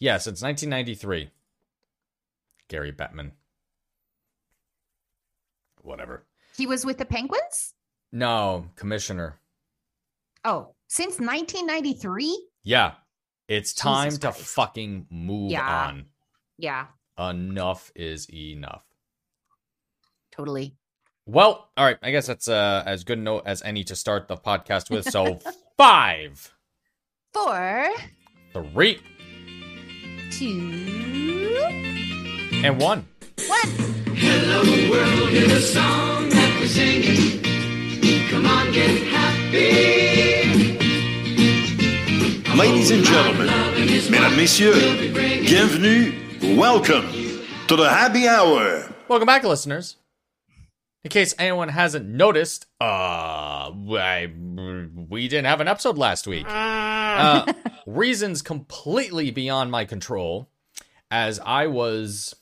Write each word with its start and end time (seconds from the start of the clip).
Yeah, 0.00 0.18
since 0.18 0.42
1993. 0.42 1.30
Gary 2.68 2.92
Bettman. 2.92 3.32
Whatever. 5.82 6.26
He 6.56 6.66
was 6.66 6.84
with 6.84 6.98
the 6.98 7.04
Penguins? 7.04 7.74
No, 8.12 8.66
commissioner. 8.76 9.38
Oh, 10.44 10.74
since 10.88 11.18
1993? 11.18 12.48
Yeah. 12.64 12.92
It's 13.48 13.72
time 13.72 14.06
Jesus 14.06 14.18
to 14.20 14.30
Christ. 14.32 14.46
fucking 14.54 15.06
move 15.10 15.50
Yeah. 15.52 15.86
on. 15.86 16.06
Yeah, 16.58 16.86
Enough 17.18 17.90
is 17.94 18.28
enough. 18.32 18.84
totally. 20.32 20.76
Well, 21.26 21.68
all 21.76 21.84
right. 21.84 21.98
I 22.02 22.10
guess 22.10 22.26
that's 22.26 22.48
uh, 22.48 22.82
as 22.86 23.04
good 23.04 23.18
a 23.18 23.20
note 23.20 23.42
as 23.46 23.62
any 23.62 23.84
to 23.84 23.94
start 23.96 24.28
the 24.28 24.36
podcast 24.36 24.90
with. 24.90 25.08
So, 25.08 25.38
five, 25.76 26.52
Four, 27.32 27.90
three, 28.52 29.00
two, 30.30 31.54
and 32.64 32.78
one. 32.80 33.06
one. 33.46 33.68
Hello 34.14 34.62
world 34.90 35.30
is 35.30 35.52
a 35.52 35.60
song 35.60 36.28
that 36.30 36.58
we're 36.60 36.66
singing. 36.66 37.42
Come 38.30 38.46
on, 38.46 38.72
get 38.72 38.90
happy. 39.08 40.78
Ladies 42.56 42.90
and 42.90 43.04
gentlemen, 43.04 43.46
mesdames, 43.46 44.36
messieurs, 44.36 44.82
bienvenue, 45.14 46.12
welcome 46.56 47.06
to 47.68 47.76
the 47.76 47.88
happy 47.88 48.26
hour. 48.26 48.92
Welcome 49.08 49.26
back, 49.26 49.44
listeners. 49.44 49.96
In 51.04 51.10
case 51.10 51.34
anyone 51.38 51.68
hasn't 51.68 52.06
noticed, 52.06 52.66
uh, 52.80 52.84
I, 53.70 54.32
we 55.08 55.28
didn't 55.28 55.46
have 55.46 55.60
an 55.60 55.68
episode 55.68 55.96
last 55.96 56.26
week. 56.26 56.46
Uh, 56.48 57.52
reasons 57.86 58.42
completely 58.42 59.30
beyond 59.30 59.70
my 59.70 59.84
control, 59.84 60.50
as 61.10 61.38
I 61.40 61.68
was, 61.68 62.34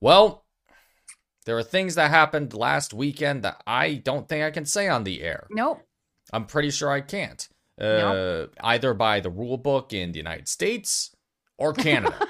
well, 0.00 0.44
there 1.46 1.56
are 1.56 1.62
things 1.62 1.94
that 1.94 2.10
happened 2.10 2.54
last 2.54 2.92
weekend 2.92 3.42
that 3.42 3.62
I 3.66 3.94
don't 3.94 4.28
think 4.28 4.44
I 4.44 4.50
can 4.50 4.66
say 4.66 4.88
on 4.88 5.04
the 5.04 5.22
air. 5.22 5.46
Nope. 5.50 5.80
I'm 6.32 6.46
pretty 6.46 6.70
sure 6.70 6.90
I 6.90 7.00
can't. 7.00 7.48
Uh, 7.80 7.84
Nope. 7.84 8.54
Either 8.60 8.94
by 8.94 9.20
the 9.20 9.30
rule 9.30 9.56
book 9.56 9.92
in 9.92 10.12
the 10.12 10.18
United 10.18 10.48
States 10.48 11.16
or 11.58 11.72
Canada. 11.72 12.28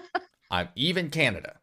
I'm 0.50 0.68
even 0.76 1.08
Canada. 1.10 1.54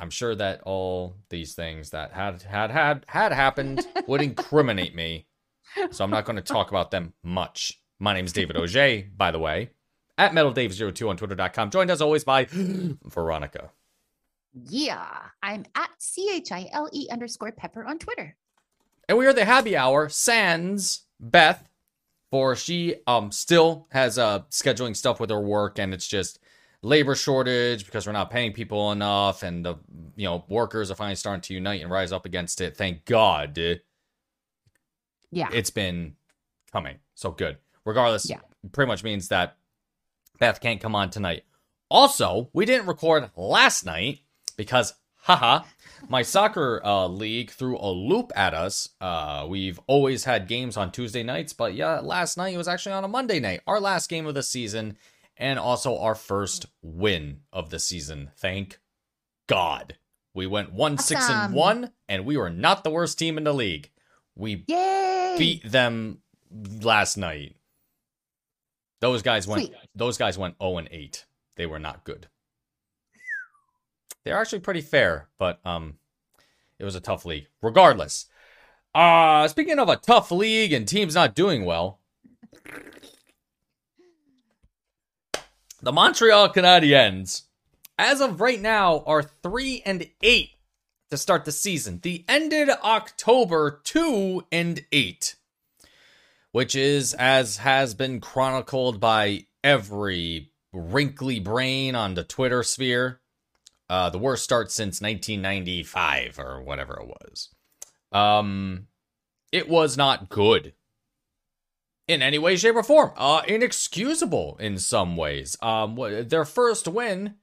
I'm 0.00 0.10
sure 0.10 0.34
that 0.34 0.62
all 0.62 1.16
these 1.28 1.54
things 1.54 1.90
that 1.90 2.12
had 2.12 2.42
had 2.42 2.70
had 2.70 3.04
had 3.08 3.32
happened 3.32 3.86
would 4.06 4.22
incriminate 4.22 4.94
me. 4.94 5.26
So 5.90 6.04
I'm 6.04 6.10
not 6.10 6.24
going 6.24 6.36
to 6.36 6.42
talk 6.42 6.70
about 6.70 6.90
them 6.90 7.14
much. 7.22 7.80
My 7.98 8.14
name 8.14 8.24
is 8.24 8.32
David 8.32 8.56
Auger, 8.56 9.04
by 9.16 9.30
the 9.30 9.38
way, 9.38 9.70
at 10.16 10.32
MetalDave02 10.32 11.08
on 11.08 11.16
Twitter.com. 11.16 11.70
Joined 11.70 11.90
as 11.90 12.00
always 12.00 12.24
by 12.24 12.46
Veronica. 13.04 13.70
Yeah, 14.54 15.06
I'm 15.42 15.66
at 15.74 15.90
C 15.98 16.30
H 16.32 16.52
I 16.52 16.68
L 16.72 16.88
E 16.92 17.08
underscore 17.10 17.52
pepper 17.52 17.84
on 17.84 17.98
Twitter. 17.98 18.36
And 19.08 19.18
we 19.18 19.26
are 19.26 19.32
the 19.32 19.44
happy 19.44 19.76
hour, 19.76 20.08
sans 20.08 21.04
Beth, 21.18 21.68
for 22.30 22.54
she 22.54 22.96
um 23.06 23.32
still 23.32 23.88
has 23.90 24.18
uh 24.18 24.40
scheduling 24.50 24.94
stuff 24.96 25.18
with 25.18 25.30
her 25.30 25.40
work 25.40 25.78
and 25.78 25.92
it's 25.92 26.06
just 26.06 26.38
labor 26.82 27.14
shortage 27.14 27.84
because 27.86 28.06
we're 28.06 28.12
not 28.12 28.30
paying 28.30 28.52
people 28.52 28.92
enough 28.92 29.42
and 29.42 29.64
the 29.64 29.74
you 30.16 30.24
know 30.24 30.44
workers 30.48 30.90
are 30.90 30.94
finally 30.94 31.16
starting 31.16 31.40
to 31.42 31.54
unite 31.54 31.82
and 31.82 31.90
rise 31.90 32.12
up 32.12 32.24
against 32.26 32.60
it. 32.60 32.76
Thank 32.76 33.04
God. 33.04 33.58
Yeah. 35.30 35.48
It's 35.52 35.70
been 35.70 36.14
coming. 36.72 36.96
So 37.14 37.30
good. 37.30 37.58
Regardless, 37.84 38.28
Yeah. 38.28 38.40
pretty 38.72 38.88
much 38.88 39.02
means 39.04 39.28
that 39.28 39.56
Beth 40.38 40.60
can't 40.60 40.80
come 40.80 40.94
on 40.94 41.10
tonight. 41.10 41.44
Also, 41.90 42.50
we 42.52 42.64
didn't 42.64 42.86
record 42.86 43.30
last 43.34 43.84
night 43.84 44.20
because, 44.56 44.94
haha, 45.16 45.64
my 46.08 46.22
soccer 46.22 46.80
uh, 46.84 47.06
league 47.08 47.50
threw 47.50 47.76
a 47.78 47.90
loop 47.90 48.30
at 48.36 48.54
us. 48.54 48.90
Uh, 49.00 49.46
we've 49.48 49.80
always 49.86 50.24
had 50.24 50.46
games 50.48 50.76
on 50.76 50.92
Tuesday 50.92 51.22
nights, 51.22 51.52
but 51.52 51.74
yeah, 51.74 52.00
last 52.00 52.36
night 52.36 52.54
it 52.54 52.58
was 52.58 52.68
actually 52.68 52.92
on 52.92 53.04
a 53.04 53.08
Monday 53.08 53.40
night. 53.40 53.60
Our 53.66 53.80
last 53.80 54.08
game 54.10 54.26
of 54.26 54.34
the 54.34 54.42
season, 54.42 54.96
and 55.38 55.58
also 55.58 55.98
our 55.98 56.14
first 56.14 56.66
win 56.82 57.40
of 57.52 57.70
the 57.70 57.78
season. 57.78 58.30
Thank 58.36 58.80
God. 59.46 59.96
We 60.34 60.46
went 60.46 60.72
one 60.72 60.98
six 60.98 61.28
and 61.30 61.54
one, 61.54 61.92
and 62.08 62.24
we 62.26 62.36
were 62.36 62.50
not 62.50 62.84
the 62.84 62.90
worst 62.90 63.18
team 63.18 63.38
in 63.38 63.44
the 63.44 63.54
league. 63.54 63.90
We 64.36 64.64
Yay. 64.68 65.36
beat 65.38 65.70
them 65.70 66.18
last 66.82 67.16
night. 67.16 67.56
Those 69.00 69.22
guys 69.22 69.46
went 69.48 69.66
Sweet. 69.66 69.74
those 69.94 70.18
guys 70.18 70.36
went 70.38 70.56
0 70.60 70.78
and 70.78 70.88
8. 70.90 71.24
They 71.56 71.66
were 71.66 71.78
not 71.78 72.04
good. 72.04 72.28
They're 74.24 74.36
actually 74.38 74.60
pretty 74.60 74.80
fair, 74.80 75.28
but 75.38 75.60
um 75.64 75.98
it 76.78 76.84
was 76.84 76.94
a 76.94 77.00
tough 77.00 77.24
league. 77.24 77.46
Regardless. 77.62 78.26
Uh 78.94 79.46
speaking 79.48 79.78
of 79.78 79.88
a 79.88 79.96
tough 79.96 80.30
league 80.30 80.72
and 80.72 80.86
teams 80.86 81.14
not 81.14 81.34
doing 81.34 81.64
well. 81.64 82.00
The 85.80 85.92
Montreal 85.92 86.48
Canadiens 86.52 87.42
as 87.96 88.20
of 88.20 88.40
right 88.40 88.60
now 88.60 89.04
are 89.06 89.22
3 89.22 89.82
and 89.86 90.08
8 90.20 90.50
to 91.10 91.16
start 91.16 91.44
the 91.44 91.52
season. 91.52 92.00
The 92.02 92.24
ended 92.26 92.68
October 92.68 93.80
2 93.84 94.46
and 94.50 94.84
8, 94.90 95.36
which 96.50 96.74
is, 96.74 97.14
as 97.14 97.58
has 97.58 97.94
been 97.94 98.20
chronicled 98.20 98.98
by 98.98 99.46
every 99.62 100.50
wrinkly 100.72 101.38
brain 101.38 101.94
on 101.94 102.14
the 102.14 102.24
Twitter 102.24 102.64
sphere, 102.64 103.20
uh, 103.88 104.10
the 104.10 104.18
worst 104.18 104.42
start 104.42 104.72
since 104.72 105.00
1995 105.00 106.40
or 106.40 106.60
whatever 106.60 107.00
it 107.00 107.06
was. 107.06 107.50
Um, 108.10 108.88
it 109.52 109.68
was 109.68 109.96
not 109.96 110.28
good 110.28 110.72
in 112.08 112.22
any 112.22 112.38
way, 112.38 112.56
shape, 112.56 112.74
or 112.74 112.82
form. 112.82 113.12
Uh, 113.16 113.42
inexcusable 113.46 114.56
in 114.58 114.78
some 114.78 115.16
ways. 115.16 115.56
Um, 115.62 115.96
their 116.26 116.46
first 116.46 116.88
win, 116.88 117.34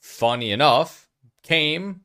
funny 0.00 0.52
enough, 0.52 1.08
came 1.42 2.02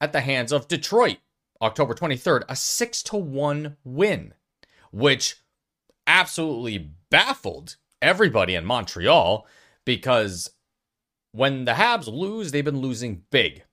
at 0.00 0.12
the 0.12 0.20
hands 0.20 0.52
of 0.52 0.68
Detroit, 0.68 1.18
October 1.62 1.94
23rd, 1.94 2.42
a 2.48 2.56
6 2.56 3.02
to 3.04 3.16
1 3.16 3.76
win, 3.84 4.34
which 4.92 5.36
absolutely 6.06 6.90
baffled 7.10 7.76
everybody 8.02 8.54
in 8.54 8.64
Montreal 8.64 9.46
because 9.84 10.50
when 11.32 11.64
the 11.64 11.72
Habs 11.72 12.06
lose, 12.06 12.50
they've 12.50 12.64
been 12.64 12.80
losing 12.80 13.22
big. 13.30 13.64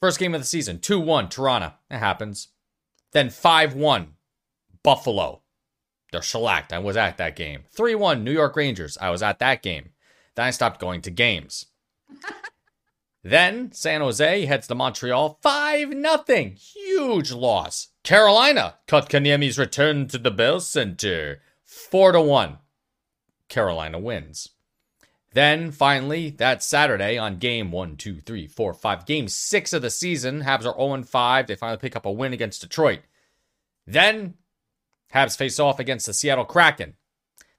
First 0.00 0.18
game 0.18 0.34
of 0.34 0.40
the 0.40 0.46
season, 0.46 0.80
2 0.80 0.98
1, 0.98 1.28
Toronto. 1.28 1.74
It 1.90 1.98
happens. 1.98 2.48
Then 3.12 3.30
5 3.30 3.74
1, 3.74 4.14
Buffalo. 4.82 5.41
They're 6.12 6.22
shellacked. 6.22 6.72
I 6.72 6.78
was 6.78 6.96
at 6.96 7.16
that 7.16 7.34
game. 7.34 7.64
3 7.74 7.96
1, 7.96 8.22
New 8.22 8.32
York 8.32 8.54
Rangers. 8.54 8.96
I 9.00 9.10
was 9.10 9.22
at 9.22 9.40
that 9.40 9.62
game. 9.62 9.90
Then 10.36 10.46
I 10.46 10.50
stopped 10.50 10.80
going 10.80 11.02
to 11.02 11.10
games. 11.10 11.66
Then 13.24 13.70
San 13.70 14.00
Jose 14.00 14.46
heads 14.46 14.66
to 14.66 14.74
Montreal, 14.74 15.38
5 15.42 15.90
nothing. 15.90 16.56
Huge 16.56 17.30
loss. 17.30 17.88
Carolina, 18.02 18.78
cut 18.88 19.08
Kotkaniemi's 19.08 19.58
return 19.58 20.08
to 20.08 20.18
the 20.18 20.32
Bell 20.32 20.58
Center, 20.58 21.40
4 21.64 22.12
to 22.12 22.20
1. 22.20 22.58
Carolina 23.48 23.98
wins. 24.00 24.48
Then 25.34 25.70
finally, 25.70 26.30
that 26.30 26.62
Saturday 26.62 27.16
on 27.16 27.38
game 27.38 27.70
one, 27.70 27.96
two, 27.96 28.20
three, 28.20 28.46
four, 28.46 28.74
five, 28.74 29.06
game 29.06 29.28
six 29.28 29.72
of 29.72 29.80
the 29.80 29.88
season, 29.88 30.42
Habs 30.42 30.66
are 30.66 30.76
0 30.76 31.04
5. 31.04 31.46
They 31.46 31.54
finally 31.54 31.78
pick 31.78 31.96
up 31.96 32.04
a 32.04 32.12
win 32.12 32.32
against 32.32 32.60
Detroit. 32.60 33.00
Then 33.86 34.34
Habs 35.14 35.36
face 35.36 35.58
off 35.58 35.78
against 35.78 36.06
the 36.06 36.14
Seattle 36.14 36.44
Kraken. 36.44 36.94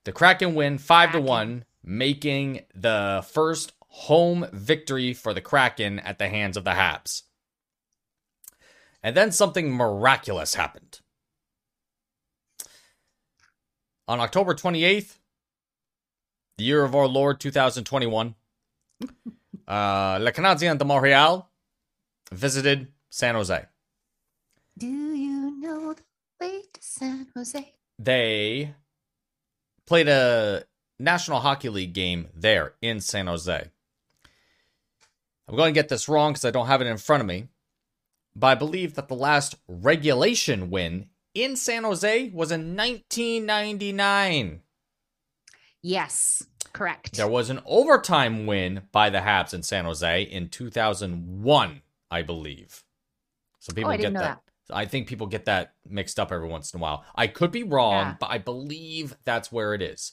The 0.04 0.12
Kraken 0.12 0.54
win 0.54 0.78
5 0.78 1.12
to 1.12 1.20
1, 1.20 1.64
making 1.82 2.60
the 2.74 3.24
first 3.30 3.72
home 3.88 4.46
victory 4.52 5.14
for 5.14 5.32
the 5.32 5.40
Kraken 5.40 5.98
at 6.00 6.18
the 6.18 6.28
hands 6.28 6.56
of 6.56 6.64
the 6.64 6.72
Habs. 6.72 7.22
And 9.02 9.16
then 9.16 9.32
something 9.32 9.72
miraculous 9.72 10.54
happened. 10.54 11.00
On 14.08 14.20
October 14.20 14.54
28th, 14.54 15.18
the 16.58 16.64
year 16.64 16.84
of 16.84 16.94
our 16.94 17.06
Lord 17.06 17.40
2021, 17.40 18.34
uh, 19.68 20.18
Le 20.20 20.32
Canadien 20.32 20.76
de 20.76 20.84
Montréal 20.84 21.46
visited 22.32 22.88
San 23.10 23.34
Jose. 23.34 23.64
Do 24.76 25.13
San 26.84 27.26
Jose? 27.34 27.72
They 27.98 28.74
played 29.86 30.08
a 30.08 30.64
National 30.98 31.40
Hockey 31.40 31.68
League 31.70 31.94
game 31.94 32.28
there 32.34 32.74
in 32.82 33.00
San 33.00 33.26
Jose. 33.26 33.70
I'm 35.48 35.56
going 35.56 35.72
to 35.72 35.78
get 35.78 35.88
this 35.88 36.08
wrong 36.08 36.32
because 36.32 36.44
I 36.44 36.50
don't 36.50 36.66
have 36.66 36.80
it 36.80 36.86
in 36.86 36.96
front 36.96 37.20
of 37.20 37.26
me, 37.26 37.48
but 38.36 38.46
I 38.48 38.54
believe 38.54 38.94
that 38.94 39.08
the 39.08 39.14
last 39.14 39.56
regulation 39.68 40.70
win 40.70 41.08
in 41.34 41.56
San 41.56 41.84
Jose 41.84 42.30
was 42.30 42.50
in 42.52 42.76
1999. 42.76 44.60
Yes. 45.82 46.42
correct. 46.72 47.16
There 47.16 47.28
was 47.28 47.50
an 47.50 47.60
overtime 47.66 48.46
win 48.46 48.82
by 48.92 49.10
the 49.10 49.18
Habs 49.18 49.52
in 49.52 49.62
San 49.62 49.84
Jose 49.84 50.22
in 50.22 50.48
2001, 50.48 51.82
I 52.10 52.22
believe. 52.22 52.84
So 53.58 53.70
oh, 53.70 53.74
people 53.74 53.90
Oh, 53.90 53.96
get 53.96 54.12
know 54.12 54.20
that. 54.20 54.43
I 54.70 54.86
think 54.86 55.06
people 55.08 55.26
get 55.26 55.44
that 55.44 55.74
mixed 55.86 56.18
up 56.18 56.32
every 56.32 56.48
once 56.48 56.72
in 56.72 56.80
a 56.80 56.82
while. 56.82 57.04
I 57.14 57.26
could 57.26 57.50
be 57.52 57.62
wrong, 57.62 58.06
Yeah. 58.06 58.16
but 58.20 58.30
I 58.30 58.38
believe 58.38 59.16
that's 59.24 59.52
where 59.52 59.74
it 59.74 59.82
is. 59.82 60.12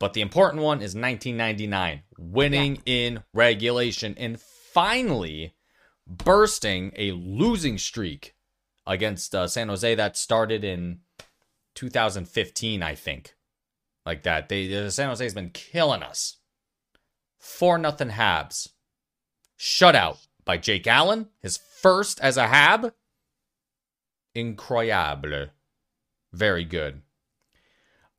But 0.00 0.12
the 0.14 0.20
important 0.20 0.62
one 0.62 0.78
is 0.78 0.94
1999, 0.96 2.02
winning 2.18 2.82
in 2.84 3.22
regulation 3.32 4.14
and 4.18 4.40
finally 4.40 5.54
bursting 6.06 6.92
a 6.96 7.12
losing 7.12 7.78
streak 7.78 8.34
against 8.86 9.34
uh, 9.34 9.46
San 9.46 9.68
Jose 9.68 9.94
that 9.94 10.16
started 10.16 10.64
in 10.64 10.98
2015, 11.74 12.82
I 12.82 12.94
think. 12.94 13.34
Like 14.04 14.24
that. 14.24 14.48
They 14.48 14.74
uh, 14.76 14.90
San 14.90 15.08
Jose's 15.08 15.32
been 15.34 15.50
killing 15.50 16.02
us. 16.02 16.36
4 17.38 17.78
nothing 17.78 18.10
Habs. 18.10 18.68
Shutout 19.58 20.26
by 20.44 20.58
Jake 20.58 20.86
Allen, 20.86 21.28
his 21.40 21.56
first 21.80 22.20
as 22.20 22.36
a 22.36 22.48
Hab. 22.48 22.92
Incroyable. 24.34 25.48
Very 26.32 26.64
good. 26.64 27.02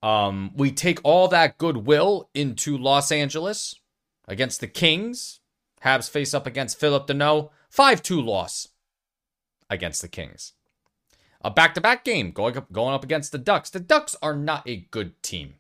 Um, 0.02 0.52
we 0.56 0.72
take 0.72 1.00
all 1.04 1.28
that 1.30 1.58
goodwill 1.58 2.30
into 2.34 2.78
Los 2.78 3.12
Angeles 3.12 3.76
against 4.28 4.62
the 4.62 4.68
Kings. 4.68 5.40
Habs 5.84 6.10
face 6.10 6.34
up 6.34 6.48
against 6.48 6.80
Phillip 6.80 7.08
Danault. 7.08 7.50
5 7.70 8.02
2 8.02 8.22
loss 8.22 8.70
against 9.70 10.02
the 10.02 10.08
Kings. 10.08 10.54
A 11.42 11.52
back 11.52 11.74
to 11.74 11.82
back 11.82 12.04
game 12.04 12.32
going 12.32 12.58
up, 12.58 12.72
going 12.72 12.94
up 12.94 13.04
against 13.04 13.32
the 13.32 13.38
Ducks. 13.38 13.70
The 13.70 13.80
Ducks 13.80 14.16
are 14.22 14.36
not 14.36 14.68
a 14.68 14.88
good 14.92 15.22
team. 15.22 15.56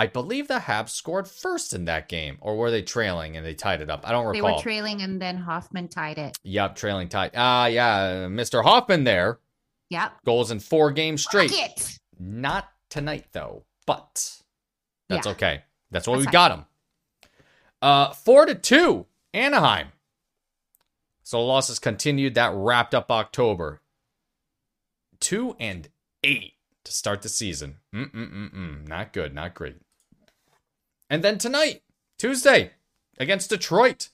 I 0.00 0.06
believe 0.06 0.48
the 0.48 0.60
Habs 0.60 0.88
scored 0.88 1.28
first 1.28 1.74
in 1.74 1.84
that 1.84 2.08
game, 2.08 2.38
or 2.40 2.56
were 2.56 2.70
they 2.70 2.80
trailing 2.80 3.36
and 3.36 3.44
they 3.44 3.52
tied 3.52 3.82
it 3.82 3.90
up? 3.90 4.08
I 4.08 4.12
don't 4.12 4.24
recall. 4.24 4.48
they 4.48 4.54
were 4.54 4.62
trailing 4.62 5.02
and 5.02 5.20
then 5.20 5.36
Hoffman 5.36 5.88
tied 5.88 6.16
it. 6.16 6.38
Yep, 6.42 6.76
trailing 6.76 7.10
tied. 7.10 7.32
Ah, 7.36 7.66
yeah, 7.66 8.26
Mr. 8.26 8.64
Hoffman 8.64 9.04
there. 9.04 9.40
Yep. 9.90 10.12
Goals 10.24 10.50
in 10.52 10.58
four 10.58 10.90
games 10.90 11.22
straight. 11.22 11.50
Rocket! 11.50 11.98
Not 12.18 12.70
tonight 12.88 13.26
though, 13.32 13.64
but 13.84 14.40
that's 15.10 15.26
Yeah. 15.26 15.32
okay. 15.32 15.64
That's 15.90 16.08
why 16.08 16.16
we 16.16 16.24
fine. 16.24 16.32
got 16.32 16.52
him. 16.52 16.64
Uh, 17.82 18.12
four 18.14 18.46
to 18.46 18.54
two, 18.54 19.04
Anaheim. 19.34 19.88
So 21.24 21.44
losses 21.44 21.78
continued. 21.78 22.36
That 22.36 22.54
wrapped 22.54 22.94
up 22.94 23.10
October. 23.10 23.82
Two 25.20 25.56
and 25.60 25.90
eight 26.24 26.54
to 26.84 26.92
start 26.92 27.20
the 27.20 27.28
season. 27.28 27.76
Mm 27.94 28.10
mm 28.12 28.32
mm 28.32 28.54
mm. 28.54 28.88
Not 28.88 29.12
good. 29.12 29.34
Not 29.34 29.54
great. 29.54 29.76
And 31.10 31.24
then 31.24 31.38
tonight, 31.38 31.82
Tuesday, 32.18 32.70
against 33.18 33.50
Detroit. 33.50 34.10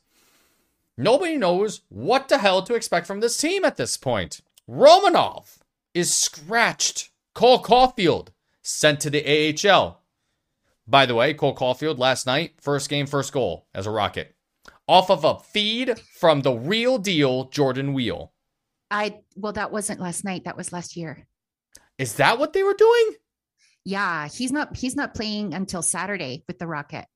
Nobody 0.97 1.37
knows 1.37 1.83
what 1.91 2.29
the 2.29 2.39
hell 2.39 2.63
to 2.63 2.75
expect 2.75 3.07
from 3.07 3.21
this 3.21 3.37
team 3.37 3.65
at 3.67 3.77
this 3.77 3.99
point. 3.99 4.41
Romanov 4.69 5.59
is 5.93 6.15
scratched. 6.15 7.11
Cole 7.35 7.63
Caufield 7.63 8.29
sent 8.63 9.01
to 9.01 9.11
the 9.11 9.23
AHL. 9.69 10.01
By 10.89 11.05
the 11.05 11.15
way, 11.15 11.35
Cole 11.35 11.55
Caufield 11.55 11.99
last 11.99 12.27
night, 12.27 12.55
first 12.61 12.89
game, 12.89 13.07
first 13.07 13.33
goal 13.33 13.67
as 13.75 13.87
a 13.87 13.91
Rocket. 13.91 14.35
Off 14.89 15.11
of 15.11 15.25
a 15.25 15.39
feed 15.39 15.99
from 15.99 16.41
the 16.41 16.53
real 16.53 16.97
deal 16.97 17.45
Jordan 17.45 17.93
Weal. 17.93 18.33
I 18.91 19.19
well, 19.35 19.53
that 19.53 19.73
wasn't 19.73 20.01
last 20.01 20.25
night. 20.25 20.45
That 20.45 20.57
was 20.57 20.73
last 20.73 20.97
year. 20.97 21.27
Is 21.99 22.15
that 22.15 22.39
what 22.39 22.53
they 22.53 22.63
were 22.63 22.75
doing? 22.75 23.17
Yeah, 23.87 24.27
he's 24.27 24.51
not 24.51 24.77
he's 24.77 24.97
not 24.97 25.15
playing 25.15 25.55
until 25.55 25.81
Saturday 25.81 26.43
with 26.49 26.59
the 26.59 26.67
Rocket. 26.67 27.07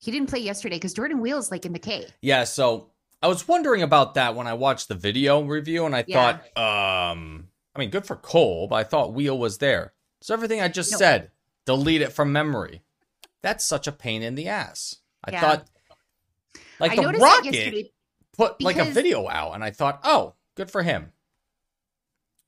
He 0.00 0.10
didn't 0.10 0.30
play 0.30 0.38
yesterday 0.38 0.76
because 0.76 0.94
Jordan 0.94 1.20
Weal's 1.20 1.50
like 1.50 1.66
in 1.66 1.74
the 1.74 1.78
K. 1.78 2.06
Yeah, 2.22 2.44
so 2.44 2.92
I 3.22 3.28
was 3.28 3.46
wondering 3.46 3.82
about 3.82 4.14
that 4.14 4.34
when 4.34 4.46
I 4.46 4.54
watched 4.54 4.88
the 4.88 4.94
video 4.94 5.42
review 5.42 5.84
and 5.84 5.94
I 5.94 6.02
Yeah. 6.06 6.38
thought, 6.56 7.12
um, 7.12 7.48
I 7.76 7.78
mean, 7.78 7.90
good 7.90 8.06
for 8.06 8.16
Cole, 8.16 8.68
but 8.68 8.76
I 8.76 8.84
thought 8.84 9.12
Weal 9.12 9.38
was 9.38 9.58
there. 9.58 9.92
So 10.22 10.32
everything 10.32 10.62
I 10.62 10.68
just 10.68 10.90
No. 10.90 10.96
said, 10.96 11.30
delete 11.66 12.00
it 12.00 12.14
from 12.14 12.32
memory. 12.32 12.82
That's 13.42 13.66
such 13.66 13.86
a 13.86 13.92
pain 13.92 14.22
in 14.22 14.34
the 14.34 14.48
ass. 14.48 14.96
I 15.22 15.32
Yeah. 15.32 15.40
thought, 15.42 15.68
like 16.80 16.92
I 16.92 16.96
the 16.96 17.18
Rocket 17.20 17.92
put 18.32 18.62
like 18.62 18.78
a 18.78 18.86
video 18.86 19.28
out, 19.28 19.52
and 19.52 19.62
I 19.62 19.72
thought, 19.72 20.00
oh, 20.04 20.36
good 20.54 20.70
for 20.70 20.82
him. 20.82 21.12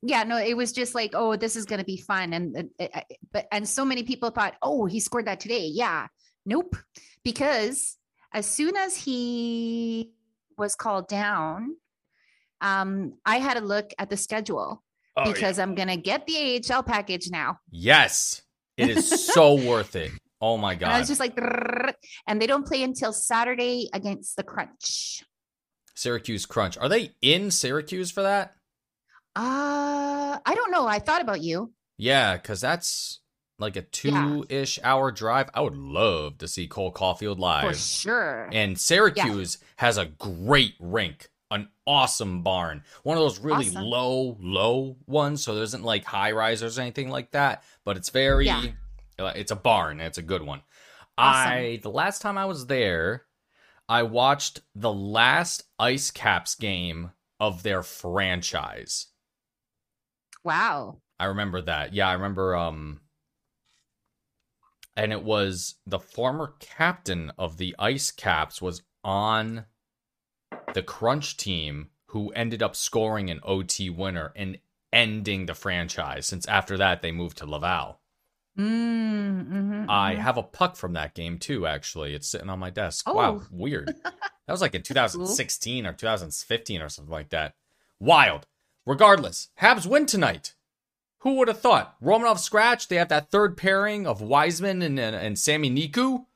Yeah, 0.06 0.24
no, 0.24 0.36
it 0.36 0.56
was 0.56 0.72
just 0.72 0.94
like, 0.94 1.12
oh, 1.14 1.36
this 1.36 1.56
is 1.56 1.64
gonna 1.64 1.84
be 1.84 1.96
fun, 1.96 2.32
and 2.32 2.56
uh, 2.56 2.62
uh, 2.78 2.88
uh, 2.94 3.00
but 3.32 3.46
and 3.50 3.68
so 3.68 3.84
many 3.84 4.02
people 4.02 4.30
thought, 4.30 4.54
oh, 4.62 4.84
he 4.84 5.00
scored 5.00 5.26
that 5.26 5.40
today. 5.40 5.66
Yeah, 5.66 6.08
nope, 6.44 6.76
because 7.24 7.96
as 8.32 8.46
soon 8.46 8.76
as 8.76 8.96
he 8.96 10.10
was 10.58 10.74
called 10.74 11.08
down, 11.08 11.76
um, 12.60 13.14
I 13.24 13.38
had 13.38 13.56
a 13.56 13.60
look 13.60 13.92
at 13.98 14.10
the 14.10 14.16
schedule 14.16 14.84
Oh, 15.16 15.32
because 15.32 15.58
I'm 15.58 15.74
gonna 15.74 15.96
get 15.96 16.26
the 16.26 16.62
AHL 16.70 16.82
package 16.82 17.30
now. 17.30 17.58
Yes, 17.70 18.42
it 18.76 18.90
is 18.90 19.26
so 19.32 19.54
worth 19.54 19.94
it. 19.94 20.10
Oh 20.40 20.56
my 20.56 20.72
And 20.72 20.84
I 20.84 20.98
was 20.98 21.08
just 21.08 21.20
like, 21.20 21.38
and 22.26 22.42
they 22.42 22.46
don't 22.46 22.66
play 22.66 22.82
until 22.82 23.12
Saturday 23.12 23.88
against 23.94 24.36
the 24.36 24.42
Crunch. 24.42 25.24
Syracuse 25.94 26.44
Crunch. 26.44 26.76
Are 26.76 26.88
they 26.88 27.12
in 27.22 27.50
Syracuse 27.50 28.10
for 28.10 28.22
that? 28.22 28.54
Uh, 29.36 30.38
I 30.44 30.54
don't 30.54 30.70
know. 30.70 30.86
I 30.86 30.98
thought 30.98 31.22
about 31.22 31.40
you. 31.42 31.72
Yeah, 31.96 32.36
because 32.36 32.60
that's 32.60 33.20
like 33.58 33.76
a 33.76 33.82
two-ish 33.82 34.78
hour 34.82 35.12
drive. 35.12 35.48
I 35.54 35.60
would 35.60 35.76
love 35.76 36.38
to 36.38 36.48
see 36.48 36.66
Cole 36.66 36.92
Caufield 36.92 37.38
live 37.38 37.68
For 37.68 37.74
sure. 37.74 38.48
And 38.52 38.78
Syracuse 38.78 39.58
has 39.76 39.96
a 39.96 40.06
great 40.06 40.74
rink, 40.80 41.28
an 41.50 41.68
awesome 41.86 42.42
barn, 42.42 42.82
one 43.04 43.16
of 43.16 43.22
those 43.22 43.38
really 43.38 43.68
Awesome. 43.68 43.82
low, 43.84 44.36
low 44.40 44.96
ones. 45.06 45.44
So 45.44 45.54
there 45.54 45.62
isn't 45.64 45.84
like 45.84 46.04
high 46.04 46.32
risers 46.32 46.78
or 46.78 46.82
anything 46.82 47.10
like 47.10 47.30
that, 47.30 47.62
but 47.84 47.96
it's 47.96 48.08
very, 48.10 48.46
Yeah. 48.46 48.64
uh, 49.18 49.32
it's 49.36 49.52
a 49.52 49.56
barn. 49.56 50.00
It's 50.00 50.18
a 50.18 50.22
good 50.22 50.42
one. 50.42 50.62
Awesome. 51.16 51.52
I 51.52 51.78
the 51.80 51.90
last 51.90 52.22
time 52.22 52.36
I 52.36 52.46
was 52.46 52.66
there, 52.66 53.24
I 53.88 54.02
watched 54.02 54.62
the 54.74 54.92
last 54.92 55.62
Ice 55.78 56.10
Caps 56.10 56.56
game 56.56 57.12
of 57.38 57.62
their 57.62 57.84
franchise. 57.84 59.06
Wow. 60.44 60.98
I 61.18 61.24
remember 61.26 61.60
that. 61.62 61.92
Yeah, 61.94 62.08
I 62.08 62.12
remember 62.12 62.54
um 62.56 63.00
and 64.96 65.12
it 65.12 65.22
was 65.24 65.76
the 65.86 65.98
former 65.98 66.54
captain 66.60 67.32
of 67.38 67.56
the 67.56 67.74
Ice 67.78 68.10
Caps 68.10 68.62
was 68.62 68.82
on 69.02 69.64
the 70.72 70.82
Crunch 70.82 71.36
team 71.36 71.90
who 72.06 72.30
ended 72.30 72.62
up 72.62 72.76
scoring 72.76 73.28
an 73.30 73.40
OT 73.42 73.90
winner 73.90 74.32
and 74.36 74.58
ending 74.92 75.46
the 75.46 75.54
franchise 75.54 76.26
since 76.26 76.46
after 76.46 76.76
that 76.76 77.02
they 77.02 77.10
moved 77.10 77.38
to 77.38 77.46
Laval. 77.46 78.00
Mm, 78.56 79.48
mhm, 79.48 79.86
I 79.88 80.14
mhm. 80.14 80.18
have 80.18 80.36
a 80.36 80.42
puck 80.44 80.76
from 80.76 80.92
that 80.92 81.14
game 81.14 81.38
too 81.38 81.66
actually. 81.66 82.14
It's 82.14 82.28
sitting 82.28 82.48
on 82.48 82.60
my 82.60 82.70
desk. 82.70 83.12
Wow, 83.12 83.40
Oh. 83.42 83.46
weird. 83.50 83.88
that 84.04 84.12
was 84.46 84.60
like 84.60 84.76
in 84.76 84.82
2016 84.82 85.86
or 85.86 85.92
2015 85.92 86.80
or 86.82 86.88
something 86.88 87.10
like 87.12 87.30
that. 87.30 87.54
Wild. 87.98 88.46
Regardless, 88.86 89.48
Habs 89.60 89.86
win 89.86 90.06
tonight. 90.06 90.54
Who 91.18 91.36
would 91.36 91.48
have 91.48 91.60
thought? 91.60 91.96
Romanov 92.02 92.38
scratch. 92.38 92.88
They 92.88 92.96
have 92.96 93.08
that 93.08 93.30
third 93.30 93.56
pairing 93.56 94.06
of 94.06 94.20
Wiseman 94.20 94.82
and 94.82 95.00
and, 95.00 95.16
and 95.16 95.38
Sami 95.38 95.70
Niku. 95.70 96.26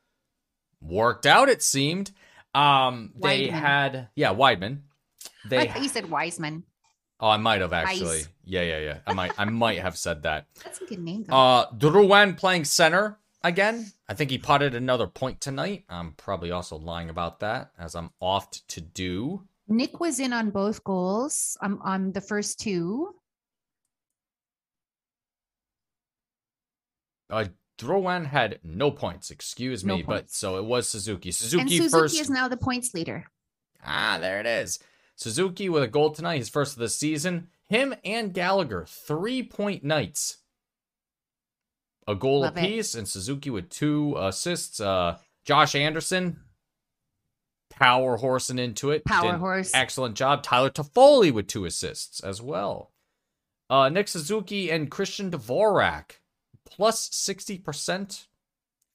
Worked 0.80 1.26
out, 1.26 1.48
it 1.48 1.62
seemed. 1.62 2.12
Um, 2.54 3.12
they 3.16 3.48
Wideman. 3.48 3.50
had 3.50 4.08
yeah, 4.14 4.32
Wideman. 4.32 4.80
They 5.48 5.58
I 5.58 5.68
thought 5.68 5.82
you 5.82 5.88
said 5.88 6.08
Wiseman. 6.10 6.64
oh, 7.20 7.28
I 7.28 7.36
might 7.36 7.60
have 7.60 7.72
actually. 7.72 8.04
Wise. 8.06 8.28
Yeah, 8.44 8.62
yeah, 8.62 8.78
yeah. 8.78 8.98
I 9.06 9.12
might 9.12 9.32
I 9.38 9.44
might 9.44 9.80
have 9.80 9.98
said 9.98 10.22
that. 10.22 10.46
That's 10.64 10.80
a 10.80 10.86
good 10.86 11.00
name. 11.00 11.24
Though. 11.28 11.36
Uh, 11.36 11.70
Drouin 11.72 12.36
playing 12.38 12.64
center 12.64 13.18
again. 13.42 13.92
I 14.08 14.14
think 14.14 14.30
he 14.30 14.38
potted 14.38 14.74
another 14.74 15.06
point 15.06 15.40
tonight. 15.42 15.84
I'm 15.90 16.12
probably 16.12 16.50
also 16.50 16.76
lying 16.78 17.10
about 17.10 17.40
that, 17.40 17.72
as 17.78 17.94
I'm 17.94 18.10
oft 18.20 18.66
to 18.68 18.80
do. 18.80 19.42
Nick 19.68 20.00
was 20.00 20.18
in 20.18 20.32
on 20.32 20.50
both 20.50 20.82
goals. 20.84 21.56
Um, 21.60 21.78
on 21.84 22.12
the 22.12 22.20
first 22.20 22.58
two. 22.58 23.14
Uh, 27.30 27.44
Drouin 27.78 28.26
had 28.26 28.58
no 28.64 28.90
points. 28.90 29.30
Excuse 29.30 29.84
No 29.84 29.96
me, 29.96 30.02
but 30.02 30.30
so 30.30 30.56
it 30.58 30.64
was 30.64 30.88
Suzuki. 30.88 31.28
and 31.28 31.34
Suzuki 31.34 31.76
Suzuki 31.78 31.88
first. 31.90 32.20
is 32.20 32.30
now 32.30 32.48
the 32.48 32.56
points 32.56 32.94
leader. 32.94 33.24
ah, 33.84 34.18
there 34.20 34.40
it 34.40 34.46
is. 34.46 34.78
Suzuki 35.14 35.68
with 35.68 35.82
a 35.82 35.88
goal 35.88 36.10
tonight, 36.10 36.38
his 36.38 36.48
first 36.48 36.74
of 36.74 36.80
the 36.80 36.88
season. 36.88 37.48
Him 37.68 37.94
and 38.04 38.32
Gallagher, 38.32 38.86
three 38.88 39.42
point 39.42 39.84
nights. 39.84 40.38
A 42.06 42.14
goal 42.14 42.40
Love 42.40 42.56
it. 42.56 42.60
apiece, 42.64 42.94
and 42.94 43.06
Suzuki 43.06 43.50
with 43.50 43.68
two 43.68 44.16
assists. 44.18 44.80
Uh, 44.80 45.18
Josh 45.44 45.74
Anderson, 45.74 46.40
power 47.78 48.16
horsing 48.16 48.58
into 48.58 48.90
it. 48.90 49.04
Power 49.04 49.32
Did 49.32 49.40
horse. 49.40 49.72
Excellent 49.74 50.14
job. 50.14 50.42
Tyler 50.42 50.70
Toffoli 50.70 51.32
with 51.32 51.46
two 51.46 51.64
assists 51.64 52.20
as 52.20 52.42
well. 52.42 52.92
Uh, 53.70 53.88
Nick 53.88 54.08
Suzuki 54.08 54.70
and 54.70 54.90
Christian 54.90 55.30
Dvorak 55.30 56.20
plus 56.64 57.08
60%, 57.10 58.26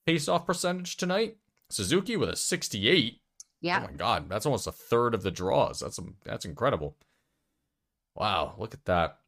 face-off 0.06 0.46
percentage 0.46 0.98
tonight. 0.98 1.38
Suzuki 1.70 2.16
with 2.16 2.30
a 2.30 2.36
68. 2.36 3.20
Yeah. 3.62 3.80
Oh 3.80 3.92
my 3.92 3.94
god, 3.94 4.30
that's 4.30 4.46
almost 4.46 4.68
a 4.68 4.72
third 4.72 5.16
of 5.16 5.24
the 5.24 5.32
draws. 5.32 5.80
That's 5.80 6.00
that's 6.26 6.44
incredible. 6.44 6.98
Wow, 8.14 8.56
look 8.58 8.74
at 8.74 8.86
that. 8.86 9.20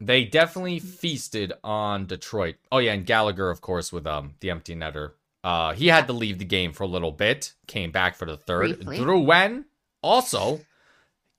They 0.00 0.24
definitely 0.24 0.80
feasted 0.80 1.52
on 1.62 2.06
Detroit. 2.06 2.56
Oh 2.72 2.78
yeah, 2.78 2.92
and 2.92 3.06
Gallagher, 3.06 3.50
of 3.50 3.60
course, 3.60 3.92
with 3.92 4.06
um 4.06 4.34
the 4.40 4.50
empty 4.50 4.74
netter. 4.74 5.12
Uh, 5.44 5.74
he 5.74 5.88
had 5.88 6.06
to 6.06 6.12
leave 6.14 6.38
the 6.38 6.44
game 6.44 6.72
for 6.72 6.82
a 6.84 6.88
little 6.88 7.12
bit. 7.12 7.52
Came 7.66 7.90
back 7.92 8.16
for 8.16 8.24
the 8.24 8.36
third. 8.38 8.76
Briefly. 8.84 8.98
Drouin 8.98 9.64
also 10.02 10.60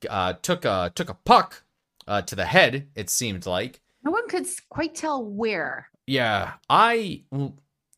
uh, 0.10 0.34
took 0.42 0.64
a 0.64 0.92
took 0.94 1.10
a 1.10 1.16
puck 1.16 1.64
uh, 2.08 2.22
to 2.22 2.36
the 2.36 2.46
head. 2.46 2.88
It 2.96 3.10
seemed 3.10 3.46
like. 3.48 3.82
No 4.04 4.12
one 4.12 4.28
could 4.30 4.46
quite 4.70 4.94
tell 4.94 5.26
where. 5.26 5.90
Yeah, 6.06 6.54
I 6.70 7.24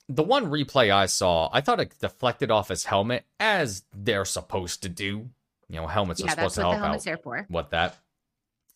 the 0.07 0.23
one 0.23 0.45
replay 0.45 0.89
I 0.93 1.07
saw, 1.07 1.49
I 1.51 1.59
thought 1.59 1.81
it 1.81 1.93
deflected 1.99 2.49
off 2.49 2.69
his 2.69 2.85
helmet 2.85 3.25
as 3.41 3.83
they're 3.93 4.23
supposed 4.23 4.83
to 4.83 4.89
do. 4.89 5.29
You 5.67 5.75
know, 5.81 5.87
helmets 5.87 6.23
are 6.23 6.29
supposed 6.29 6.55
to 6.55 6.61
help 6.61 6.75
out. 6.75 7.03
there 7.03 7.17
for. 7.17 7.45
What 7.49 7.71
that? 7.71 7.97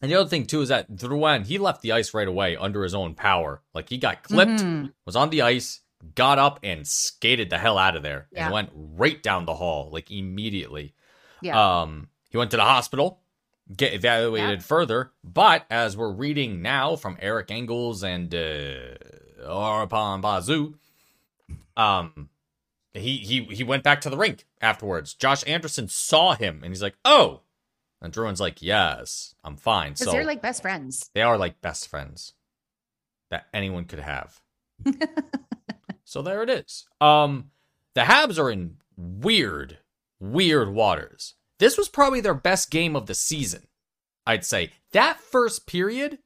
And 0.01 0.11
the 0.11 0.15
other 0.15 0.27
thing 0.27 0.45
too 0.45 0.61
is 0.61 0.67
that 0.67 0.93
Drouin, 0.93 1.45
he 1.45 1.57
left 1.57 1.81
the 1.81 1.93
ice 1.93 2.13
right 2.13 2.27
away 2.27 2.57
under 2.57 2.83
his 2.83 2.93
own 2.93 3.13
power. 3.15 3.61
Like 3.73 3.87
he 3.87 3.97
got 3.97 4.23
clipped, 4.23 4.51
Mhm. 4.61 4.91
was 5.05 5.15
on 5.15 5.29
the 5.29 5.43
ice, 5.43 5.79
got 6.15 6.39
up 6.39 6.59
and 6.63 6.87
skated 6.87 7.49
the 7.49 7.57
hell 7.57 7.77
out 7.77 7.95
of 7.95 8.03
there 8.03 8.27
Yeah. 8.31 8.45
and 8.45 8.53
went 8.53 8.69
right 8.73 9.21
down 9.21 9.45
the 9.45 9.55
hall 9.55 9.89
like 9.91 10.09
immediately. 10.11 10.93
Yeah. 11.41 11.81
Um, 11.81 12.09
he 12.29 12.37
went 12.37 12.51
to 12.51 12.57
the 12.57 12.63
hospital, 12.63 13.19
get 13.75 13.93
evaluated 13.93 14.63
further. 14.63 15.11
But 15.23 15.65
as 15.69 15.95
we're 15.97 16.11
reading 16.11 16.61
now 16.61 16.95
from 16.95 17.17
Eric 17.21 17.49
Engels 17.51 18.03
and 18.03 18.33
uh, 18.33 18.95
Arpon 19.45 20.21
Basu, 20.21 20.75
um, 21.77 22.29
he 22.93 23.17
he 23.17 23.43
he 23.45 23.63
went 23.63 23.83
back 23.83 24.01
to 24.01 24.09
the 24.09 24.17
rink 24.17 24.45
afterwards. 24.61 25.13
Josh 25.13 25.43
Anderson 25.47 25.87
saw 25.87 26.33
him 26.35 26.61
and 26.63 26.71
he's 26.71 26.81
like, 26.81 26.95
"Oh," 27.05 27.41
and 28.01 28.11
Drouin's 28.13 28.41
like, 28.41 28.61
"Yes, 28.61 29.33
I'm 29.43 29.55
fine." 29.55 29.95
So 29.95 30.11
they're 30.11 30.25
like 30.25 30.41
best 30.41 30.61
friends. 30.61 31.09
they 31.13 31.21
are 31.21 31.37
like 31.37 31.61
best 31.61 31.87
friends 31.87 32.33
that 33.29 33.45
anyone 33.53 33.85
could 33.85 33.99
have. 33.99 34.41
so 36.11 36.21
there 36.21 36.43
it 36.43 36.49
is. 36.49 36.85
Um, 36.99 37.51
the 37.93 38.01
Habs 38.01 38.37
are 38.37 38.51
in 38.51 38.75
weird, 38.97 39.77
weird 40.19 40.73
waters. 40.73 41.35
This 41.57 41.77
was 41.77 41.87
probably 41.87 42.19
their 42.19 42.33
best 42.33 42.69
game 42.69 42.97
of 42.97 43.05
the 43.05 43.15
season. 43.15 43.63
I'd 44.27 44.43
say 44.43 44.71
that 44.91 45.21
first 45.21 45.67
period, 45.67 46.19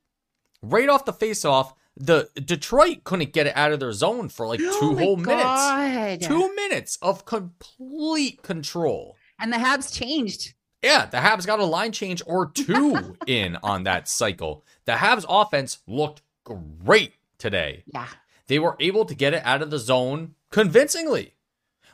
right 0.63 0.89
off 0.89 1.06
the 1.06 1.13
face-off, 1.13 1.75
the 1.96 2.30
Detroit 2.34 3.04
couldn't 3.04 3.32
get 3.32 3.46
it 3.46 3.56
out 3.56 3.74
of 3.74 3.80
their 3.80 3.92
zone 3.92 4.27
for 4.30 4.48
like 4.48 4.60
two 4.60 4.70
Oh 4.82 4.96
whole 4.98 5.18
minutes. 5.18 6.25
Two 6.25 6.56
minutes 6.56 6.98
of 7.04 7.25
complete 7.25 8.42
control. 8.42 9.15
And 9.39 9.54
the 9.54 9.58
Habs 9.58 9.94
changed. 9.96 10.56
Yeah, 10.82 11.06
the 11.06 11.18
Habs 11.18 11.46
got 11.46 11.60
a 11.60 11.63
line 11.65 11.92
change 11.92 12.24
or 12.25 12.48
two 12.50 13.15
in 13.27 13.56
on 13.62 13.84
that 13.84 14.10
cycle. 14.10 14.65
The 14.86 14.94
Habs 14.94 15.25
offense 15.30 15.77
looked 15.88 16.24
great 16.44 17.13
today. 17.38 17.84
Yeah. 17.94 18.08
They 18.48 18.60
were 18.60 18.75
able 18.80 19.06
to 19.06 19.16
get 19.16 19.34
it 19.34 19.46
out 19.46 19.62
of 19.62 19.72
the 19.72 19.80
zone 19.80 20.36
convincingly. 20.52 21.34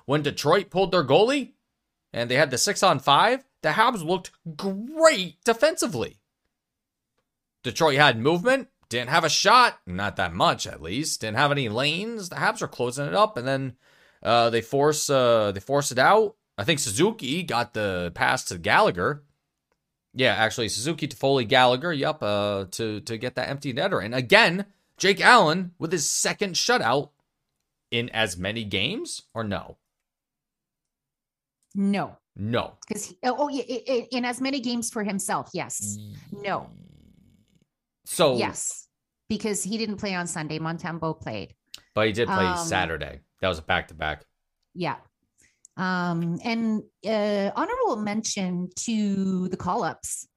When 0.06 0.22
Detroit 0.22 0.70
pulled 0.70 0.92
their 0.92 1.06
goalie 1.06 1.54
and 2.12 2.30
they 2.30 2.36
had 2.36 2.52
the 2.52 2.58
six 2.58 2.84
on 2.84 3.00
five, 3.00 3.44
the 3.62 3.70
Habs 3.70 4.04
looked 4.04 4.32
great 4.58 5.44
defensively. 5.44 6.18
Detroit 7.64 7.98
had 7.98 8.20
movement, 8.20 8.70
didn't 8.90 9.10
have 9.10 9.24
a 9.24 9.30
shot, 9.30 9.80
not 9.86 10.16
that 10.16 10.34
much 10.34 10.66
at 10.68 10.82
least, 10.82 11.22
didn't 11.22 11.38
have 11.38 11.52
any 11.52 11.70
lanes. 11.70 12.30
The 12.30 12.36
Habs 12.36 12.62
are 12.62 12.68
closing 12.68 13.06
it 13.06 13.14
up, 13.14 13.38
and 13.38 13.48
then 13.48 13.74
uh, 14.24 14.50
they 14.50 14.62
force 14.62 15.10
uh, 15.10 15.52
they 15.52 15.60
force 15.60 15.92
it 15.92 16.00
out. 16.00 16.36
I 16.58 16.64
think 16.64 16.80
Suzuki 16.80 17.44
got 17.44 17.74
the 17.74 18.12
pass 18.16 18.44
to 18.46 18.58
Gallagher. 18.58 19.24
Yeah, 20.14 20.34
actually, 20.34 20.70
Suzuki 20.70 21.08
to 21.08 21.16
Foley 21.16 21.46
Gallagher. 21.46 21.94
Yep, 21.94 22.22
uh, 22.22 22.66
to 22.72 23.00
to 23.02 23.18
get 23.18 23.36
that 23.36 23.50
empty 23.50 23.74
netter, 23.74 24.04
and 24.04 24.14
again, 24.14 24.66
Jake 25.02 25.20
Allen 25.20 25.72
with 25.80 25.92
his 25.92 26.08
second 26.08 26.54
shutout 26.54 27.10
in 27.90 28.08
as 28.10 28.38
many 28.38 28.64
games, 28.64 29.24
or 29.34 29.44
no, 29.44 29.78
No. 31.74 32.18
no. 32.36 32.74
Because 32.88 33.12
oh, 33.24 33.36
oh 33.40 33.50
yeah, 33.50 33.64
in 34.12 34.26
as 34.26 34.40
many 34.40 34.60
games 34.60 34.92
for 34.92 35.04
himself, 35.04 35.50
yes. 35.54 35.98
No. 36.32 36.70
So 38.06 38.38
Yes. 38.38 38.88
Because 39.30 39.64
he 39.64 39.78
didn't 39.78 39.96
play 39.98 40.14
on 40.14 40.28
Sunday. 40.28 40.60
Montembeault 40.60 41.22
played. 41.22 41.56
but 41.96 42.06
he 42.08 42.12
did 42.14 42.28
play 42.28 42.46
Um, 42.46 42.58
Saturday. 42.68 43.22
That 43.40 43.48
was 43.48 43.58
a 43.60 43.62
back 43.64 43.88
to 43.88 43.94
back. 43.94 44.24
Yeah. 44.76 44.98
Um, 45.78 46.38
and 46.44 46.84
uh 47.08 47.52
honorable 47.56 47.96
mention 47.96 48.70
to 48.88 49.48
the 49.48 49.58
call-ups. 49.58 50.28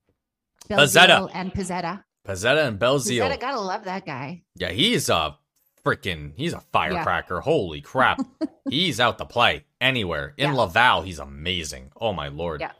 Pezzetta. 0.70 1.28
And 1.34 1.52
Pezzetta. 1.52 2.03
Pezzetta 2.26 2.66
and 2.68 2.78
Belzile. 2.78 3.20
Pezzetta, 3.28 3.40
gotta 3.40 3.60
love 3.60 3.84
that 3.84 4.06
guy. 4.06 4.42
Yeah, 4.56 4.70
he's 4.70 5.08
a 5.08 5.36
freaking 5.84 6.32
he's 6.36 6.52
a 6.54 6.60
firecracker. 6.72 7.40
Holy 7.40 7.80
crap. 7.82 8.18
he's 8.70 9.00
out 9.00 9.18
to 9.18 9.26
play 9.26 9.64
anywhere. 9.80 10.32
In 10.38 10.50
Yeah. 10.52 10.56
Laval, 10.56 11.02
he's 11.02 11.18
amazing. 11.18 11.92
Oh 12.00 12.12
my 12.12 12.28
lord. 12.28 12.60
Yeah. 12.62 12.72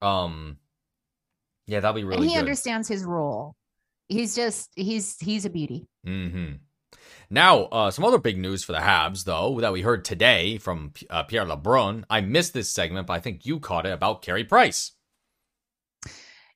Um 0.00 0.56
Yeah, 1.66 1.80
that'll 1.80 1.94
be 1.94 2.04
really 2.04 2.22
and 2.22 2.24
he 2.26 2.32
good. 2.34 2.40
understands 2.40 2.88
his 2.88 3.04
role. 3.04 3.54
He's 4.08 4.34
just 4.34 4.70
he's 4.76 5.18
he's 5.18 5.44
a 5.44 5.50
beauty. 5.50 5.86
Mm-hmm. 6.06 6.54
Now, 7.30 7.60
uh, 7.64 7.90
some 7.90 8.04
other 8.04 8.18
big 8.18 8.36
news 8.36 8.62
for 8.62 8.72
the 8.72 8.78
Habs, 8.78 9.24
though, 9.24 9.58
that 9.60 9.72
we 9.72 9.80
heard 9.80 10.04
today 10.04 10.58
from 10.58 10.92
uh, 11.08 11.22
Pierre 11.22 11.46
LeBrun. 11.46 12.04
I 12.10 12.20
missed 12.20 12.52
this 12.52 12.70
segment, 12.70 13.06
but 13.06 13.14
I 13.14 13.20
think 13.20 13.46
you 13.46 13.58
caught 13.58 13.86
it 13.86 13.92
about 13.92 14.20
Carey 14.20 14.44
Price. 14.44 14.92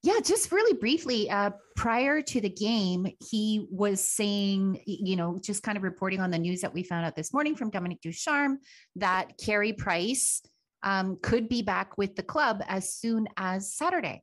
Yeah, 0.02 0.20
just 0.22 0.52
really 0.52 0.74
briefly, 0.78 1.30
uh, 1.30 1.52
prior 1.76 2.22
to 2.22 2.40
the 2.40 2.48
game, 2.48 3.06
he 3.30 3.66
was 3.70 4.00
saying, 4.00 4.82
you 4.86 5.14
know, 5.14 5.38
just 5.40 5.62
kind 5.62 5.76
of 5.76 5.84
reporting 5.84 6.20
on 6.20 6.30
the 6.30 6.38
news 6.38 6.62
that 6.62 6.74
we 6.74 6.82
found 6.82 7.04
out 7.06 7.14
this 7.14 7.32
morning 7.32 7.54
from 7.54 7.70
Dominic 7.70 8.00
Ducharme 8.00 8.58
that 8.96 9.38
Carey 9.38 9.72
Price 9.74 10.42
um, 10.82 11.18
could 11.22 11.48
be 11.48 11.62
back 11.62 11.98
with 11.98 12.16
the 12.16 12.22
club 12.22 12.62
as 12.66 12.94
soon 12.94 13.28
as 13.36 13.72
Saturday. 13.72 14.22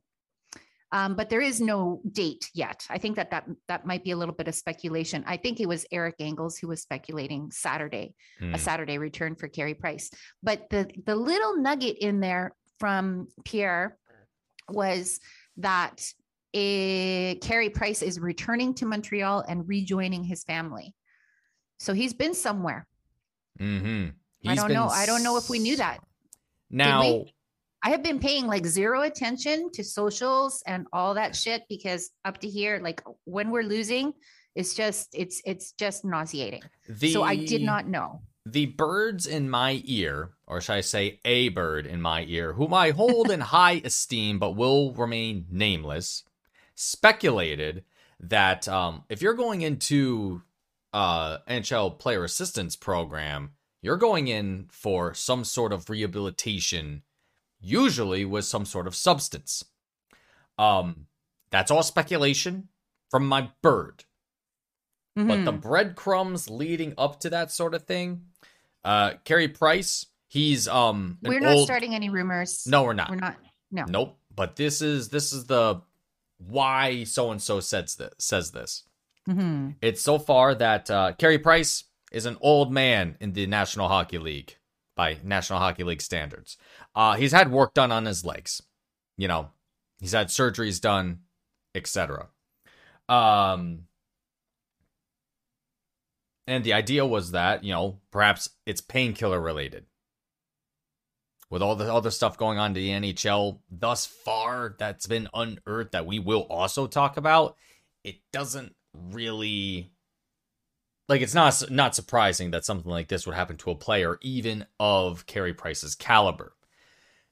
Um, 0.92 1.16
but 1.16 1.28
there 1.28 1.40
is 1.40 1.60
no 1.60 2.00
date 2.10 2.50
yet. 2.54 2.86
I 2.88 2.98
think 2.98 3.16
that, 3.16 3.30
that 3.30 3.48
that 3.66 3.84
might 3.86 4.04
be 4.04 4.12
a 4.12 4.16
little 4.16 4.34
bit 4.34 4.46
of 4.46 4.54
speculation. 4.54 5.24
I 5.26 5.36
think 5.36 5.58
it 5.58 5.68
was 5.68 5.86
Eric 5.90 6.16
Engels 6.20 6.56
who 6.56 6.68
was 6.68 6.82
speculating 6.82 7.50
Saturday 7.50 8.14
Hmm. 8.38 8.54
a 8.54 8.58
Saturday 8.58 8.98
return 8.98 9.34
for 9.34 9.48
Carey 9.48 9.74
Price. 9.74 10.10
But 10.42 10.70
the 10.70 10.88
the 11.06 11.16
little 11.16 11.56
nugget 11.56 11.98
in 11.98 12.20
there 12.20 12.52
from 12.78 13.28
Pierre 13.44 13.96
was 14.68 15.18
that 15.56 16.04
eh, 16.54 17.34
Carey 17.40 17.70
Price 17.70 18.02
is 18.02 18.18
returning 18.18 18.74
to 18.74 18.86
Montreal 18.86 19.44
and 19.46 19.68
rejoining 19.68 20.24
his 20.24 20.44
family. 20.44 20.94
So 21.78 21.92
he's 21.92 22.14
been 22.14 22.34
somewhere. 22.34 22.86
Mm-hmm. 23.60 24.48
I 24.48 24.54
don't 24.54 24.72
know. 24.72 24.88
I 24.88 25.06
don't 25.06 25.22
know 25.22 25.36
if 25.36 25.48
we 25.50 25.58
knew 25.58 25.76
that. 25.76 26.00
Now. 26.70 27.24
I 27.82 27.90
have 27.90 28.02
been 28.02 28.18
paying 28.18 28.46
like 28.46 28.64
zero 28.64 29.02
attention 29.02 29.70
to 29.72 29.84
socials 29.84 30.62
and 30.66 30.86
all 30.90 31.12
that 31.14 31.36
shit 31.36 31.64
because 31.68 32.10
up 32.24 32.38
to 32.38 32.48
here, 32.48 32.80
like 32.82 33.02
when 33.24 33.50
we're 33.50 33.62
losing, 33.62 34.14
it's 34.54 34.72
just 34.72 35.10
it's 35.12 35.42
it's 35.44 35.72
just 35.72 36.02
nauseating. 36.02 36.62
the 36.88 37.12
so 37.12 37.22
I 37.22 37.36
did 37.36 37.60
not 37.60 37.86
know. 37.86 38.22
the 38.46 38.66
birds 38.66 39.26
in 39.26 39.50
my 39.50 39.82
ear, 39.84 40.30
or 40.46 40.62
should 40.62 40.74
I 40.74 40.80
say 40.80 41.20
a 41.26 41.50
bird 41.50 41.86
in 41.86 42.00
my 42.00 42.24
ear, 42.24 42.54
whom 42.54 42.72
I 42.72 42.90
hold 42.90 43.30
in 43.30 43.40
high 43.54 43.82
esteem 43.84 44.38
but 44.38 44.56
will 44.56 44.94
remain 44.94 45.44
nameless, 45.50 46.24
speculated 46.74 47.84
that 48.20 48.66
um, 48.68 49.04
if 49.08 49.20
you're 49.22 49.34
going 49.34 49.62
into 49.62 50.42
uh, 50.92 51.38
NHL 51.48 51.98
player 51.98 52.24
assistance 52.24 52.76
program, 52.76 53.52
you're 53.82 53.96
going 53.96 54.28
in 54.28 54.66
for 54.70 55.12
some 55.14 55.44
sort 55.44 55.72
of 55.72 55.90
rehabilitation, 55.90 57.02
usually 57.60 58.24
with 58.24 58.44
some 58.44 58.64
sort 58.64 58.86
of 58.86 58.94
substance. 58.94 59.64
Um, 60.58 61.06
that's 61.50 61.70
all 61.70 61.82
speculation 61.82 62.68
from 63.10 63.26
my 63.26 63.50
bird 63.62 64.04
but 65.16 65.44
the 65.44 65.52
Mhm. 65.52 65.60
breadcrumbs 65.60 66.50
leading 66.50 66.92
up 66.98 67.20
to 67.20 67.30
that 67.30 67.52
sort 67.52 67.72
of 67.72 67.84
thing. 67.84 68.24
Uh, 68.82 69.12
Carey 69.24 69.46
Price, 69.46 70.06
he's 70.26 70.66
um, 70.66 71.18
we're 71.22 71.38
not 71.38 71.54
old- 71.54 71.66
starting 71.68 71.94
any 71.94 72.08
rumors. 72.10 72.66
No, 72.66 72.82
we're 72.82 72.94
not. 72.94 73.10
we're 73.10 73.14
not. 73.16 73.36
No. 73.70 73.84
Nope. 73.84 74.18
But 74.34 74.56
this 74.56 74.82
is 74.82 75.10
this 75.10 75.32
is 75.32 75.44
the 75.46 75.82
why 76.38 77.04
so 77.04 77.30
and 77.30 77.40
so 77.40 77.60
says 77.60 77.96
this 77.96 78.12
says 78.18 78.50
this. 78.52 78.84
Mhm. 79.28 79.76
It's 79.80 80.02
so 80.02 80.18
far 80.18 80.54
that 80.54 80.90
uh, 80.90 81.12
Carey 81.12 81.38
Price 81.38 81.84
is 82.12 82.26
an 82.26 82.36
old 82.40 82.72
man 82.72 83.16
in 83.20 83.32
the 83.32 83.46
National 83.46 83.88
Hockey 83.88 84.18
League 84.18 84.56
by 84.96 85.18
National 85.24 85.58
Hockey 85.58 85.82
League 85.82 86.02
standards. 86.02 86.56
Uh, 86.94 87.14
he's 87.14 87.32
had 87.32 87.50
work 87.50 87.74
done 87.74 87.90
on 87.90 88.04
his 88.04 88.24
legs. 88.24 88.62
You 89.16 89.28
know, 89.28 89.50
he's 89.98 90.12
had 90.12 90.28
surgeries 90.28 90.80
done, 90.80 91.20
etc. 91.74 92.28
Um, 93.08 93.86
and 96.46 96.62
the 96.64 96.72
idea 96.72 97.06
was 97.06 97.30
that 97.32 97.64
you 97.64 97.72
know 97.72 98.00
perhaps 98.10 98.50
it's 98.66 98.80
painkiller 98.80 99.40
related. 99.40 99.86
With 101.54 101.62
all 101.62 101.76
the 101.76 101.94
other 101.94 102.10
stuff 102.10 102.36
going 102.36 102.58
on 102.58 102.74
to 102.74 102.80
the 102.80 102.90
NHL 102.90 103.60
thus 103.70 104.06
far, 104.06 104.74
that's 104.76 105.06
been 105.06 105.28
unearthed 105.32 105.92
that 105.92 106.04
we 106.04 106.18
will 106.18 106.48
also 106.50 106.88
talk 106.88 107.16
about. 107.16 107.54
It 108.02 108.16
doesn't 108.32 108.74
really 108.92 109.92
like 111.08 111.20
it's 111.20 111.32
not 111.32 111.70
not 111.70 111.94
surprising 111.94 112.50
that 112.50 112.64
something 112.64 112.90
like 112.90 113.06
this 113.06 113.24
would 113.24 113.36
happen 113.36 113.56
to 113.58 113.70
a 113.70 113.76
player 113.76 114.18
even 114.20 114.66
of 114.80 115.26
Carey 115.26 115.54
Price's 115.54 115.94
caliber. 115.94 116.56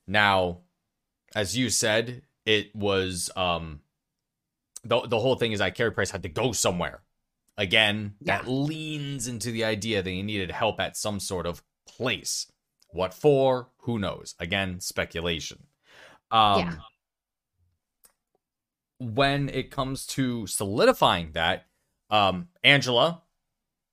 Now, 0.06 0.58
as 1.34 1.58
you 1.58 1.68
said, 1.68 2.22
it 2.46 2.72
was 2.76 3.28
um 3.34 3.80
the 4.84 5.00
the 5.00 5.18
whole 5.18 5.34
thing 5.34 5.50
is 5.50 5.58
that 5.58 5.74
Carey 5.74 5.90
Price 5.90 6.12
had 6.12 6.22
to 6.22 6.28
go 6.28 6.52
somewhere. 6.52 7.02
Again, 7.56 8.14
that 8.20 8.46
leans 8.46 9.26
into 9.26 9.50
the 9.50 9.64
idea 9.64 10.00
that 10.00 10.08
he 10.08 10.22
needed 10.22 10.52
help 10.52 10.78
at 10.78 10.96
some 10.96 11.18
sort 11.18 11.44
of 11.44 11.60
place. 11.88 12.51
What 12.92 13.12
for? 13.14 13.68
Who 13.78 13.98
knows? 13.98 14.34
Again, 14.38 14.80
speculation. 14.80 15.64
Um 16.30 16.58
Yeah. 16.60 16.74
when 18.98 19.48
it 19.48 19.70
comes 19.70 20.06
to 20.06 20.46
solidifying 20.46 21.32
that, 21.32 21.66
um 22.10 22.48
Angela 22.62 23.22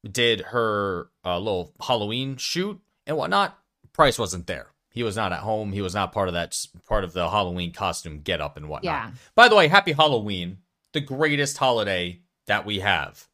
did 0.10 0.42
her 0.42 1.10
uh, 1.26 1.38
little 1.40 1.74
Halloween 1.86 2.38
shoot 2.38 2.80
and 3.06 3.18
whatnot. 3.18 3.58
Price 3.92 4.18
wasn't 4.18 4.48
there. 4.48 4.68
He 4.92 5.04
was 5.04 5.16
not 5.16 5.34
at 5.34 5.40
home. 5.40 5.72
He 5.74 5.82
was 5.82 5.94
not 5.94 6.12
part 6.14 6.28
of 6.30 6.34
that 6.34 6.58
part 6.88 7.04
of 7.04 7.14
the 7.14 7.30
Halloween 7.30 7.72
costume 7.74 8.22
get 8.22 8.42
up 8.42 8.56
and 8.58 8.70
whatnot. 8.70 8.84
Yeah. 8.94 9.12
By 9.36 9.48
the 9.50 9.56
way, 9.56 9.68
happy 9.68 9.92
Halloween, 9.92 10.60
the 10.94 11.02
greatest 11.02 11.58
holiday 11.58 12.22
that 12.48 12.66
we 12.66 12.80
have. 12.80 13.28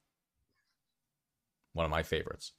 One 1.73 1.85
of 1.85 1.91
my 1.91 2.03
favorites. 2.03 2.51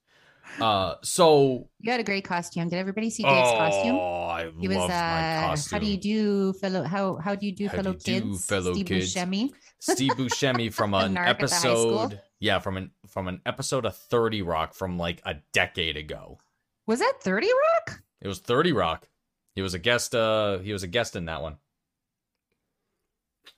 Uh, 0.60 0.94
so 1.02 1.68
You 1.80 1.90
had 1.90 2.00
a 2.00 2.04
great 2.04 2.24
costume. 2.24 2.68
Did 2.68 2.78
everybody 2.78 3.10
see 3.10 3.22
Dave's 3.22 3.50
costume? 3.50 3.96
Oh, 3.96 4.24
I 4.26 4.50
He 4.58 4.68
was 4.68 4.76
loved 4.78 4.90
my 4.92 4.96
uh 5.44 5.46
costume. 5.48 5.76
how 5.76 5.84
do 5.84 5.90
you 5.90 5.96
do 5.98 6.52
fellow 6.54 6.82
how 6.84 7.16
how 7.16 7.34
do 7.34 7.46
you 7.46 7.52
do 7.52 7.66
How 7.68 7.72
do 7.72 7.82
fellow 7.82 7.92
you 7.92 7.98
do, 7.98 8.20
kids? 8.30 8.46
fellow 8.46 8.72
Steve 8.74 8.86
kids? 8.86 9.14
Buscemi. 9.14 9.50
Steve 9.80 10.12
Buscemi 10.12 10.72
from 10.78 10.94
an 10.94 11.14
narc 11.14 11.26
at 11.26 11.38
the 11.38 11.46
high 11.48 11.56
school. 11.58 12.00
episode. 12.02 12.20
Yeah, 12.38 12.58
from 12.60 12.76
an 12.76 12.90
from 13.08 13.28
an 13.28 13.40
episode 13.44 13.84
of 13.86 13.96
30 13.96 14.42
Rock 14.42 14.74
from 14.74 14.98
like 14.98 15.20
a 15.24 15.36
decade 15.52 15.96
ago. 15.96 16.38
Was 16.86 17.00
that 17.00 17.14
30 17.22 17.48
Rock? 17.48 18.02
It 18.20 18.28
was 18.28 18.38
30 18.38 18.72
Rock. 18.72 19.08
He 19.54 19.62
was 19.62 19.74
a 19.74 19.78
guest 19.78 20.14
uh 20.14 20.58
he 20.58 20.72
was 20.72 20.82
a 20.82 20.88
guest 20.88 21.16
in 21.16 21.24
that 21.26 21.42
one. 21.42 21.56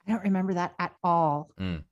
I 0.07 0.12
don't 0.12 0.23
remember 0.25 0.54
that 0.54 0.75
at 0.78 0.95
all. 1.04 1.50
Him 1.59 1.85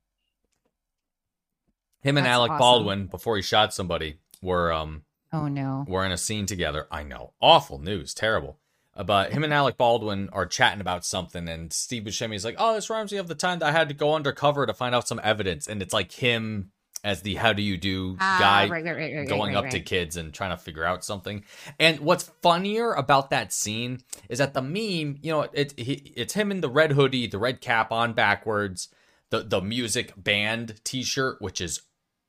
and 2.03 2.17
That's 2.17 2.27
Alec 2.27 2.51
awesome. 2.51 2.59
Baldwin 2.59 3.07
before 3.07 3.35
he 3.35 3.41
shot 3.41 3.73
somebody 3.73 4.17
were 4.41 4.71
um 4.71 5.03
Oh 5.33 5.47
no. 5.47 5.85
were 5.87 6.05
in 6.05 6.11
a 6.11 6.17
scene 6.17 6.45
together. 6.45 6.87
I 6.89 7.03
know. 7.03 7.33
Awful 7.41 7.79
news, 7.79 8.13
terrible. 8.13 8.59
Uh, 8.95 9.03
But 9.03 9.31
him 9.33 9.43
and 9.43 9.53
Alec 9.53 9.77
Baldwin 9.77 10.29
are 10.31 10.45
chatting 10.45 10.81
about 10.81 11.05
something, 11.05 11.47
and 11.49 11.71
Steve 11.73 12.03
Buscemi 12.03 12.35
is 12.35 12.45
like, 12.45 12.55
"Oh, 12.57 12.73
this 12.73 12.89
reminds 12.89 13.11
me 13.11 13.17
of 13.19 13.27
the 13.27 13.35
time 13.35 13.59
that 13.59 13.69
I 13.69 13.71
had 13.71 13.89
to 13.89 13.93
go 13.93 14.15
undercover 14.15 14.65
to 14.65 14.73
find 14.73 14.95
out 14.95 15.07
some 15.07 15.19
evidence." 15.23 15.67
And 15.67 15.81
it's 15.81 15.93
like 15.93 16.11
him 16.13 16.71
as 17.03 17.21
the 17.21 17.35
"How 17.35 17.53
do 17.53 17.61
you 17.61 17.77
do" 17.77 18.17
Ah, 18.19 18.37
guy 18.39 18.67
right, 18.69 18.83
right, 18.83 18.95
right, 19.15 19.27
going 19.27 19.55
up 19.55 19.69
to 19.69 19.79
kids 19.81 20.15
and 20.17 20.33
trying 20.33 20.49
to 20.51 20.57
figure 20.57 20.83
out 20.85 21.03
something. 21.03 21.43
And 21.77 21.99
what's 21.99 22.31
funnier 22.41 22.93
about 22.93 23.29
that 23.29 23.53
scene 23.53 23.99
is 24.29 24.39
that 24.39 24.53
the 24.53 24.61
meme, 24.63 25.17
you 25.21 25.31
know, 25.31 25.41
it, 25.53 25.73
he, 25.77 26.13
it's 26.15 26.33
him 26.33 26.49
in 26.51 26.61
the 26.61 26.69
red 26.69 26.93
hoodie, 26.93 27.27
the 27.27 27.37
red 27.37 27.61
cap 27.61 27.91
on 27.91 28.13
backwards, 28.13 28.87
the 29.29 29.43
the 29.43 29.61
music 29.61 30.13
band 30.17 30.79
T-shirt, 30.83 31.39
which 31.41 31.61
is 31.61 31.81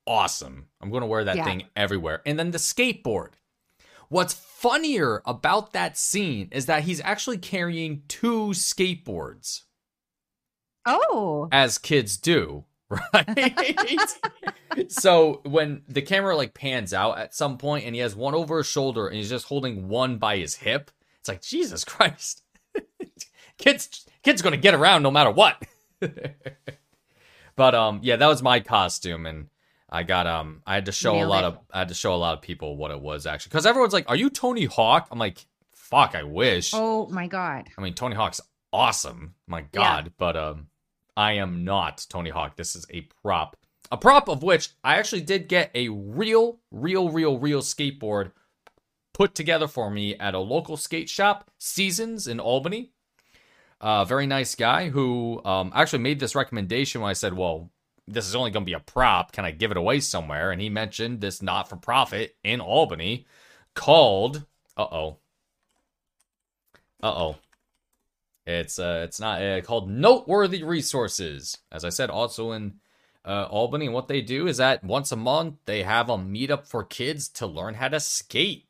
awesome. 0.09 0.67
I'm 0.81 0.91
going 0.91 1.03
to 1.03 1.07
wear 1.07 1.23
that 1.25 1.37
Yeah. 1.37 1.45
thing 1.45 1.65
everywhere. 1.77 2.23
And 2.27 2.38
then 2.38 2.50
the 2.50 2.59
skateboard. 2.59 3.33
What's 4.09 4.33
funnier 4.35 5.23
about 5.27 5.73
that 5.75 5.99
scene 5.99 6.49
is 6.50 6.67
that 6.67 6.85
he's 6.85 7.00
actually 7.03 7.37
carrying 7.38 8.03
two 8.09 8.49
skateboards, 8.49 9.62
Oh. 10.87 11.49
as 11.53 11.77
kids 11.77 12.16
do, 12.16 12.64
right? 12.88 14.01
so 14.88 15.42
when 15.44 15.83
the 15.88 16.01
camera 16.01 16.35
like 16.37 16.55
pans 16.55 16.94
out 16.94 17.18
at 17.18 17.35
some 17.35 17.59
point 17.59 17.85
and 17.85 17.94
he 17.94 18.01
has 18.01 18.16
one 18.16 18.35
over 18.35 18.57
his 18.57 18.66
shoulder 18.66 19.07
and 19.09 19.16
he's 19.16 19.29
just 19.29 19.44
holding 19.47 19.88
one 19.88 20.16
by 20.16 20.38
his 20.38 20.55
hip, 20.57 20.90
it's 21.21 21.29
like 21.29 21.42
Jesus 21.42 21.85
Christ. 21.85 22.42
kids 23.59 24.07
kids 24.23 24.40
gonna 24.40 24.57
get 24.57 24.75
around 24.75 25.03
no 25.03 25.11
matter 25.11 25.31
what. 25.31 25.62
but 27.57 27.75
um 27.75 28.01
yeah, 28.03 28.16
that 28.16 28.27
was 28.27 28.42
my 28.42 28.61
costume 28.61 29.27
and 29.27 29.49
I 29.88 30.03
got 30.03 30.27
um 30.27 30.62
I 30.66 30.74
had 30.74 30.87
to 30.87 30.92
show 30.92 31.22
a 31.22 31.24
lot 31.24 31.44
it. 31.44 31.46
of 31.48 31.59
I 31.72 31.79
had 31.81 31.88
to 31.88 31.94
show 31.94 32.14
a 32.14 32.16
lot 32.16 32.35
of 32.35 32.42
people 32.42 32.77
what 32.77 32.90
it 32.90 33.01
was 33.01 33.27
actually 33.27 33.51
because 33.51 33.66
everyone's 33.66 33.92
like, 33.92 34.09
"Are 34.09 34.16
you 34.16 34.31
Tony 34.31 34.66
Hawk?" 34.66 35.09
I'm 35.11 35.18
like, 35.18 35.46
"Fuck, 35.72 36.14
I 36.14 36.22
wish." 36.24 36.72
Oh 36.74 37.07
my 37.09 37.27
god. 37.27 37.68
I 37.77 37.81
mean, 37.81 37.94
Tony 37.94 38.14
Hawk's 38.14 38.40
awesome, 38.72 39.35
my 39.46 39.62
god, 39.72 40.12
but 40.18 40.37
um, 40.37 40.68
I 41.16 41.33
am 41.33 41.64
not 41.64 42.07
Tony 42.09 42.31
Hawk. 42.31 42.57
This 42.57 42.77
is 42.77 42.87
a 42.90 43.09
prop, 43.22 43.57
a 43.90 43.96
prop 43.96 44.29
of 44.29 44.42
which 44.42 44.70
I 44.85 44.96
actually 44.96 45.22
did 45.22 45.48
get 45.48 45.70
a 45.74 45.88
real, 45.88 46.59
real, 46.70 47.11
real, 47.11 47.38
real 47.38 47.61
skateboard 47.61 48.33
put 49.14 49.35
together 49.35 49.66
for 49.66 49.90
me 49.90 50.16
at 50.16 50.35
a 50.35 50.38
local 50.38 50.77
skate 50.77 51.09
shop, 51.09 51.51
Seasons 51.59 52.29
in 52.29 52.38
Albany. 52.38 52.92
A 53.81 54.05
very 54.05 54.27
nice 54.27 54.55
guy 54.55 54.90
who 54.90 55.40
um, 55.44 55.72
actually 55.74 56.01
made 56.01 56.20
this 56.20 56.35
recommendation 56.35 57.01
when 57.01 57.11
I 57.11 57.14
said, 57.14 57.33
"Well, 57.35 57.70
this 58.12 58.27
is 58.27 58.35
only 58.35 58.51
going 58.51 58.64
to 58.64 58.71
be 58.71 58.75
a 58.75 58.81
prop. 58.81 59.33
Can 59.33 59.44
I 59.44 59.51
give 59.51 59.71
it 59.71 59.77
away 59.77 60.01
somewhere?" 60.01 60.51
And 60.51 60.61
he 60.61 60.68
mentioned 60.68 61.21
this 61.21 61.42
not-for-profit 61.42 62.37
in 62.42 62.61
Albany 62.61 63.27
called. 63.75 64.44
Uh 64.77 64.87
oh. 64.90 65.16
Uh 67.03 67.14
oh. 67.14 67.37
It's 68.47 68.79
uh, 68.79 69.03
it's 69.05 69.21
not 69.21 69.42
uh, 69.42 69.61
called 69.61 69.90
Noteworthy 69.90 70.64
Resources. 70.64 71.59
As 71.71 71.85
I 71.85 71.90
said, 71.90 72.09
also 72.09 72.53
in 72.53 72.81
uh, 73.25 73.47
Albany, 73.51 73.85
and 73.85 73.94
what 73.94 74.09
they 74.09 74.23
do 74.23 74.47
is 74.47 74.57
that 74.57 74.83
once 74.83 75.12
a 75.12 75.16
month 75.16 75.57
they 75.66 75.83
have 75.83 76.09
a 76.09 76.16
meetup 76.16 76.66
for 76.66 76.83
kids 76.83 77.29
to 77.29 77.47
learn 77.47 77.75
how 77.75 77.88
to 77.88 78.01
skate. 78.01 78.64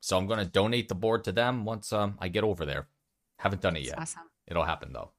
So 0.00 0.16
I'm 0.16 0.26
gonna 0.26 0.46
donate 0.46 0.88
the 0.88 0.94
board 0.94 1.24
to 1.24 1.32
them 1.32 1.66
once 1.66 1.92
um 1.92 2.16
I 2.20 2.28
get 2.28 2.42
over 2.42 2.64
there. 2.64 2.88
Haven't 3.36 3.60
done 3.60 3.76
it 3.76 3.80
That's 3.80 3.88
yet. 3.88 3.98
awesome. 3.98 4.22
It'll 4.46 4.64
happen 4.64 4.94
though. 4.94 5.10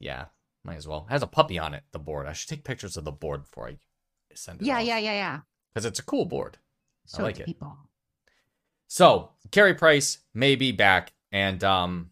Yeah, 0.00 0.26
might 0.64 0.76
as 0.76 0.88
well. 0.88 1.06
It 1.08 1.12
has 1.12 1.22
a 1.22 1.26
puppy 1.26 1.58
on 1.58 1.74
it. 1.74 1.84
The 1.92 1.98
board. 1.98 2.26
I 2.26 2.32
should 2.32 2.48
take 2.48 2.64
pictures 2.64 2.96
of 2.96 3.04
the 3.04 3.12
board 3.12 3.42
before 3.42 3.68
I 3.68 3.78
send 4.34 4.60
it. 4.60 4.66
Yeah, 4.66 4.80
yeah, 4.80 4.98
yeah, 4.98 5.12
yeah. 5.12 5.40
Because 5.72 5.84
it's 5.84 5.98
a 5.98 6.04
cool 6.04 6.24
board. 6.24 6.58
Show 7.06 7.22
like 7.22 7.40
it. 7.40 7.46
people. 7.46 7.76
So 8.86 9.30
Carey 9.50 9.74
Price 9.74 10.18
may 10.34 10.56
be 10.56 10.72
back, 10.72 11.12
and 11.32 11.62
um, 11.64 12.10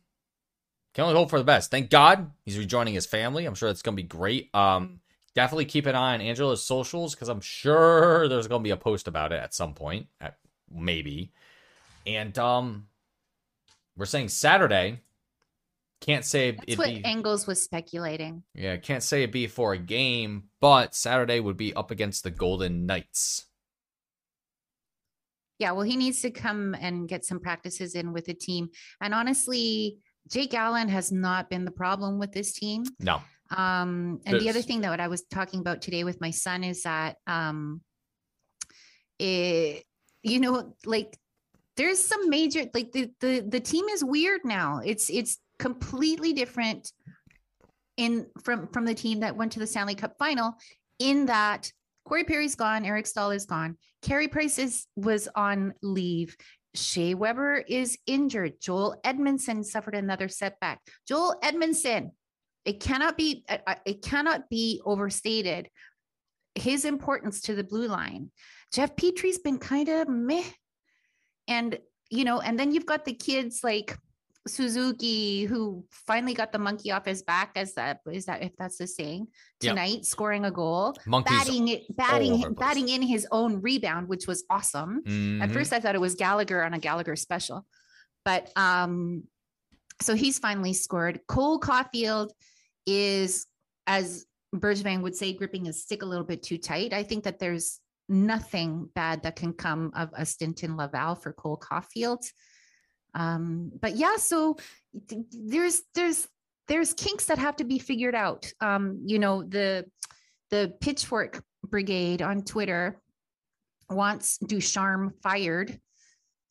can 0.94 1.04
only 1.04 1.16
hope 1.16 1.30
for 1.30 1.38
the 1.38 1.44
best. 1.44 1.70
Thank 1.70 1.90
God 1.90 2.30
he's 2.44 2.58
rejoining 2.58 2.94
his 2.94 3.06
family. 3.06 3.44
I'm 3.44 3.54
sure 3.54 3.68
that's 3.68 3.82
gonna 3.82 3.96
be 3.96 4.02
great. 4.02 4.54
Um, 4.54 5.00
definitely 5.34 5.66
keep 5.66 5.86
an 5.86 5.94
eye 5.94 6.14
on 6.14 6.20
Angela's 6.20 6.62
socials 6.62 7.14
because 7.14 7.28
I'm 7.28 7.40
sure 7.40 8.28
there's 8.28 8.48
gonna 8.48 8.64
be 8.64 8.70
a 8.70 8.76
post 8.76 9.06
about 9.08 9.32
it 9.32 9.42
at 9.42 9.54
some 9.54 9.74
point, 9.74 10.06
at 10.20 10.38
maybe. 10.70 11.32
And 12.06 12.38
um, 12.38 12.86
we're 13.96 14.06
saying 14.06 14.28
Saturday. 14.28 15.00
Can't 16.00 16.24
say 16.24 16.50
That's 16.52 16.64
it'd 16.66 16.78
what 16.78 16.88
be 16.88 17.04
Engels 17.04 17.46
was 17.46 17.62
speculating. 17.62 18.42
yeah, 18.54 18.76
can't 18.76 19.02
say 19.02 19.22
it'd 19.22 19.32
be 19.32 19.46
for 19.46 19.72
a 19.72 19.78
game, 19.78 20.44
but 20.60 20.94
Saturday 20.94 21.40
would 21.40 21.56
be 21.56 21.72
up 21.74 21.90
against 21.90 22.22
the 22.22 22.30
Golden 22.30 22.84
Knights. 22.86 23.46
Yeah, 25.58 25.72
well, 25.72 25.84
he 25.84 25.96
needs 25.96 26.20
to 26.20 26.30
come 26.30 26.74
and 26.78 27.08
get 27.08 27.24
some 27.24 27.40
practices 27.40 27.94
in 27.94 28.12
with 28.12 28.26
the 28.26 28.34
team. 28.34 28.68
And 29.00 29.14
honestly, 29.14 29.96
Jake 30.30 30.52
Allen 30.52 30.88
has 30.90 31.10
not 31.10 31.48
been 31.48 31.64
the 31.64 31.70
problem 31.70 32.18
with 32.18 32.30
this 32.32 32.52
team. 32.52 32.84
No, 33.00 33.22
Um, 33.50 34.20
and 34.26 34.38
the 34.38 34.50
other 34.50 34.60
thing 34.60 34.82
that 34.82 35.00
I 35.00 35.08
was 35.08 35.22
talking 35.22 35.60
about 35.60 35.80
today 35.80 36.04
with 36.04 36.20
my 36.20 36.30
son 36.30 36.62
is 36.62 36.82
that, 36.82 37.16
um, 37.26 37.80
it, 39.18 39.84
you 40.22 40.40
know, 40.40 40.74
like 40.84 41.16
there's 41.78 42.00
some 42.04 42.28
major, 42.28 42.66
like 42.74 42.92
the, 42.92 43.10
the, 43.20 43.40
the 43.40 43.60
team 43.60 43.86
is 43.88 44.04
weird 44.04 44.42
now. 44.44 44.82
It's, 44.84 45.08
it's 45.08 45.38
completely 45.58 46.32
different 46.32 46.92
in 47.96 48.26
from, 48.42 48.68
from 48.68 48.84
the 48.84 48.94
team 48.94 49.20
that 49.20 49.36
went 49.36 49.52
to 49.52 49.58
the 49.58 49.66
Stanley 49.66 49.94
Cup 49.94 50.14
final 50.18 50.54
in 50.98 51.26
that 51.26 51.70
Corey 52.06 52.24
Perry's 52.24 52.54
gone, 52.54 52.84
Eric 52.84 53.06
Staal 53.06 53.30
is 53.30 53.46
gone, 53.46 53.76
Carey 54.02 54.28
Price 54.28 54.58
is, 54.58 54.86
was 54.96 55.28
on 55.34 55.74
leave. 55.82 56.36
Shea 56.74 57.14
Weber 57.14 57.64
is 57.66 57.98
injured. 58.06 58.60
Joel 58.60 59.00
Edmondson 59.02 59.64
suffered 59.64 59.94
another 59.94 60.28
setback. 60.28 60.80
Joel 61.08 61.36
Edmondson, 61.42 62.12
it 62.64 62.80
cannot 62.80 63.16
be 63.16 63.44
uh, 63.48 63.58
uh, 63.66 63.74
it 63.86 64.02
cannot 64.02 64.48
be 64.50 64.82
overstated 64.84 65.70
his 66.54 66.84
importance 66.84 67.40
to 67.42 67.54
the 67.54 67.64
blue 67.64 67.86
line. 67.86 68.30
Jeff 68.72 68.94
Petry's 68.96 69.38
been 69.38 69.58
kind 69.58 69.88
of 69.88 70.08
meh, 70.08 70.44
and 71.48 71.78
you 72.10 72.24
know, 72.24 72.40
and 72.40 72.58
then 72.58 72.72
you've 72.72 72.86
got 72.86 73.04
the 73.04 73.14
kids 73.14 73.60
like 73.64 73.96
Suzuki, 74.46 75.44
who 75.44 75.84
finally 75.90 76.34
got 76.34 76.52
the 76.52 76.58
monkey 76.58 76.90
off 76.92 77.04
his 77.04 77.22
back, 77.22 77.52
as 77.56 77.74
that 77.74 78.00
is 78.10 78.26
that 78.26 78.42
if 78.42 78.52
that's 78.58 78.78
the 78.78 78.86
saying, 78.86 79.26
Yep. 79.62 79.70
tonight 79.72 80.04
scoring 80.04 80.44
a 80.44 80.50
goal, 80.50 80.94
Monkeys. 81.06 81.36
batting 81.38 81.68
it, 81.68 81.96
batting, 81.96 82.54
batting 82.54 82.88
in 82.88 83.02
his 83.02 83.26
own 83.32 83.60
rebound, 83.62 84.08
which 84.08 84.26
was 84.26 84.44
awesome. 84.50 84.98
At 84.98 85.02
Mhm. 85.48 85.52
first, 85.52 85.72
I 85.72 85.80
thought 85.80 85.94
it 85.94 86.00
was 86.00 86.14
Gallagher 86.14 86.62
on 86.62 86.74
a 86.74 86.78
Gallagher 86.78 87.16
special, 87.16 87.66
but 88.24 88.50
um, 88.56 89.24
so 90.02 90.14
he's 90.14 90.38
finally 90.38 90.72
scored. 90.74 91.20
Cole 91.26 91.58
Caufield 91.58 92.30
is, 92.86 93.46
as 93.86 94.26
Bergevin 94.54 95.02
would 95.02 95.16
say, 95.16 95.32
gripping 95.32 95.64
his 95.64 95.82
stick 95.82 96.02
a 96.02 96.06
little 96.06 96.24
bit 96.24 96.42
too 96.42 96.58
tight. 96.58 96.92
I 96.92 97.02
think 97.02 97.24
that 97.24 97.38
there's 97.38 97.80
nothing 98.08 98.88
bad 98.94 99.22
that 99.24 99.34
can 99.36 99.52
come 99.52 99.90
of 99.96 100.10
a 100.12 100.24
stint 100.24 100.62
in 100.62 100.76
Laval 100.76 101.16
for 101.16 101.32
Cole 101.32 101.58
Caufield. 101.58 102.24
Um, 103.16 103.72
but 103.80 103.96
yeah, 103.96 104.16
so 104.16 104.56
there's 105.32 105.82
there's 105.94 106.28
there's 106.68 106.92
kinks 106.92 107.24
that 107.26 107.38
have 107.38 107.56
to 107.56 107.64
be 107.64 107.78
figured 107.78 108.14
out. 108.14 108.52
Um, 108.60 109.00
you 109.04 109.18
know, 109.18 109.42
the 109.42 109.86
the 110.50 110.74
pitchfork 110.80 111.42
brigade 111.64 112.22
on 112.22 112.42
Twitter 112.42 113.00
wants 113.90 114.38
Ducharme 114.38 115.12
fired. 115.22 115.80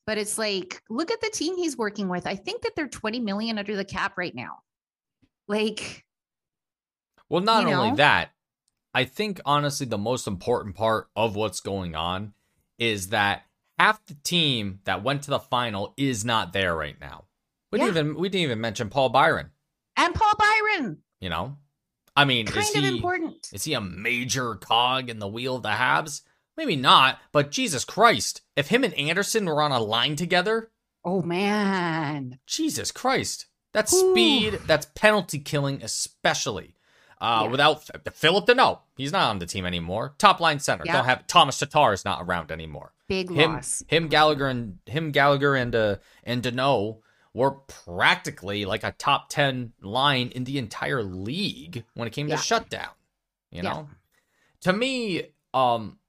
But 0.06 0.18
it's 0.18 0.38
like, 0.38 0.82
look 0.90 1.10
at 1.10 1.22
the 1.22 1.32
team 1.32 1.58
he's 1.58 1.78
working 1.78 2.10
with. 2.10 2.28
I 2.28 2.36
think 2.36 2.62
that 2.62 2.74
they're 2.76 2.88
20 2.88 3.20
million 3.22 3.58
under 3.58 3.76
the 3.76 3.86
cap 3.86 4.18
right 4.18 4.36
now. 4.36 4.60
Like, 5.48 6.06
Well, 7.28 7.42
not 7.42 7.68
you 7.68 7.74
only 7.74 7.98
that, 7.98 8.30
I 8.94 9.06
think 9.06 9.42
honestly 9.46 9.88
the 9.88 9.98
most 9.98 10.28
important 10.28 10.76
part 10.76 11.08
of 11.16 11.36
what's 11.36 11.60
going 11.60 11.96
on 11.96 12.34
is 12.78 13.10
that 13.10 13.45
half 13.78 14.06
the 14.06 14.16
team 14.16 14.80
that 14.86 15.04
went 15.04 15.24
to 15.24 15.30
the 15.32 15.40
final 15.40 15.94
is 15.98 16.24
not 16.26 16.54
there 16.54 16.76
right 16.76 17.00
now. 17.00 17.26
We 17.72 17.80
didn't 17.80 17.98
even 17.98 18.16
we 18.16 18.30
didn't 18.30 18.44
even 18.44 18.62
mention 18.62 18.90
Paul 18.90 19.10
Byron. 19.10 19.50
and 19.98 20.14
Paul 20.16 20.34
Byron, 20.38 20.98
You 21.20 21.30
know, 21.30 21.58
I 22.16 22.24
mean, 22.26 22.46
kind 22.46 22.60
is 22.66 22.76
of 22.76 22.84
he 22.84 22.96
important. 22.96 23.50
is 23.52 23.64
he 23.66 23.74
a 23.74 23.82
major 23.82 24.56
cog 24.56 25.10
in 25.10 25.20
the 25.20 25.28
wheel 25.28 25.58
of 25.58 25.64
the 25.64 25.70
Habs? 25.70 26.22
Maybe 26.58 26.78
not, 26.78 27.20
but 27.34 27.52
Jesus 27.52 27.84
Christ, 27.84 28.42
if 28.56 28.70
him 28.70 28.86
and 28.86 28.94
Anderson 28.94 29.46
were 29.46 29.62
on 29.62 29.72
a 29.74 29.80
line 29.80 30.16
together, 30.16 30.72
Oh 31.04 31.22
man. 31.22 32.40
Jesus 32.48 32.92
Christ. 32.92 33.48
That's 33.74 33.94
Ooh. 33.94 34.12
speed. 34.12 34.60
That's 34.66 34.88
penalty 34.96 35.38
killing, 35.40 35.84
especially. 35.84 36.75
Uh, 37.22 37.42
Yeah. 37.46 37.52
Without 37.52 37.90
Phillip 38.14 38.46
Danault, 38.46 38.80
he's 38.98 39.12
not 39.12 39.30
on 39.30 39.40
the 39.40 39.46
team 39.46 39.66
anymore. 39.66 40.14
Top 40.18 40.40
line 40.40 40.60
center. 40.60 40.84
Yeah. 40.86 40.94
Don't 40.94 41.06
have 41.06 41.28
Tomas 41.28 41.58
Tatar 41.60 41.94
is 41.94 42.04
not 42.06 42.22
around 42.22 42.52
anymore. 42.52 42.92
Big 43.08 43.30
Him, 43.32 43.54
loss. 43.54 43.84
him 43.88 44.08
Gallagher 44.08 44.48
and 44.48 44.80
him 44.86 45.12
Gallagher 45.12 45.56
and 45.56 45.76
uh, 45.76 45.96
and 46.24 46.44
Danault 46.44 47.00
were 47.34 47.52
practically 47.52 48.66
like 48.66 48.84
a 48.84 48.92
top 48.94 49.30
ten 49.30 49.74
line 49.82 50.30
in 50.30 50.44
the 50.46 50.58
entire 50.58 51.04
league 51.04 51.84
when 51.94 52.08
it 52.08 52.12
came 52.12 52.28
Yeah. 52.28 52.38
to 52.38 52.42
shutdown. 52.42 52.90
You 53.52 53.62
Yeah. 53.64 53.70
know, 53.74 53.90
to 54.62 54.74
me, 54.74 55.28
um, 55.54 56.00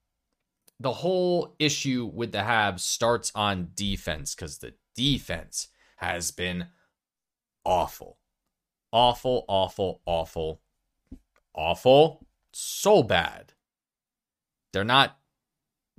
the 0.81 0.93
whole 0.93 1.55
issue 1.59 2.11
with 2.13 2.33
the 2.33 2.39
Habs 2.39 2.81
starts 2.81 3.31
on 3.35 3.71
defense 3.75 4.35
because 4.35 4.59
the 4.59 4.75
defense 4.95 5.69
has 5.97 6.31
been 6.31 6.69
awful, 7.65 8.19
awful, 8.93 9.45
awful, 9.49 10.01
awful, 10.07 10.61
awful, 11.57 12.27
so 12.53 13.03
bad. 13.03 13.53
They're 14.73 14.85
not 14.85 15.19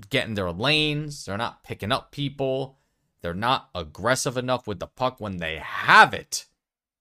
getting 0.09 0.35
their 0.35 0.51
lanes. 0.51 1.25
They're 1.25 1.37
not 1.37 1.63
picking 1.63 1.91
up 1.91 2.11
people. 2.11 2.77
They're 3.21 3.33
not 3.33 3.69
aggressive 3.73 4.37
enough 4.37 4.67
with 4.67 4.79
the 4.79 4.87
puck 4.87 5.19
when 5.19 5.37
they 5.37 5.57
have 5.57 6.13
it. 6.13 6.45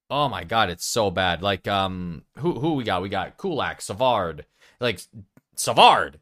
Oh 0.08 0.28
my 0.28 0.44
god, 0.44 0.70
it's 0.70 0.86
so 0.86 1.10
bad. 1.10 1.42
Like 1.42 1.68
um 1.68 2.24
who 2.38 2.60
who 2.60 2.74
we 2.74 2.84
got? 2.84 3.02
We 3.02 3.08
got 3.08 3.36
Kulak, 3.36 3.80
Savard. 3.80 4.46
Like 4.80 5.00
Savard. 5.56 6.20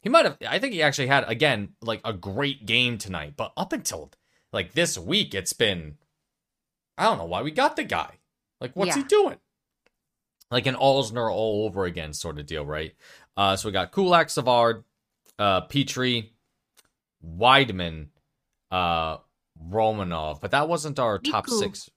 He 0.00 0.08
might 0.08 0.24
have 0.24 0.38
I 0.48 0.58
think 0.58 0.72
he 0.72 0.82
actually 0.82 1.08
had 1.08 1.24
again 1.28 1.70
like 1.82 2.00
a 2.04 2.12
great 2.12 2.66
game 2.66 2.98
tonight, 2.98 3.34
but 3.36 3.52
up 3.56 3.72
until 3.72 4.10
like 4.52 4.72
this 4.72 4.98
week 4.98 5.34
it's 5.34 5.52
been 5.52 5.98
I 6.98 7.04
don't 7.04 7.18
know 7.18 7.24
why 7.26 7.42
we 7.42 7.50
got 7.50 7.76
the 7.76 7.84
guy. 7.84 8.18
Like 8.60 8.74
what's 8.74 8.96
he 8.96 9.02
doing? 9.02 9.36
Like 10.50 10.66
an 10.66 10.76
Alzner 10.76 11.30
all 11.30 11.64
over 11.66 11.84
again 11.84 12.12
sort 12.12 12.38
of 12.38 12.46
deal, 12.46 12.64
right? 12.64 12.94
Uh 13.36 13.56
so 13.56 13.68
we 13.68 13.72
got 13.72 13.92
Kulak, 13.92 14.30
Savard, 14.30 14.84
uh 15.38 15.66
Petry, 15.66 16.30
Wideman, 17.24 18.08
uh 18.70 19.18
Romanov, 19.70 20.40
but 20.40 20.50
that 20.50 20.68
wasn't 20.68 20.98
our 20.98 21.18
top 21.18 21.48
six. 21.48 21.90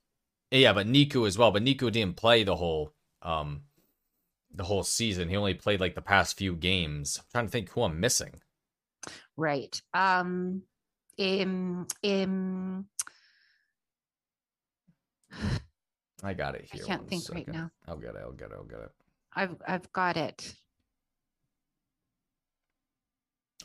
Yeah, 0.51 0.73
but 0.73 0.87
Niku 0.87 1.27
as 1.27 1.37
well. 1.37 1.51
But 1.51 1.63
Niku 1.63 1.91
didn't 1.91 2.15
play 2.15 2.43
the 2.43 2.55
whole 2.55 2.93
um 3.21 3.63
the 4.53 4.63
whole 4.63 4.83
season. 4.83 5.29
He 5.29 5.37
only 5.37 5.53
played 5.53 5.79
like 5.79 5.95
the 5.95 6.01
past 6.01 6.37
few 6.37 6.55
games. 6.55 7.17
I'm 7.19 7.25
trying 7.31 7.45
to 7.45 7.51
think 7.51 7.69
who 7.69 7.83
I'm 7.83 7.99
missing. 7.99 8.41
Right. 9.37 9.81
Um, 9.93 10.63
um, 11.19 11.87
um, 12.03 12.85
I 16.23 16.33
got 16.33 16.55
it 16.55 16.65
here. 16.71 16.83
I 16.83 16.87
can't 16.87 17.07
think 17.09 17.23
right 17.33 17.47
now. 17.47 17.71
I'll 17.87 17.97
get 17.97 18.15
it. 18.15 18.21
I'll 18.23 18.31
get 18.33 18.51
it. 18.51 18.55
I'll 18.57 18.63
get 18.63 18.79
it. 18.79 18.91
I've 19.35 19.55
I've 19.67 19.91
got 19.93 20.17
it. 20.17 20.53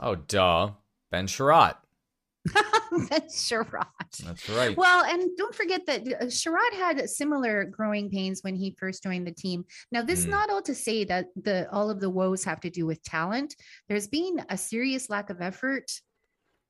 Oh, 0.00 0.14
duh. 0.16 0.70
Ben 1.10 1.26
Chiarot. 1.26 1.76
That's 3.10 3.48
Chiarot. 3.48 3.86
That's 4.24 4.48
right. 4.50 4.76
Well, 4.76 5.04
and 5.04 5.30
don't 5.36 5.54
forget 5.54 5.86
that 5.86 6.02
uh, 6.02 6.24
Chiarot 6.26 6.72
had 6.74 7.08
similar 7.08 7.64
growing 7.64 8.10
pains 8.10 8.42
when 8.42 8.54
he 8.54 8.72
first 8.78 9.02
joined 9.02 9.26
the 9.26 9.32
team. 9.32 9.64
Now, 9.92 10.02
this 10.02 10.20
is 10.20 10.26
Mm. 10.26 10.30
not 10.30 10.50
all 10.50 10.62
to 10.62 10.74
say 10.74 11.04
that 11.04 11.26
the 11.40 11.70
all 11.72 11.90
of 11.90 12.00
the 12.00 12.10
woes 12.10 12.44
have 12.44 12.60
to 12.60 12.70
do 12.70 12.86
with 12.86 13.02
talent. 13.02 13.54
There's 13.88 14.08
been 14.08 14.44
a 14.48 14.58
serious 14.58 15.08
lack 15.08 15.30
of 15.30 15.40
effort 15.40 15.90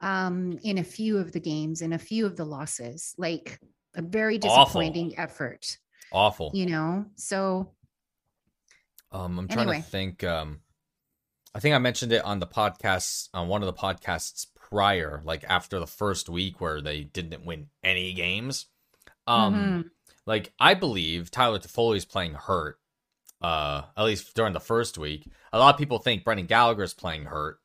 um, 0.00 0.58
in 0.62 0.78
a 0.78 0.84
few 0.84 1.18
of 1.18 1.32
the 1.32 1.40
games, 1.40 1.80
in 1.82 1.94
a 1.94 1.98
few 1.98 2.26
of 2.26 2.36
the 2.36 2.44
losses, 2.44 3.14
like 3.18 3.58
a 3.94 4.02
very 4.02 4.38
Awful. 4.42 4.64
disappointing 4.64 5.18
effort. 5.18 5.78
Awful. 6.12 6.50
You 6.54 6.66
know, 6.66 7.06
so 7.16 7.70
Um, 9.12 9.38
I'm 9.38 9.48
trying 9.48 9.68
Anyway. 9.68 9.76
to 9.82 9.82
think. 9.88 10.24
Um, 10.24 10.60
I 11.54 11.60
think 11.60 11.74
I 11.74 11.78
mentioned 11.78 12.12
it 12.12 12.24
on 12.24 12.40
the 12.40 12.46
podcast 12.46 13.28
on 13.32 13.46
one 13.48 13.62
of 13.62 13.66
the 13.66 13.72
podcasts 13.80 14.46
prior, 14.56 15.22
like 15.24 15.44
after 15.48 15.78
the 15.78 15.86
first 15.86 16.28
week 16.28 16.60
where 16.60 16.80
they 16.80 17.04
didn't 17.04 17.44
win 17.44 17.68
any 17.82 18.12
games. 18.12 18.66
Um, 19.26 19.54
mhm. 19.54 19.90
like 20.26 20.52
I 20.58 20.74
believe 20.74 21.30
Tyler 21.30 21.58
Toffoli 21.58 21.96
is 21.96 22.04
playing 22.04 22.34
hurt. 22.34 22.78
Uh, 23.40 23.82
at 23.96 24.04
least 24.04 24.34
during 24.34 24.52
the 24.52 24.60
first 24.60 24.96
week, 24.98 25.28
a 25.52 25.58
lot 25.58 25.74
of 25.74 25.78
people 25.78 25.98
think 25.98 26.24
Brendan 26.24 26.46
Gallagher 26.46 26.82
is 26.82 26.94
playing 26.94 27.26
hurt. 27.26 27.58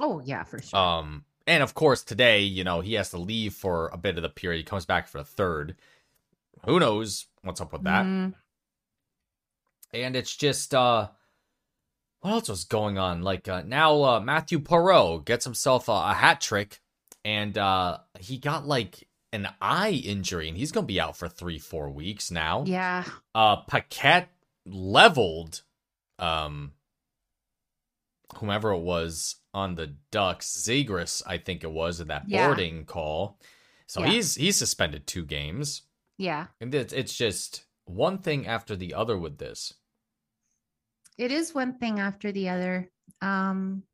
oh 0.00 0.20
yeah, 0.24 0.42
for 0.44 0.60
sure. 0.60 0.78
Um, 0.78 1.24
and 1.46 1.62
of 1.62 1.74
course 1.74 2.02
today, 2.02 2.40
you 2.40 2.64
know, 2.64 2.80
he 2.80 2.94
has 2.94 3.10
to 3.10 3.18
leave 3.18 3.54
for 3.54 3.88
a 3.92 3.96
bit 3.96 4.16
of 4.16 4.22
the 4.22 4.28
period. 4.28 4.58
He 4.58 4.64
comes 4.64 4.86
back 4.86 5.08
for 5.08 5.18
the 5.18 5.24
third. 5.24 5.76
Who 6.64 6.80
knows 6.80 7.26
what's 7.42 7.60
up 7.60 7.72
with 7.72 7.84
that? 7.84 8.04
Mhm. 8.06 8.34
and 9.92 10.16
it's 10.16 10.34
just 10.34 10.74
uh 10.74 11.08
what 12.20 12.30
else 12.32 12.48
was 12.48 12.64
going 12.64 12.96
on 12.98 13.22
like 13.22 13.46
uh, 13.48 13.62
now 13.66 14.02
uh, 14.02 14.20
Mathieu 14.20 14.58
Perreault 14.58 15.24
gets 15.26 15.44
himself 15.44 15.88
a, 15.88 15.92
a 15.92 16.14
hat 16.14 16.40
trick 16.40 16.80
and 17.24 17.56
uh 17.58 17.98
he 18.18 18.38
got 18.38 18.66
like 18.66 19.06
an 19.32 19.48
eye 19.60 19.90
injury 20.04 20.48
and 20.48 20.56
he's 20.56 20.72
gonna 20.72 20.86
be 20.86 21.00
out 21.00 21.16
for 21.16 21.28
three 21.28 21.58
four 21.58 21.90
weeks 21.90 22.30
now 22.30 22.64
Yeah. 22.66 23.04
uh 23.34 23.56
paquette 23.56 24.30
leveled 24.64 25.62
um 26.18 26.72
whomever 28.38 28.72
it 28.72 28.80
was 28.80 29.36
on 29.52 29.74
the 29.74 29.96
ducks 30.10 30.46
Zegras 30.66 31.22
i 31.26 31.38
think 31.38 31.64
it 31.64 31.70
was 31.70 32.00
in 32.00 32.08
that 32.08 32.24
Yeah. 32.28 32.46
boarding 32.46 32.84
call 32.86 33.38
so 33.86 34.00
Yeah. 34.00 34.10
he's 34.10 34.34
he's 34.34 34.56
suspended 34.56 35.06
two 35.06 35.24
games 35.24 35.82
Yeah. 36.18 36.46
and 36.60 36.74
it's, 36.74 36.92
it's 36.92 37.14
just 37.14 37.64
one 37.84 38.18
thing 38.18 38.46
after 38.46 38.76
the 38.76 38.94
other 38.94 39.18
with 39.18 39.38
this 39.38 39.74
It 41.18 41.30
is 41.30 41.54
one 41.54 41.78
thing 41.78 42.00
after 42.00 42.32
the 42.32 42.48
other. 42.48 42.90
Um, 43.22 43.84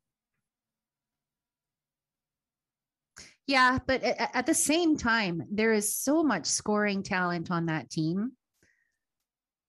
yeah, 3.47 3.79
but 3.85 4.01
at 4.03 4.45
the 4.45 4.53
same 4.53 4.97
time, 4.97 5.43
there 5.51 5.73
is 5.73 5.93
so 5.95 6.23
much 6.23 6.45
scoring 6.45 7.03
talent 7.03 7.51
on 7.51 7.65
that 7.67 7.89
team. 7.89 8.31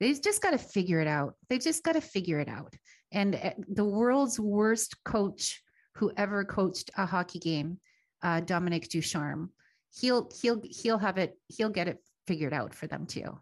They've 0.03 0.21
just 0.21 0.43
got 0.43 0.51
to 0.51 0.59
figure 0.59 1.01
it 1.01 1.07
out. 1.07 1.35
They've 1.49 1.63
just 1.63 1.85
got 1.85 1.93
to 1.93 2.01
figure 2.01 2.41
it 2.41 2.49
out. 2.49 2.75
And 3.13 3.37
uh, 3.37 3.53
the 3.69 3.85
world's 3.85 4.41
worst 4.41 4.97
coach 5.05 5.63
who 5.95 6.11
ever 6.17 6.45
coached 6.45 6.91
a 6.97 7.07
hockey 7.07 7.39
game, 7.39 7.79
uh, 8.21 8.41
Dominic 8.41 8.89
Ducharme, 8.89 9.51
he'll 9.95 10.29
he'll 10.43 10.61
he'll 10.69 10.99
have 10.99 11.19
it. 11.19 11.39
He'll 11.47 11.69
get 11.69 11.87
it 11.87 11.99
figured 12.27 12.53
out 12.53 12.75
for 12.75 12.89
them 12.89 13.07
too. 13.07 13.39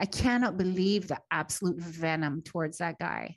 I 0.00 0.06
cannot 0.06 0.56
believe 0.56 1.06
the 1.06 1.18
absolute 1.30 1.78
venom 1.78 2.40
towards 2.40 2.78
that 2.78 2.98
guy. 2.98 3.36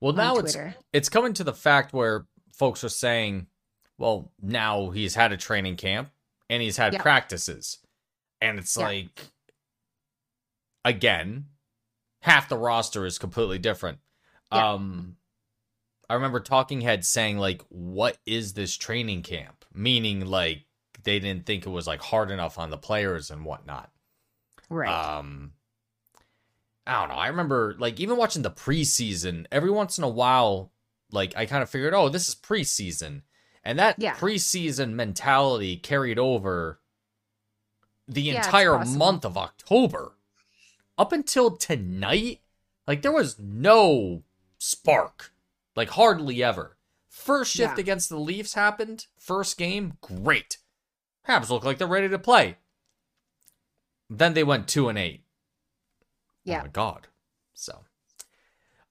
Well, 0.00 0.14
now 0.14 0.34
it's 0.38 0.54
Twitter. 0.54 0.74
it's 0.92 1.08
coming 1.08 1.32
to 1.34 1.44
the 1.44 1.54
fact 1.54 1.92
where 1.92 2.26
folks 2.54 2.82
are 2.82 2.88
saying, 2.88 3.46
well, 3.98 4.32
now 4.42 4.90
he's 4.90 5.14
had 5.14 5.30
a 5.30 5.36
training 5.36 5.76
camp 5.76 6.10
and 6.50 6.60
he's 6.60 6.76
had 6.76 6.98
practices. 6.98 7.78
And 8.40 8.58
it's 8.58 8.76
like 8.76 9.20
again. 10.84 11.44
Half 12.20 12.48
the 12.48 12.56
roster 12.56 13.06
is 13.06 13.18
completely 13.18 13.58
different. 13.58 13.98
Yeah. 14.52 14.72
Um 14.72 15.16
I 16.10 16.14
remember 16.14 16.40
Talking 16.40 16.80
Head 16.80 17.04
saying 17.04 17.38
like 17.38 17.62
what 17.68 18.18
is 18.26 18.54
this 18.54 18.76
training 18.76 19.22
camp? 19.22 19.64
Meaning 19.74 20.26
like 20.26 20.64
they 21.02 21.18
didn't 21.20 21.46
think 21.46 21.64
it 21.64 21.70
was 21.70 21.86
like 21.86 22.00
hard 22.02 22.30
enough 22.30 22.58
on 22.58 22.70
the 22.70 22.76
players 22.78 23.30
and 23.30 23.44
whatnot. 23.44 23.90
Right. 24.68 24.88
Um, 25.18 25.52
I 26.86 27.00
don't 27.00 27.08
know. 27.10 27.14
I 27.14 27.28
remember 27.28 27.74
like 27.78 28.00
even 28.00 28.16
watching 28.16 28.42
the 28.42 28.50
preseason. 28.50 29.46
Every 29.52 29.70
once 29.70 29.96
in 29.98 30.04
a 30.04 30.08
while, 30.08 30.72
like 31.12 31.34
I 31.36 31.46
kind 31.46 31.62
of 31.62 31.70
figured, 31.70 31.94
oh, 31.94 32.08
this 32.08 32.28
is 32.28 32.34
preseason, 32.34 33.22
and 33.64 33.78
that 33.78 33.96
Yeah. 33.98 34.14
preseason 34.16 34.92
mentality 34.92 35.76
carried 35.76 36.18
over 36.18 36.80
the 38.06 38.22
Yeah, 38.22 38.36
entire 38.44 38.84
month 38.84 39.24
of 39.24 39.36
October 39.38 40.17
up 40.98 41.12
until 41.12 41.56
tonight. 41.56 42.40
Like 42.86 43.02
there 43.02 43.12
was 43.12 43.38
no 43.38 44.22
spark, 44.58 45.32
like 45.76 45.90
hardly 45.90 46.42
ever. 46.42 46.76
First 47.08 47.52
shift 47.54 47.76
Yeah. 47.76 47.80
against 47.80 48.08
the 48.08 48.18
Leafs 48.18 48.54
happened. 48.54 49.06
First 49.18 49.58
game, 49.58 49.98
great. 50.00 50.58
Habs 51.28 51.50
look 51.50 51.64
like 51.64 51.78
they're 51.78 51.86
ready 51.86 52.08
to 52.08 52.18
play. 52.18 52.56
Then 54.10 54.34
they 54.34 54.44
went 54.44 54.68
two 54.68 54.88
and 54.88 54.98
eight. 54.98 55.24
Yeah. 56.44 56.60
Oh 56.60 56.62
my 56.62 56.68
god. 56.68 57.08
So 57.52 57.84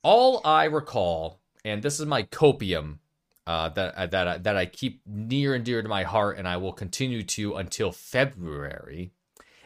all 0.03 0.41
I 0.45 0.65
recall, 0.65 1.39
and 1.65 1.81
this 1.81 1.99
is 1.99 2.05
my 2.05 2.23
copium 2.23 2.99
uh, 3.47 3.69
that 3.69 3.95
uh, 3.95 4.05
that 4.07 4.43
that 4.43 4.57
I 4.57 4.65
keep 4.67 5.01
near 5.07 5.55
and 5.55 5.65
dear 5.65 5.81
to 5.81 5.89
my 5.89 6.03
heart, 6.03 6.37
and 6.37 6.47
I 6.47 6.57
will 6.57 6.73
continue 6.73 7.23
to 7.23 7.55
until 7.55 7.91
February, 7.91 9.11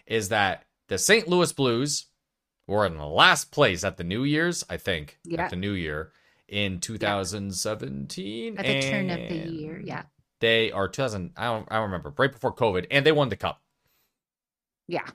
is 0.06 0.30
that 0.30 0.64
the 0.88 0.98
St. 0.98 1.28
Louis 1.28 1.52
Blues 1.52 2.06
were 2.68 2.86
in 2.86 2.98
the 2.98 3.06
last 3.06 3.52
place 3.52 3.84
at 3.84 3.98
the 3.98 4.04
New 4.04 4.24
Year's, 4.24 4.64
I 4.70 4.78
think, 4.78 5.18
Yeah. 5.24 5.44
at 5.46 5.50
the 5.50 5.56
New 5.56 5.74
Year 5.74 6.12
in 6.48 6.80
2017. 6.80 8.58
At 8.58 8.66
the 8.66 8.82
turn 8.82 9.10
of 9.10 9.18
the 9.30 9.36
year. 9.50 9.82
Yeah. 9.84 10.04
They 10.40 10.72
are 10.72 10.88
2000. 10.88 11.34
I 11.38 11.46
don't. 11.46 11.68
I 11.70 11.76
don't 11.76 11.84
remember. 11.86 12.14
Right 12.18 12.32
before 12.32 12.56
COVID, 12.56 12.88
and 12.90 13.06
they 13.06 13.12
won 13.12 13.30
the 13.30 13.36
cup. 13.36 13.62
Yeah. 14.88 15.08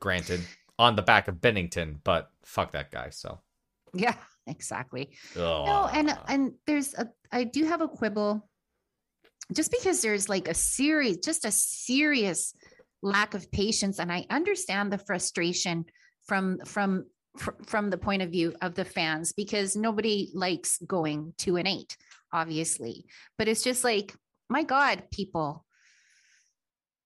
Granted, 0.00 0.40
on 0.78 0.96
the 0.96 1.02
back 1.02 1.28
of 1.28 1.36
Binnington, 1.36 1.98
but 2.04 2.30
fuck 2.44 2.72
that 2.72 2.90
guy. 2.90 3.10
So. 3.10 3.40
Yeah. 3.94 4.14
Exactly. 4.48 5.10
No, 5.36 5.88
and 5.94 6.18
and 6.26 6.54
there's 6.66 6.94
a 6.94 7.08
I 7.30 7.44
do 7.44 7.64
have 7.64 7.80
a 7.80 7.86
quibble. 7.86 8.44
Just 9.52 9.70
because 9.70 10.02
there's 10.02 10.28
like 10.28 10.48
a 10.48 10.54
series, 10.54 11.18
just 11.18 11.44
a 11.44 11.52
serious 11.52 12.52
lack 13.02 13.34
of 13.34 13.52
patience, 13.52 14.00
and 14.00 14.10
I 14.10 14.26
understand 14.30 14.92
the 14.92 14.98
frustration 14.98 15.84
from 16.26 16.58
from 16.64 17.06
fr- 17.36 17.50
from 17.66 17.90
the 17.90 17.98
point 17.98 18.22
of 18.22 18.30
view 18.30 18.54
of 18.62 18.74
the 18.74 18.84
fans 18.84 19.32
because 19.32 19.76
nobody 19.76 20.30
likes 20.34 20.78
going 20.86 21.34
to 21.38 21.56
an 21.56 21.66
eight, 21.66 21.96
obviously. 22.32 23.06
But 23.38 23.48
it's 23.48 23.62
just 23.62 23.84
like, 23.84 24.14
my 24.48 24.62
God, 24.62 25.04
people. 25.12 25.64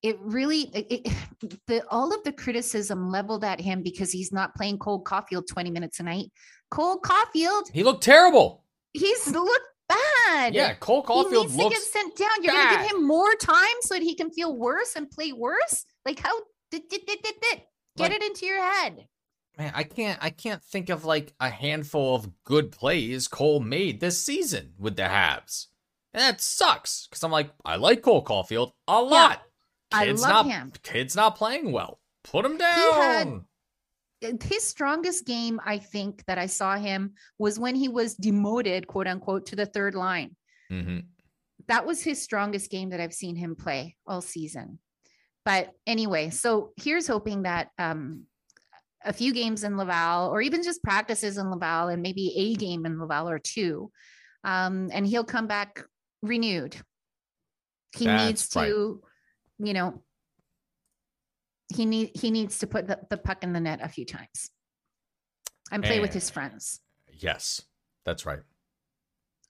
It 0.02 0.18
really, 0.20 0.62
it, 0.74 0.86
it- 1.06 1.58
the 1.66 1.84
all 1.90 2.14
of 2.14 2.22
the 2.24 2.32
criticism 2.32 3.10
leveled 3.10 3.44
at 3.44 3.60
him 3.60 3.82
because 3.82 4.12
he's 4.12 4.32
not 4.32 4.54
playing 4.54 4.78
Cole 4.78 5.02
Caufield 5.02 5.46
20 5.48 5.70
minutes 5.70 6.00
a 6.00 6.02
night. 6.02 6.30
Cole 6.70 7.00
Caufield 7.00 7.64
he 7.72 7.82
looked 7.82 8.02
terrible. 8.02 8.64
he's 8.92 9.26
looked 9.32 9.60
bad. 9.88 10.54
Yeah, 10.54 10.74
Cole 10.74 11.02
he 11.02 11.08
Caufield 11.08 11.42
needs 11.42 11.56
to 11.56 11.68
get 11.70 11.80
sent 11.82 12.16
down. 12.16 12.42
You're 12.42 12.52
gonna 12.52 12.82
give 12.82 12.90
him 12.96 13.06
more 13.06 13.34
time 13.36 13.76
so 13.82 13.94
that 13.94 14.02
he 14.02 14.14
can 14.16 14.30
feel 14.30 14.56
worse 14.56 14.96
and 14.96 15.08
play 15.10 15.32
worse. 15.32 15.84
Like 16.04 16.18
how? 16.18 16.32
Dit, 16.72 16.90
dit, 16.90 17.06
dit, 17.06 17.22
dit. 17.22 17.60
Get 17.96 18.10
Like- 18.12 18.20
it 18.20 18.22
into 18.26 18.46
your 18.46 18.62
head. 18.62 19.08
Man, 19.58 19.72
I 19.74 19.84
can't. 19.84 20.18
I 20.22 20.28
can't 20.30 20.62
think 20.62 20.90
of 20.90 21.04
like 21.06 21.32
a 21.40 21.48
handful 21.48 22.14
of 22.14 22.44
good 22.44 22.70
plays 22.72 23.26
Cole 23.26 23.58
made 23.60 24.00
this 24.00 24.22
season 24.22 24.74
with 24.78 24.96
the 24.96 25.04
Habs, 25.04 25.68
and 26.12 26.20
that 26.20 26.42
sucks 26.42 27.06
because 27.06 27.24
I'm 27.24 27.30
like, 27.30 27.50
I 27.64 27.76
like 27.76 28.02
Cole 28.02 28.22
Caufield 28.22 28.72
a 28.86 29.00
lot. 29.00 29.42
I 29.92 30.04
Kid's 30.06 30.20
love 30.20 30.46
not, 30.46 30.46
him. 30.46 30.72
Kid's 30.82 31.16
not 31.16 31.36
playing 31.36 31.72
well. 31.72 32.00
Put 32.24 32.44
him 32.44 32.58
down. 32.58 33.46
Uh, 34.22 34.32
His 34.42 34.62
strongest 34.64 35.24
game, 35.24 35.58
I 35.64 35.78
think, 35.78 36.24
that 36.26 36.36
I 36.38 36.46
saw 36.46 36.76
him 36.76 37.14
was 37.38 37.58
when 37.58 37.76
he 37.76 37.88
was 37.88 38.14
demoted, 38.14 38.86
quote 38.86 39.06
unquote, 39.06 39.46
to 39.46 39.56
the 39.56 39.66
third 39.66 39.94
line. 39.94 40.36
hmm 40.68 40.98
that 41.68 41.84
was 41.86 42.00
his 42.00 42.22
strongest 42.22 42.70
game 42.70 42.90
that 42.90 43.00
I've 43.00 43.14
seen 43.14 43.34
him 43.34 43.56
play 43.56 43.96
all 44.06 44.20
season. 44.20 44.78
But 45.46 45.70
anyway, 45.86 46.30
so 46.30 46.72
here's 46.76 47.06
hoping 47.06 47.42
that 47.42 47.68
um, 47.78 48.24
a 49.04 49.12
few 49.12 49.32
games 49.32 49.62
in 49.62 49.76
Laval, 49.76 50.28
or 50.28 50.42
even 50.42 50.64
just 50.64 50.82
practices 50.82 51.38
in 51.38 51.48
Laval, 51.52 51.86
and 51.86 52.02
maybe 52.02 52.34
a 52.36 52.56
game 52.56 52.84
in 52.84 52.98
Laval 52.98 53.28
or 53.28 53.38
two, 53.38 53.92
um, 54.42 54.90
and 54.92 55.06
he'll 55.06 55.24
come 55.24 55.46
back 55.46 55.84
renewed. 56.20 56.76
He 57.96 58.08
needs 58.08 58.48
That's 58.48 58.56
right. 58.56 58.68
to, 58.70 59.00
you 59.60 59.72
know, 59.72 60.02
he 61.72 61.86
need 61.86 62.10
he 62.14 62.32
needs 62.32 62.58
to 62.58 62.66
put 62.66 62.88
the, 62.88 62.98
the 63.08 63.16
puck 63.16 63.44
in 63.44 63.52
the 63.52 63.60
net 63.60 63.78
a 63.80 63.88
few 63.88 64.04
times 64.04 64.50
and 65.70 65.82
play 65.82 66.00
with 66.00 66.12
his 66.12 66.30
friends 66.30 66.80
Yes, 67.12 67.62
that's 68.04 68.26
right. 68.26 68.40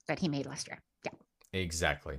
that 0.09 0.19
he 0.19 0.29
made 0.29 0.45
last 0.45 0.69
year. 0.69 0.79
Yeah. 1.05 1.13
Exactly. 1.53 2.19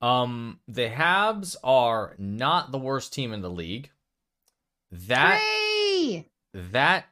Um, 0.00 0.60
the 0.68 0.88
Habs 0.88 1.56
are 1.64 2.14
not 2.18 2.72
the 2.72 2.78
worst 2.78 3.12
team 3.12 3.32
in 3.32 3.40
the 3.40 3.50
league. 3.50 3.90
That 4.90 5.40
Hooray! 5.40 6.28
that 6.52 7.06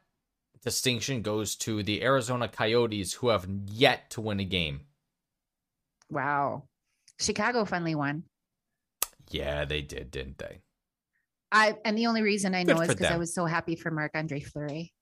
distinction 0.63 1.21
goes 1.21 1.55
to 1.57 1.83
the 1.83 2.03
Arizona 2.03 2.47
Coyotes, 2.47 3.13
who 3.13 3.29
have 3.29 3.47
yet 3.67 4.09
to 4.11 4.21
win 4.21 4.39
a 4.39 4.45
game. 4.45 4.81
Wow. 6.09 6.63
Chicago 7.19 7.65
finally 7.65 7.95
won. 7.95 8.23
Yeah, 9.29 9.65
they 9.65 9.81
did, 9.81 10.11
didn't 10.11 10.37
they? 10.37 10.61
I 11.51 11.77
and 11.85 11.97
the 11.97 12.07
only 12.07 12.21
reason 12.21 12.55
I 12.55 12.63
Good 12.63 12.75
know 12.75 12.81
is 12.81 12.89
because 12.89 13.11
I 13.11 13.17
was 13.17 13.33
so 13.33 13.45
happy 13.45 13.75
for 13.75 13.91
Marc 13.91 14.11
Andre 14.15 14.39
Fleury. 14.39 14.93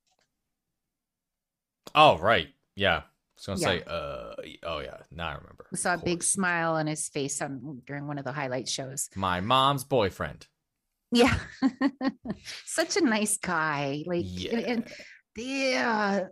Oh, 1.96 2.18
right. 2.18 2.50
Yeah. 2.76 3.04
I 3.50 3.52
was 3.54 3.62
gonna 3.62 3.74
Yeah. 3.76 3.80
say, 3.80 3.86
uh, 3.88 4.34
oh 4.64 4.80
yeah, 4.80 4.98
now 5.12 5.30
I 5.30 5.34
remember. 5.36 5.68
I 5.74 5.76
saw 5.76 5.94
a 5.96 5.98
big 5.98 6.24
smile 6.24 6.74
on 6.74 6.88
his 6.88 7.10
face 7.10 7.42
on 7.42 7.82
during 7.86 8.08
one 8.08 8.18
of 8.18 8.26
the 8.26 8.32
highlight 8.32 8.68
shows. 8.70 9.10
My 9.16 9.42
mom's 9.42 9.84
boyfriend. 9.84 10.48
Yeah. 11.12 11.38
Such 12.66 12.98
a 12.98 13.02
nice 13.02 13.38
guy. 13.38 14.04
Like 14.06 14.24
Yeah. 14.26 14.56
and, 14.58 14.66
and 14.66 14.88
yeah, 15.36 16.24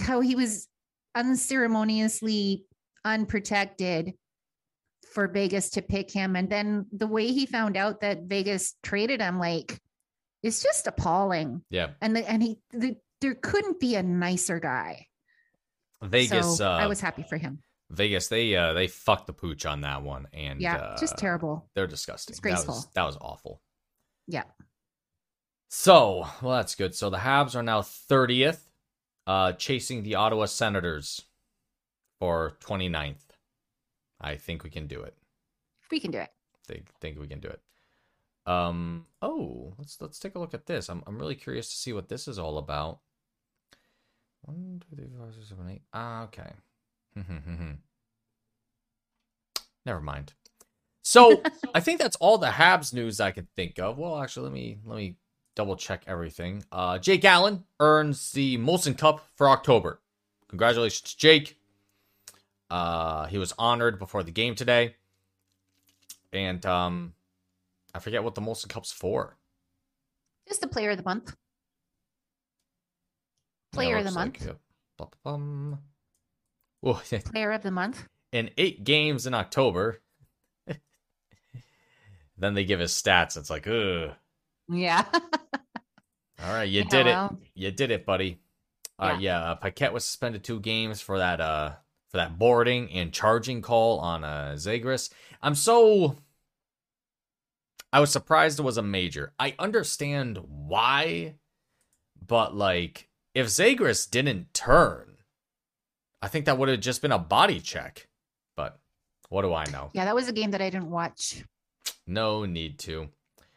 how 0.00 0.20
he 0.20 0.34
was 0.34 0.68
unceremoniously 1.14 2.64
unprotected 3.04 4.14
for 5.12 5.28
Vegas 5.28 5.70
to 5.70 5.82
pick 5.82 6.10
him. 6.10 6.34
And 6.36 6.50
then 6.50 6.86
the 6.92 7.06
way 7.06 7.28
he 7.28 7.46
found 7.46 7.76
out 7.76 8.00
that 8.00 8.22
Vegas 8.24 8.74
traded 8.82 9.20
him, 9.20 9.38
like, 9.38 9.78
it's 10.42 10.62
just 10.62 10.86
appalling. 10.86 11.62
Yeah. 11.70 11.90
And 12.00 12.16
the, 12.16 12.28
and 12.28 12.42
he 12.42 12.58
the, 12.72 12.96
there 13.20 13.34
couldn't 13.34 13.80
be 13.80 13.94
a 13.94 14.02
nicer 14.02 14.58
guy. 14.60 15.06
Vegas. 16.04 16.58
so 16.58 16.66
uh, 16.70 16.76
I 16.76 16.86
was 16.86 17.00
happy 17.00 17.24
for 17.28 17.36
him. 17.36 17.60
Vegas. 17.90 18.28
They 18.28 18.56
uh 18.56 18.72
they 18.72 18.86
fucked 18.86 19.26
the 19.26 19.32
pooch 19.32 19.66
on 19.66 19.82
that 19.82 20.02
one, 20.02 20.26
and 20.32 20.60
Yeah, 20.60 20.76
uh, 20.76 20.98
just 20.98 21.16
terrible. 21.18 21.68
They're 21.74 21.86
disgusting. 21.86 22.32
Disgraceful. 22.32 22.74
That 22.74 22.78
was, 22.78 22.88
that 22.94 23.04
was 23.04 23.18
awful. 23.20 23.60
Yeah. 24.26 24.44
So, 25.68 26.26
well, 26.40 26.56
that's 26.56 26.74
good. 26.76 26.94
So 26.94 27.10
the 27.10 27.18
Habs 27.18 27.56
are 27.56 27.62
now 27.62 27.82
30th, 27.82 28.60
uh, 29.26 29.52
chasing 29.52 30.04
the 30.04 30.14
Ottawa 30.14 30.44
Senators 30.46 31.22
for 32.20 32.56
29th. 32.60 33.16
I 34.20 34.36
think 34.36 34.62
we 34.62 34.70
can 34.70 34.86
do 34.86 35.02
it. 35.02 35.16
We 35.90 35.98
can 35.98 36.12
do 36.12 36.18
it. 36.18 36.30
Think 36.66 36.86
think 37.00 37.18
we 37.18 37.26
can 37.26 37.40
do 37.40 37.48
it. 37.48 37.60
Um. 38.46 39.06
Oh, 39.20 39.74
let's 39.78 40.00
let's 40.00 40.18
take 40.18 40.34
a 40.34 40.38
look 40.38 40.54
at 40.54 40.66
this. 40.66 40.88
I'm 40.88 41.02
I'm 41.06 41.18
really 41.18 41.34
curious 41.34 41.68
to 41.70 41.76
see 41.76 41.92
what 41.92 42.08
this 42.08 42.28
is 42.28 42.38
all 42.38 42.58
about. 42.58 43.00
One, 44.44 44.82
two, 44.88 44.96
three, 44.96 45.06
four, 45.16 45.32
six, 45.32 45.48
seven, 45.48 45.70
eight. 45.70 45.82
Ah, 45.92 46.24
okay. 46.24 46.52
Never 49.86 50.00
mind. 50.00 50.34
So 51.02 51.42
I 51.74 51.80
think 51.80 52.00
that's 52.00 52.16
all 52.16 52.38
the 52.38 52.48
Habs 52.48 52.92
news 52.92 53.20
I 53.20 53.30
could 53.30 53.48
think 53.54 53.78
of. 53.78 53.98
Well, 53.98 54.20
actually, 54.22 54.44
let 54.44 54.52
me 54.52 54.78
let 54.84 54.96
me 54.96 55.16
double 55.54 55.76
check 55.76 56.02
everything. 56.06 56.64
Uh, 56.72 56.98
Jake 56.98 57.24
Allen 57.24 57.64
earns 57.80 58.32
the 58.32 58.58
Molson 58.58 58.96
Cup 58.98 59.26
for 59.36 59.48
October. 59.48 60.00
Congratulations, 60.48 61.14
Jake. 61.14 61.58
Uh, 62.70 63.26
he 63.26 63.38
was 63.38 63.52
honored 63.58 63.98
before 63.98 64.22
the 64.22 64.30
game 64.30 64.54
today, 64.54 64.96
and 66.32 66.64
um, 66.66 67.14
I 67.94 67.98
forget 67.98 68.24
what 68.24 68.34
the 68.34 68.40
Molson 68.40 68.68
Cup's 68.68 68.90
for. 68.92 69.36
Just 70.48 70.60
the 70.60 70.66
player 70.66 70.90
of 70.90 70.96
the 70.96 71.04
month. 71.04 71.34
Player 73.74 73.96
of 73.98 74.04
the 74.04 74.10
like 74.10 74.40
month. 74.40 74.46
it. 74.48 74.56
Oh, 75.26 77.02
Player 77.32 77.52
of 77.52 77.62
the 77.62 77.70
month. 77.70 78.06
in 78.32 78.50
eight 78.56 78.84
games 78.84 79.26
in 79.26 79.34
October. 79.34 80.00
then 82.38 82.54
they 82.54 82.64
give 82.64 82.80
his 82.80 82.92
stats. 82.92 83.36
It's 83.36 83.50
like, 83.50 83.66
ugh. 83.66 84.12
Yeah. 84.68 85.04
All 86.42 86.52
right, 86.52 86.64
you 86.68 86.82
Yeah, 86.82 86.88
did 86.88 87.06
it. 87.06 87.10
well. 87.14 87.38
You 87.54 87.70
did 87.70 87.90
it, 87.90 88.04
buddy. 88.04 88.38
Uh, 88.98 89.16
Yeah. 89.18 89.40
yeah, 89.40 89.40
uh, 89.50 89.54
Paquette 89.56 89.92
was 89.92 90.04
suspended 90.04 90.44
two 90.44 90.60
games 90.60 91.00
for 91.00 91.18
that 91.18 91.40
uh 91.40 91.72
for 92.10 92.18
that 92.18 92.38
boarding 92.38 92.90
and 92.92 93.12
charging 93.12 93.60
call 93.62 93.98
on 94.00 94.22
uh 94.24 94.52
Zegras. 94.56 95.10
I'm 95.42 95.54
so 95.54 96.16
I 97.92 98.00
was 98.00 98.10
surprised 98.10 98.58
it 98.58 98.62
was 98.62 98.76
a 98.76 98.82
major. 98.82 99.32
I 99.38 99.54
understand 99.58 100.38
why, 100.46 101.34
but 102.24 102.54
like 102.54 103.08
if 103.34 103.46
Zegras 103.48 104.08
didn't 104.08 104.54
turn, 104.54 105.16
I 106.22 106.28
think 106.28 106.44
that 106.46 106.56
would 106.58 106.68
have 106.68 106.80
just 106.80 107.02
been 107.02 107.12
a 107.12 107.18
body 107.18 107.60
check. 107.60 108.08
But 108.56 108.78
what 109.28 109.42
do 109.42 109.52
I 109.52 109.64
know? 109.70 109.90
Yeah, 109.92 110.04
that 110.04 110.14
was 110.14 110.28
a 110.28 110.32
game 110.32 110.52
that 110.52 110.62
I 110.62 110.70
didn't 110.70 110.90
watch. 110.90 111.42
No 112.06 112.44
need 112.44 112.78
to. 112.80 113.08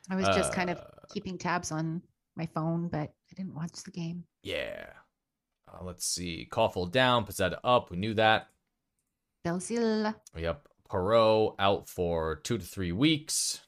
I 0.09 0.15
was 0.15 0.25
just 0.27 0.53
kind 0.53 0.69
of 0.69 0.77
Uh, 0.77 0.83
keeping 1.13 1.37
tabs 1.37 1.71
on 1.71 2.01
my 2.35 2.45
phone, 2.47 2.87
but 2.87 3.09
I 3.09 3.33
didn't 3.35 3.55
watch 3.55 3.83
the 3.83 3.91
game. 3.91 4.23
Yeah. 4.43 4.85
Uh, 5.67 5.83
let's 5.83 6.05
see. 6.05 6.47
Caufield 6.49 6.91
down, 6.91 7.25
Pezzetta 7.25 7.59
up. 7.63 7.91
We 7.91 7.97
knew 7.97 8.13
that. 8.13 8.47
Belzile. 9.45 10.15
Yep. 10.35 10.67
Perreault 10.89 11.55
out 11.59 11.89
for 11.89 12.37
two 12.37 12.57
to 12.57 12.65
three 12.65 12.91
weeks. 12.93 13.61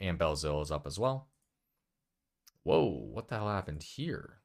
And 0.00 0.18
Belzile 0.18 0.62
is 0.62 0.70
up 0.70 0.86
as 0.86 0.98
well. 0.98 1.28
Whoa, 2.62 2.88
what 2.88 3.28
the 3.28 3.36
hell 3.36 3.48
happened 3.48 3.82
here? 3.82 4.38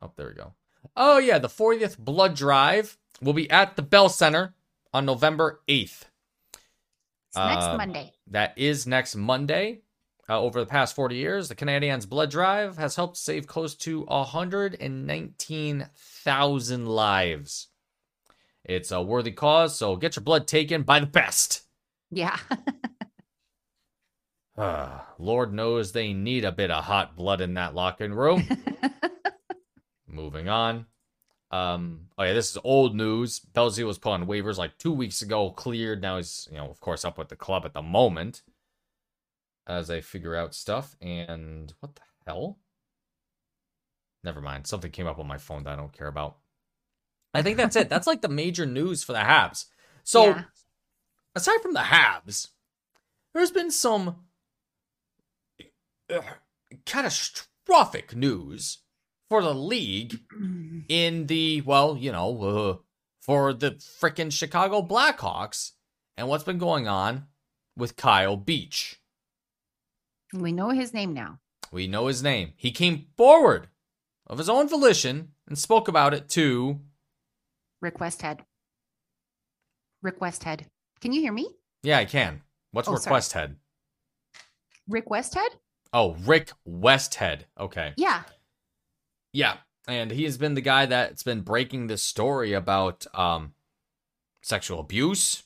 Oh, 0.00 0.12
there 0.16 0.28
we 0.28 0.34
go. 0.34 0.54
Oh, 0.96 1.18
yeah, 1.18 1.38
the 1.38 1.48
40th 1.48 1.98
Blood 1.98 2.34
Drive 2.34 2.96
will 3.20 3.32
be 3.32 3.50
at 3.50 3.76
the 3.76 3.82
Bell 3.82 4.08
Center 4.08 4.54
on 4.92 5.04
November 5.04 5.60
8th. 5.68 6.04
It's 7.28 7.36
next 7.36 7.66
Monday. 7.76 8.12
That 8.28 8.54
is 8.56 8.86
next 8.86 9.16
Monday. 9.16 9.82
Uh, 10.30 10.38
over 10.40 10.60
the 10.60 10.66
past 10.66 10.94
40 10.94 11.16
years, 11.16 11.48
the 11.48 11.54
Canadiens' 11.54 12.06
blood 12.06 12.30
drive 12.30 12.76
has 12.76 12.96
helped 12.96 13.16
save 13.16 13.46
close 13.46 13.74
to 13.76 14.02
119,000 14.02 16.86
lives. 16.86 17.68
It's 18.62 18.92
a 18.92 19.00
worthy 19.00 19.32
cause, 19.32 19.78
so 19.78 19.96
get 19.96 20.16
your 20.16 20.22
blood 20.22 20.46
taken 20.46 20.82
by 20.82 21.00
the 21.00 21.06
best. 21.06 21.62
Yeah. 22.10 22.36
Uh, 24.56 25.00
Lord 25.18 25.54
knows 25.54 25.92
they 25.92 26.12
need 26.12 26.44
a 26.44 26.52
bit 26.52 26.70
of 26.70 26.84
hot 26.84 27.16
blood 27.16 27.40
in 27.40 27.54
that 27.54 27.74
locker 27.74 28.10
room. 28.10 28.46
Moving 30.18 30.48
on. 30.48 30.86
Um, 31.52 32.08
oh 32.18 32.24
yeah, 32.24 32.32
this 32.32 32.50
is 32.50 32.58
old 32.64 32.96
news. 32.96 33.40
Belzile 33.54 33.86
was 33.86 33.98
put 33.98 34.10
on 34.10 34.26
waivers 34.26 34.58
like 34.58 34.76
two 34.76 34.92
weeks 34.92 35.22
ago, 35.22 35.50
cleared. 35.50 36.02
Now 36.02 36.16
he's, 36.16 36.48
you 36.50 36.58
know, 36.58 36.68
of 36.68 36.80
course, 36.80 37.04
up 37.04 37.16
with 37.18 37.28
the 37.28 37.36
club 37.36 37.64
at 37.64 37.72
the 37.72 37.82
moment 37.82 38.42
as 39.66 39.86
they 39.86 40.00
figure 40.00 40.34
out 40.34 40.54
stuff. 40.56 40.96
And 41.00 41.72
what 41.78 41.94
the 41.94 42.02
hell? 42.26 42.58
Never 44.24 44.40
mind. 44.40 44.66
Something 44.66 44.90
came 44.90 45.06
up 45.06 45.20
on 45.20 45.28
my 45.28 45.38
phone 45.38 45.62
that 45.62 45.74
I 45.74 45.76
don't 45.76 45.92
care 45.96 46.08
about. 46.08 46.38
I 47.32 47.42
think 47.42 47.56
that's 47.56 47.76
it. 47.76 47.88
That's 47.88 48.08
like 48.08 48.20
the 48.20 48.28
major 48.28 48.66
news 48.66 49.04
for 49.04 49.12
the 49.12 49.20
Habs. 49.20 49.66
So, 50.02 50.24
Yeah. 50.24 50.44
aside 51.36 51.60
from 51.62 51.74
the 51.74 51.80
Habs, 51.80 52.48
there's 53.32 53.52
been 53.52 53.70
some 53.70 54.16
uh, 56.12 56.20
catastrophic 56.84 58.16
news 58.16 58.78
for 59.28 59.42
the 59.42 59.54
league 59.54 60.20
in 60.88 61.26
the 61.26 61.60
well, 61.62 61.96
you 61.96 62.12
know, 62.12 62.42
uh, 62.42 62.76
for 63.20 63.52
the 63.52 63.72
frickin' 63.72 64.32
Chicago 64.32 64.80
Blackhawks 64.82 65.72
and 66.16 66.28
what's 66.28 66.44
been 66.44 66.58
going 66.58 66.88
on 66.88 67.26
with 67.76 67.96
Kyle 67.96 68.36
Beach. 68.36 69.00
we 70.32 70.52
know 70.52 70.70
his 70.70 70.92
name 70.94 71.12
now. 71.14 71.38
We 71.70 71.86
know 71.86 72.06
his 72.06 72.22
name. 72.22 72.52
He 72.56 72.70
came 72.70 73.06
forward 73.16 73.68
of 74.26 74.38
his 74.38 74.48
own 74.48 74.68
volition 74.68 75.32
and 75.46 75.58
spoke 75.58 75.88
about 75.88 76.14
it 76.14 76.28
to 76.30 76.80
Rick 77.80 77.98
Westhead. 77.98 78.40
Rick 80.02 80.20
Westhead. 80.20 80.62
Can 81.00 81.12
you 81.12 81.20
hear 81.20 81.32
me? 81.32 81.48
yeah, 81.82 81.98
I 81.98 82.04
can. 82.04 82.42
What's 82.72 82.88
Oh, 82.88 82.92
sorry. 82.96 83.04
request 83.04 83.32
head? 83.32 83.56
Rick 84.88 85.08
Westhead? 85.08 85.48
Oh, 85.92 86.14
Rick 86.26 86.52
Westhead. 86.68 87.42
Okay. 87.58 87.92
Yeah. 87.96 88.22
Yeah, 89.38 89.58
and 89.86 90.10
he 90.10 90.24
has 90.24 90.36
been 90.36 90.54
the 90.54 90.60
guy 90.60 90.86
that's 90.86 91.22
been 91.22 91.42
breaking 91.42 91.86
this 91.86 92.02
story 92.02 92.54
about 92.54 93.06
um, 93.14 93.52
sexual 94.42 94.80
abuse 94.80 95.44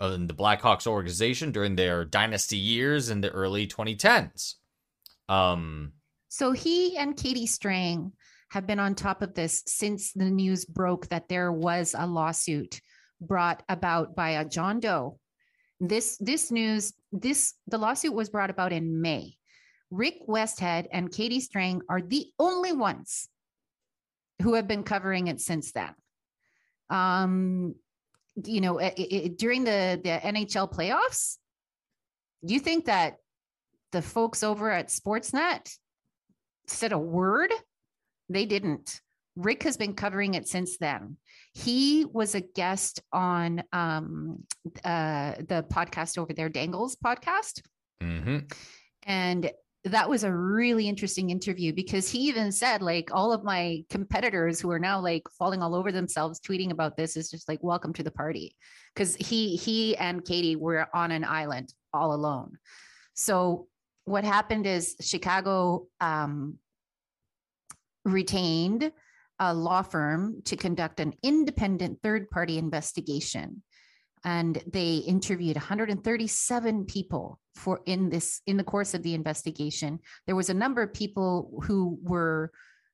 in 0.00 0.26
the 0.26 0.34
Blackhawks 0.34 0.84
organization 0.84 1.52
during 1.52 1.76
their 1.76 2.04
dynasty 2.04 2.56
years 2.56 3.10
in 3.10 3.20
the 3.20 3.30
early 3.30 3.68
2010s. 3.68 4.54
Um, 5.28 5.92
So 6.28 6.50
he 6.50 6.96
and 6.96 7.16
Katie 7.16 7.46
Strang 7.46 8.10
have 8.50 8.66
been 8.66 8.80
on 8.80 8.96
top 8.96 9.22
of 9.22 9.34
this 9.34 9.62
since 9.68 10.12
the 10.12 10.28
news 10.28 10.64
broke 10.64 11.06
that 11.10 11.28
there 11.28 11.52
was 11.52 11.94
a 11.96 12.08
lawsuit 12.08 12.80
brought 13.20 13.62
about 13.68 14.16
by 14.16 14.30
a 14.30 14.44
John 14.44 14.80
Doe. 14.80 15.20
This 15.78 16.16
this 16.18 16.50
news 16.50 16.92
this 17.12 17.54
the 17.68 17.78
lawsuit 17.78 18.14
was 18.14 18.30
brought 18.30 18.50
about 18.50 18.72
in 18.72 19.00
May. 19.00 19.36
Rick 19.94 20.26
Westhead 20.28 20.86
and 20.92 21.10
Katie 21.12 21.40
Strang 21.40 21.82
are 21.88 22.02
the 22.02 22.26
only 22.38 22.72
ones 22.72 23.28
who 24.42 24.54
have 24.54 24.66
been 24.66 24.82
covering 24.82 25.28
it 25.28 25.40
since 25.40 25.72
then. 25.72 25.94
Um, 26.90 27.74
you 28.44 28.60
know, 28.60 28.80
i- 28.80 28.94
i- 28.98 29.30
during 29.36 29.64
the 29.64 30.00
the 30.02 30.20
NHL 30.26 30.68
playoffs, 30.72 31.38
you 32.42 32.58
think 32.58 32.86
that 32.86 33.18
the 33.92 34.02
folks 34.02 34.42
over 34.42 34.70
at 34.70 34.88
Sportsnet 34.88 35.78
said 36.66 36.92
a 36.92 36.98
word? 36.98 37.52
They 38.28 38.44
didn't. 38.46 39.00
Rick 39.36 39.62
has 39.64 39.76
been 39.76 39.94
covering 39.94 40.34
it 40.34 40.48
since 40.48 40.78
then. 40.78 41.16
He 41.52 42.04
was 42.04 42.34
a 42.34 42.40
guest 42.40 43.00
on 43.12 43.62
um, 43.72 44.44
uh, 44.84 45.34
the 45.38 45.64
podcast 45.70 46.18
over 46.18 46.32
there, 46.32 46.48
Dangles 46.48 46.96
podcast. 46.96 47.62
mhm. 48.02 48.52
And 49.06 49.50
that 49.84 50.08
was 50.08 50.24
a 50.24 50.32
really 50.32 50.88
interesting 50.88 51.28
interview 51.28 51.72
because 51.72 52.08
he 52.08 52.20
even 52.20 52.50
said, 52.50 52.80
like, 52.80 53.10
all 53.12 53.32
of 53.32 53.44
my 53.44 53.84
competitors 53.90 54.58
who 54.58 54.70
are 54.70 54.78
now 54.78 54.98
like 54.98 55.28
falling 55.38 55.62
all 55.62 55.74
over 55.74 55.92
themselves 55.92 56.40
tweeting 56.40 56.70
about 56.70 56.96
this 56.96 57.16
is 57.16 57.30
just 57.30 57.48
like, 57.48 57.62
welcome 57.62 57.92
to 57.92 58.02
the 58.02 58.10
party. 58.10 58.56
Because 58.94 59.14
he 59.16 59.56
he 59.56 59.96
and 59.96 60.24
Katie 60.24 60.56
were 60.56 60.86
on 60.94 61.10
an 61.10 61.24
island 61.24 61.74
all 61.92 62.14
alone. 62.14 62.56
So 63.12 63.66
what 64.06 64.24
happened 64.24 64.66
is 64.66 64.96
Chicago 65.00 65.86
um, 66.00 66.58
retained 68.04 68.90
a 69.38 69.52
law 69.52 69.82
firm 69.82 70.40
to 70.44 70.56
conduct 70.56 71.00
an 71.00 71.12
independent 71.22 72.00
third 72.02 72.30
party 72.30 72.56
investigation 72.56 73.62
and 74.24 74.62
they 74.66 74.96
interviewed 74.96 75.56
137 75.56 76.84
people 76.86 77.38
for 77.54 77.80
in 77.86 78.10
this 78.10 78.40
in 78.46 78.56
the 78.56 78.64
course 78.64 78.94
of 78.94 79.02
the 79.02 79.14
investigation. 79.14 80.00
There 80.26 80.36
was 80.36 80.50
a 80.50 80.54
number 80.54 80.82
of 80.82 80.94
people 80.94 81.60
who 81.64 81.98
were 82.02 82.50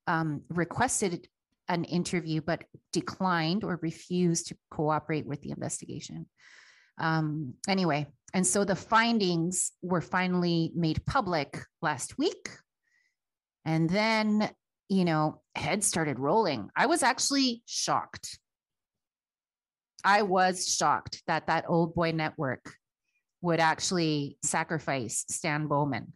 um, 0.07 0.43
requested 0.49 1.29
an 1.69 1.85
interview 1.85 2.40
but 2.40 2.64
declined 2.93 3.62
or 3.62 3.79
refused 3.81 4.49
to 4.49 4.57
cooperate 4.71 5.27
with 5.27 5.40
the 5.43 5.51
investigation. 5.51 6.27
Um, 6.99 7.55
anyway 7.69 8.07
and 8.33 8.47
so 8.47 8.64
the 8.64 8.77
findings 8.77 9.73
were 9.83 10.01
finally 10.01 10.73
made 10.75 11.05
public 11.07 11.59
last 11.83 12.19
week. 12.19 12.49
And 13.64 13.88
then 13.88 14.51
you 14.88 15.05
know 15.05 15.40
heads 15.55 15.87
started 15.87 16.19
rolling. 16.19 16.69
I 16.77 16.87
was 16.87 17.03
actually 17.03 17.62
shocked 17.66 18.38
I 20.05 20.23
was 20.23 20.75
shocked 20.75 21.23
that 21.27 21.47
that 21.47 21.65
old 21.69 21.95
boy 21.95 22.13
network 22.13 22.75
would 23.43 23.61
actually 23.61 24.39
sacrifice 24.43 25.25
Stan 25.29 25.67
Bowman. 25.67 26.13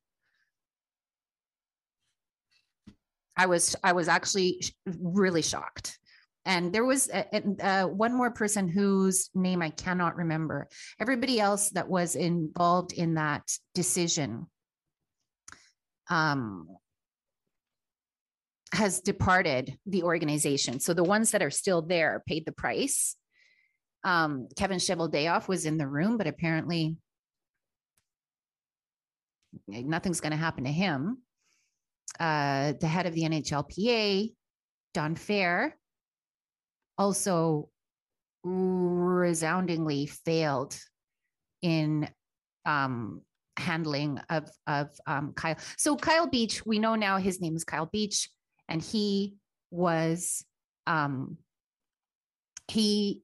I 3.36 3.46
was 3.46 3.74
I 3.82 3.92
was 3.92 4.08
actually 4.08 4.62
really 4.86 5.42
shocked. 5.42 5.98
And 6.46 6.72
there 6.72 6.84
was 6.84 7.08
uh, 7.08 7.24
and, 7.32 7.60
uh, 7.60 7.86
one 7.86 8.14
more 8.14 8.30
person 8.30 8.68
whose 8.68 9.30
name 9.34 9.62
I 9.62 9.70
cannot 9.70 10.16
remember. 10.16 10.68
Everybody 11.00 11.40
else 11.40 11.70
that 11.70 11.88
was 11.88 12.16
involved 12.16 12.92
in 12.92 13.14
that 13.14 13.50
decision 13.74 14.46
um, 16.10 16.68
has 18.72 19.00
departed 19.00 19.78
the 19.86 20.02
organization. 20.02 20.80
So 20.80 20.92
the 20.92 21.02
ones 21.02 21.30
that 21.30 21.42
are 21.42 21.50
still 21.50 21.80
there 21.80 22.22
paid 22.26 22.44
the 22.44 22.52
price 22.52 23.16
um, 24.04 24.48
Kevin 24.56 24.78
Cheveldayoff 24.78 25.48
was 25.48 25.64
in 25.64 25.78
the 25.78 25.88
room, 25.88 26.16
but 26.16 26.26
apparently 26.26 26.96
nothing's 29.66 30.20
going 30.20 30.32
to 30.32 30.36
happen 30.36 30.64
to 30.64 30.70
him. 30.70 31.18
Uh, 32.20 32.74
the 32.80 32.86
head 32.86 33.06
of 33.06 33.14
the 33.14 33.22
NHLPA, 33.22 34.32
Don 34.92 35.16
Fehr, 35.16 35.72
also 36.98 37.68
resoundingly 38.44 40.06
failed 40.06 40.78
in 41.62 42.08
um, 42.66 43.22
handling 43.56 44.20
of 44.28 44.50
of 44.66 44.90
um, 45.06 45.32
Kyle. 45.34 45.56
So 45.78 45.96
Kyle 45.96 46.26
Beach, 46.26 46.64
we 46.66 46.78
know 46.78 46.94
now 46.94 47.16
his 47.16 47.40
name 47.40 47.56
is 47.56 47.64
Kyle 47.64 47.86
Beach, 47.86 48.28
and 48.68 48.82
he 48.82 49.34
was 49.70 50.44
um, 50.86 51.38
he 52.68 53.22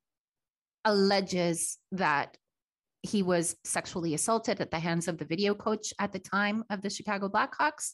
alleges 0.85 1.79
that 1.93 2.37
he 3.03 3.23
was 3.23 3.57
sexually 3.65 4.15
assaulted 4.15 4.61
at 4.61 4.71
the 4.71 4.79
hands 4.79 5.09
of 5.09 5.19
the 5.19 5.25
video 5.25 5.55
coach 5.55 5.93
at 5.99 6.13
the 6.13 6.19
time 6.19 6.65
of 6.71 6.83
the 6.83 6.91
Chicago 6.91 7.29
Blackhawks. 7.29 7.93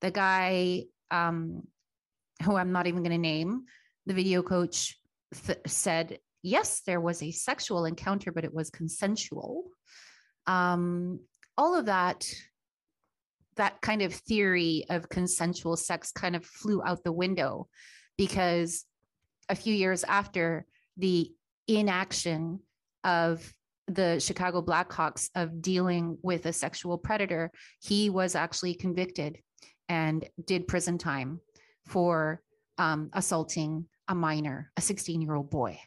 The 0.00 0.10
guy 0.10 0.84
um, 1.10 1.62
who 2.42 2.56
I'm 2.56 2.72
not 2.72 2.86
even 2.86 3.02
going 3.02 3.12
to 3.12 3.18
name, 3.18 3.64
the 4.06 4.14
video 4.14 4.42
coach 4.42 4.98
th- 5.46 5.60
said, 5.66 6.18
yes, 6.42 6.82
there 6.86 7.00
was 7.00 7.22
a 7.22 7.30
sexual 7.30 7.84
encounter, 7.84 8.32
but 8.32 8.44
it 8.44 8.52
was 8.52 8.70
consensual. 8.70 9.64
Um, 10.46 11.20
all 11.56 11.78
of 11.78 11.86
that, 11.86 12.26
that 13.56 13.80
kind 13.80 14.02
of 14.02 14.12
theory 14.12 14.84
of 14.90 15.08
consensual 15.08 15.76
sex 15.76 16.10
kind 16.10 16.34
of 16.34 16.44
flew 16.44 16.82
out 16.84 17.04
the 17.04 17.12
window 17.12 17.68
because 18.16 18.84
a 19.48 19.54
few 19.54 19.74
years 19.74 20.04
after 20.04 20.66
the 20.96 21.30
inaction 21.68 22.60
of 23.04 23.52
the 23.88 24.20
Chicago 24.20 24.62
Blackhawks 24.62 25.28
of 25.34 25.60
dealing 25.60 26.18
with 26.22 26.46
a 26.46 26.52
sexual 26.52 26.98
predator, 26.98 27.50
he 27.80 28.10
was 28.10 28.34
actually 28.34 28.74
convicted 28.74 29.38
and 29.88 30.26
did 30.46 30.68
prison 30.68 30.98
time 30.98 31.40
for 31.86 32.40
um, 32.78 33.10
assaulting 33.12 33.86
a 34.08 34.14
minor, 34.14 34.70
a 34.76 34.80
16 34.80 35.20
year 35.20 35.34
old 35.34 35.50
boy. 35.50 35.78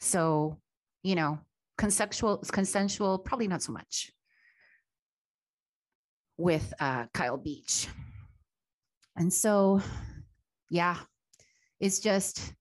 So, 0.00 0.58
you 1.02 1.14
know, 1.14 1.38
consensual, 1.78 2.38
consensual, 2.38 3.18
probably 3.18 3.48
not 3.48 3.62
so 3.62 3.72
much 3.72 4.10
with 6.36 6.72
uh, 6.80 7.06
Kyle 7.12 7.36
Beach. 7.36 7.88
And 9.16 9.32
so, 9.32 9.80
yeah, 10.70 10.96
it's 11.80 12.00
just 12.00 12.52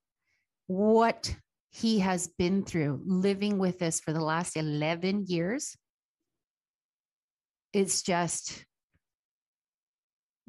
what 0.67 1.35
he 1.71 1.99
has 1.99 2.27
been 2.37 2.63
through 2.63 3.01
living 3.05 3.57
with 3.57 3.79
this 3.79 3.99
for 3.99 4.13
the 4.13 4.23
last 4.23 4.55
11 4.55 5.25
years. 5.27 5.75
It's 7.73 8.01
just 8.01 8.65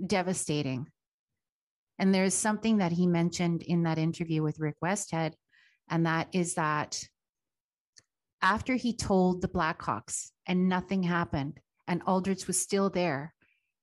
devastating. 0.04 0.86
And 1.98 2.14
there's 2.14 2.34
something 2.34 2.78
that 2.78 2.92
he 2.92 3.06
mentioned 3.06 3.62
in 3.62 3.84
that 3.84 3.98
interview 3.98 4.42
with 4.42 4.60
Rick 4.60 4.76
Westhead, 4.84 5.32
and 5.88 6.06
that 6.06 6.28
is 6.32 6.54
that 6.54 7.02
after 8.42 8.74
he 8.74 8.94
told 8.94 9.40
the 9.40 9.48
Blackhawks 9.48 10.30
and 10.46 10.68
nothing 10.68 11.02
happened, 11.02 11.58
and 11.88 12.02
Aldrich 12.06 12.46
was 12.46 12.60
still 12.60 12.90
there 12.90 13.32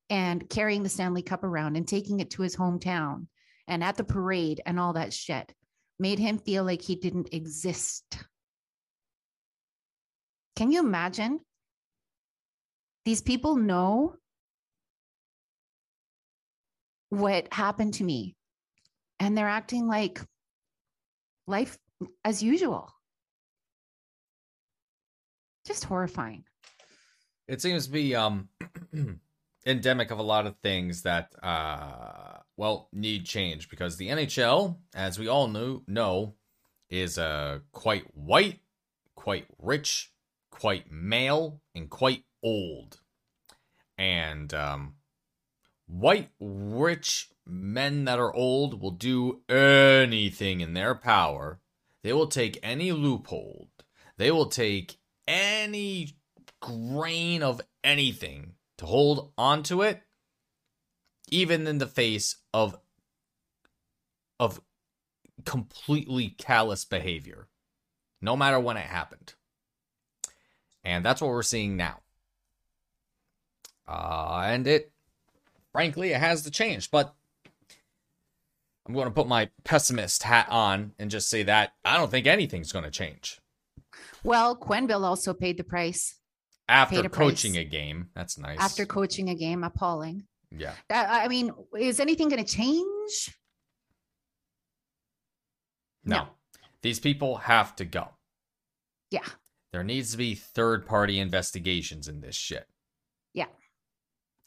and 0.10 0.48
carrying 0.50 0.84
the 0.84 0.90
Stanley 0.90 1.24
Cup 1.24 1.44
around 1.44 1.76
and 1.76 1.88
taking 1.88 2.20
it 2.20 2.30
to 2.32 2.42
his 2.42 2.56
hometown 2.56 3.28
and 3.68 3.84
at 3.84 3.96
the 3.96 4.04
parade 4.04 4.62
and 4.66 4.80
all 4.80 4.94
that 4.94 5.14
shit, 5.14 5.54
made 6.00 6.20
him 6.20 6.38
feel 6.38 6.64
like 6.64 6.82
he 6.82 6.96
didn't 6.96 7.34
exist. 7.34 8.18
Can 10.56 10.72
you 10.72 10.80
imagine? 10.80 11.40
These 13.06 13.22
people 13.22 13.56
know 13.56 14.16
what 17.10 17.54
happened 17.54 17.96
to 17.96 18.04
me, 18.04 18.36
and 19.20 19.38
they're 19.38 19.48
acting 19.48 19.88
like 19.88 20.22
life 21.48 21.78
as 22.24 22.42
usual. 22.42 22.90
Just 25.66 25.84
horrifying. 25.86 26.44
It 27.48 27.62
seems 27.62 27.86
to 27.88 27.92
be 27.92 28.16
um 28.16 28.50
endemic 29.66 30.12
of 30.12 30.20
a 30.20 30.24
lot 30.24 30.46
of 30.46 30.58
things 30.58 31.04
that 31.04 31.34
uh 31.44 32.40
well 32.58 32.90
need 32.92 33.26
change 33.26 33.70
because 33.70 33.98
the 33.98 34.10
NHL, 34.10 34.78
as 34.94 35.18
we 35.18 35.28
all 35.28 35.48
knew 35.48 35.82
know, 35.88 36.36
is 36.90 37.18
uh 37.18 37.60
quite 37.72 38.06
white, 38.16 38.60
quite 39.16 39.48
rich, 39.60 40.12
quite 40.52 40.92
male, 40.92 41.62
and 41.74 41.90
quite 41.90 42.24
old. 42.42 43.00
And 43.98 44.54
um 44.54 44.96
white 45.88 46.30
rich 46.40 47.30
men 47.46 48.06
that 48.06 48.20
are 48.20 48.34
old 48.34 48.82
will 48.82 48.92
do 48.92 49.42
anything 49.50 50.62
in 50.62 50.74
their 50.74 50.96
power. 50.96 51.60
They 52.04 52.14
will 52.14 52.28
take 52.28 52.60
any 52.62 52.92
loophole. 52.92 53.70
They 54.18 54.32
will 54.32 54.48
take 54.48 54.98
any 55.28 56.18
grain 56.60 57.44
of 57.44 57.62
anything 57.84 58.54
to 58.78 58.86
hold 58.86 59.32
onto 59.38 59.82
it 59.82 60.02
even 61.30 61.68
in 61.68 61.78
the 61.78 61.88
face 61.88 62.38
of 62.54 62.78
of 64.40 64.62
completely 65.46 66.30
callous 66.30 66.86
behavior 66.86 67.48
no 68.22 68.38
matter 68.38 68.60
when 68.60 68.78
it 68.78 68.86
happened. 68.86 69.34
And 70.86 71.04
that's 71.04 71.22
what 71.22 71.30
we're 71.30 71.44
seeing 71.44 71.76
now. 71.76 72.00
Uh, 73.88 74.44
and 74.46 74.66
it 74.66 74.92
frankly 75.74 76.12
it 76.12 76.20
has 76.20 76.44
to 76.44 76.52
change 76.52 76.92
but 76.92 77.16
i'm 78.86 78.94
going 78.94 79.08
to 79.08 79.12
put 79.12 79.28
my 79.28 79.50
pessimist 79.64 80.22
hat 80.22 80.48
on 80.50 80.94
and 81.00 81.10
just 81.10 81.30
say 81.30 81.42
that 81.42 81.74
i 81.84 81.98
don't 81.98 82.12
think 82.12 82.28
anything's 82.28 82.72
going 82.72 82.86
to 82.86 82.92
change. 82.92 83.42
Well, 84.24 84.56
Quenneville 84.56 85.04
also 85.04 85.34
paid 85.34 85.58
the 85.58 85.64
price 85.64 86.16
after 86.68 87.10
coaching 87.10 87.58
a 87.58 87.64
game 87.64 88.10
that's 88.16 88.38
nice 88.38 88.60
after 88.60 88.86
coaching 88.86 89.30
a 89.30 89.36
game. 89.36 89.64
Appalling. 89.64 90.24
yeah 90.52 90.74
That, 90.90 91.10
I 91.10 91.28
mean, 91.28 91.52
is 91.78 92.00
anything 92.00 92.30
going 92.30 92.44
to 92.44 92.56
change? 92.56 93.36
no. 96.06 96.18
No. 96.18 96.28
these 96.82 97.00
people 97.00 97.38
have 97.38 97.76
to 97.78 97.86
go 97.86 98.10
Yeah. 99.10 99.26
There 99.72 99.84
needs 99.84 100.12
to 100.12 100.18
be 100.18 100.36
third 100.36 100.86
party 100.86 101.20
investigations 101.20 102.08
in 102.08 102.22
this 102.22 102.36
shit. 102.36 102.68
Yeah. 103.34 103.48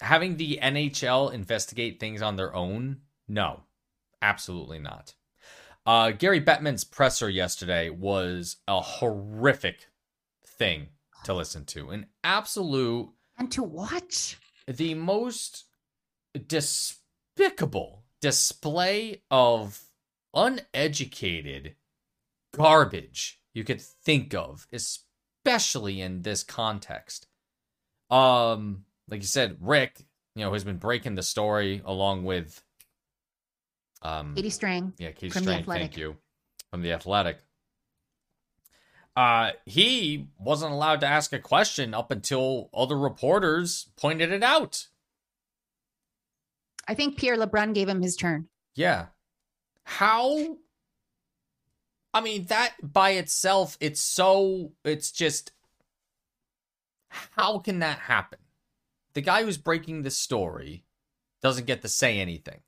Having 0.01 0.37
the 0.37 0.61
NHL 0.63 1.33
investigate 1.33 1.99
things 1.99 2.23
on 2.23 2.37
their 2.37 2.55
own? 2.55 2.99
No, 3.27 3.63
absolutely 4.23 4.79
not. 4.79 5.15
Uh, 5.85 6.11
Gary 6.13 6.41
Bettman's 6.41 6.85
presser 6.85 7.29
yesterday 7.29 7.91
was 7.91 8.57
a 8.69 8.81
horrific 8.81 9.89
thing 10.47 10.89
to 11.27 11.35
listen 11.35 11.65
to. 11.67 11.91
An 11.91 12.07
absolute, 12.25 13.11
And 13.39 13.51
to 13.53 13.63
watch. 13.63 14.39
the 14.67 14.95
most 14.95 15.65
despicable 16.47 18.05
display 18.21 19.23
of 19.31 19.83
uneducated 20.35 21.77
garbage 22.55 23.41
you 23.55 23.65
could 23.65 23.81
think 23.81 24.35
of, 24.35 24.67
especially 24.73 26.01
in 26.01 26.23
this 26.23 26.43
context. 26.43 27.27
Um, 28.11 28.85
like 29.09 29.21
you 29.21 29.27
said, 29.27 29.57
Rick, 29.61 30.01
you 30.35 30.45
know, 30.45 30.53
has 30.53 30.65
been 30.65 30.77
breaking 30.79 31.15
the 31.15 31.23
story 31.23 31.83
along 31.85 32.25
with 32.25 32.63
um 34.03 34.35
Katie 34.35 34.51
Strang. 34.51 34.93
yeah, 34.99 35.11
The 35.19 35.31
Strang, 35.31 35.65
thank 35.65 35.97
you. 35.97 36.17
From 36.71 36.83
the 36.83 36.93
athletic. 36.93 37.39
Uh 39.17 39.53
he 39.65 40.29
wasn't 40.39 40.73
allowed 40.73 41.01
to 41.01 41.07
ask 41.07 41.33
a 41.33 41.39
question 41.39 41.95
up 41.95 42.11
until 42.11 42.69
other 42.75 42.99
reporters 42.99 43.89
pointed 43.97 44.31
it 44.31 44.43
out. 44.43 44.89
I 46.87 46.95
think 46.95 47.17
Pierre 47.17 47.37
LeBrun 47.37 47.75
gave 47.75 47.89
him 47.89 48.03
his 48.03 48.15
turn. 48.15 48.49
Yeah. 48.75 49.07
How 49.85 50.59
I 52.13 52.21
mean 52.21 52.45
that 52.47 52.75
by 52.83 53.11
itself 53.11 53.77
it's 53.81 54.01
so 54.01 54.73
it's 54.85 55.11
just 55.11 55.53
how 57.09 57.59
can 57.59 57.79
that 57.79 57.99
happen? 58.01 58.39
The 59.15 59.23
guy 59.23 59.43
who's 59.43 59.57
breaking 59.57 60.03
the 60.03 60.11
story 60.11 60.85
doesn't 61.41 61.67
get 61.67 61.81
to 61.83 61.89
say 61.89 62.19
anything. 62.19 62.61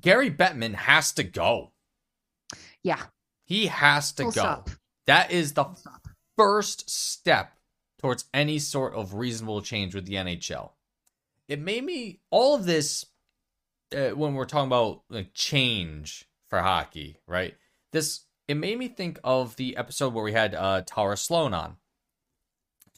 Gary 0.00 0.30
Bettman 0.30 0.74
has 0.74 1.12
to 1.12 1.22
go. 1.22 1.70
Yeah. 2.82 3.00
He 3.44 3.66
has 3.66 4.10
to 4.12 4.24
Full 4.24 4.32
go. 4.32 4.40
stop. 4.40 4.70
That 5.06 5.30
is 5.30 5.52
the 5.52 5.66
first 6.36 6.88
step 6.88 7.52
towards 7.98 8.24
any 8.32 8.58
sort 8.58 8.94
of 8.94 9.14
reasonable 9.14 9.62
change 9.62 9.94
with 9.94 10.06
the 10.06 10.14
NHL. 10.14 10.70
It 11.48 11.60
made 11.60 11.84
me 11.84 12.20
all 12.30 12.54
of 12.54 12.64
this 12.64 13.06
uh, 13.94 14.10
when 14.10 14.34
we're 14.34 14.44
talking 14.44 14.66
about 14.66 15.02
like 15.10 15.34
change 15.34 16.26
for 16.48 16.60
hockey, 16.60 17.18
right? 17.26 17.54
This 17.92 18.24
it 18.48 18.56
made 18.56 18.78
me 18.78 18.88
think 18.88 19.18
of 19.24 19.56
the 19.56 19.76
episode 19.76 20.12
where 20.12 20.24
we 20.24 20.32
had 20.32 20.54
uh, 20.54 20.82
Tara 20.86 21.16
Slone 21.16 21.54
on. 21.54 21.76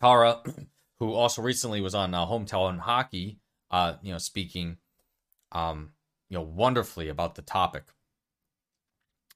Tara, 0.01 0.43
who 0.99 1.13
also 1.13 1.43
recently 1.43 1.81
was 1.81 1.95
on 1.95 2.15
uh, 2.15 2.27
Hometown 2.27 2.79
Hockey, 2.81 3.39
uh, 3.71 3.95
you 4.03 4.13
know, 4.13 4.19
speaking, 4.19 4.79
um, 5.53 5.91
you 6.29 6.37
know, 6.37 6.43
wonderfully 6.43 7.09
about 7.09 7.35
the 7.35 7.43
topic 7.43 7.85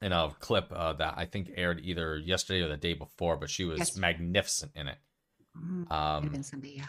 in 0.03 0.13
a 0.13 0.31
clip 0.41 0.73
uh, 0.73 0.95
that 0.95 1.15
I 1.17 1.27
think 1.27 1.51
aired 1.57 1.81
either 1.85 2.17
yesterday 2.19 2.63
or 2.63 2.69
the 2.69 2.77
day 2.77 2.95
before, 2.95 3.37
but 3.37 3.51
she 3.51 3.65
was 3.65 3.79
Yes. 3.79 3.97
magnificent 3.97 4.73
in 4.75 4.89
it. 4.89 4.99
Mm, 5.57 5.91
Um, 5.93 6.43
Sunday, 6.43 6.75
yeah. 6.77 6.87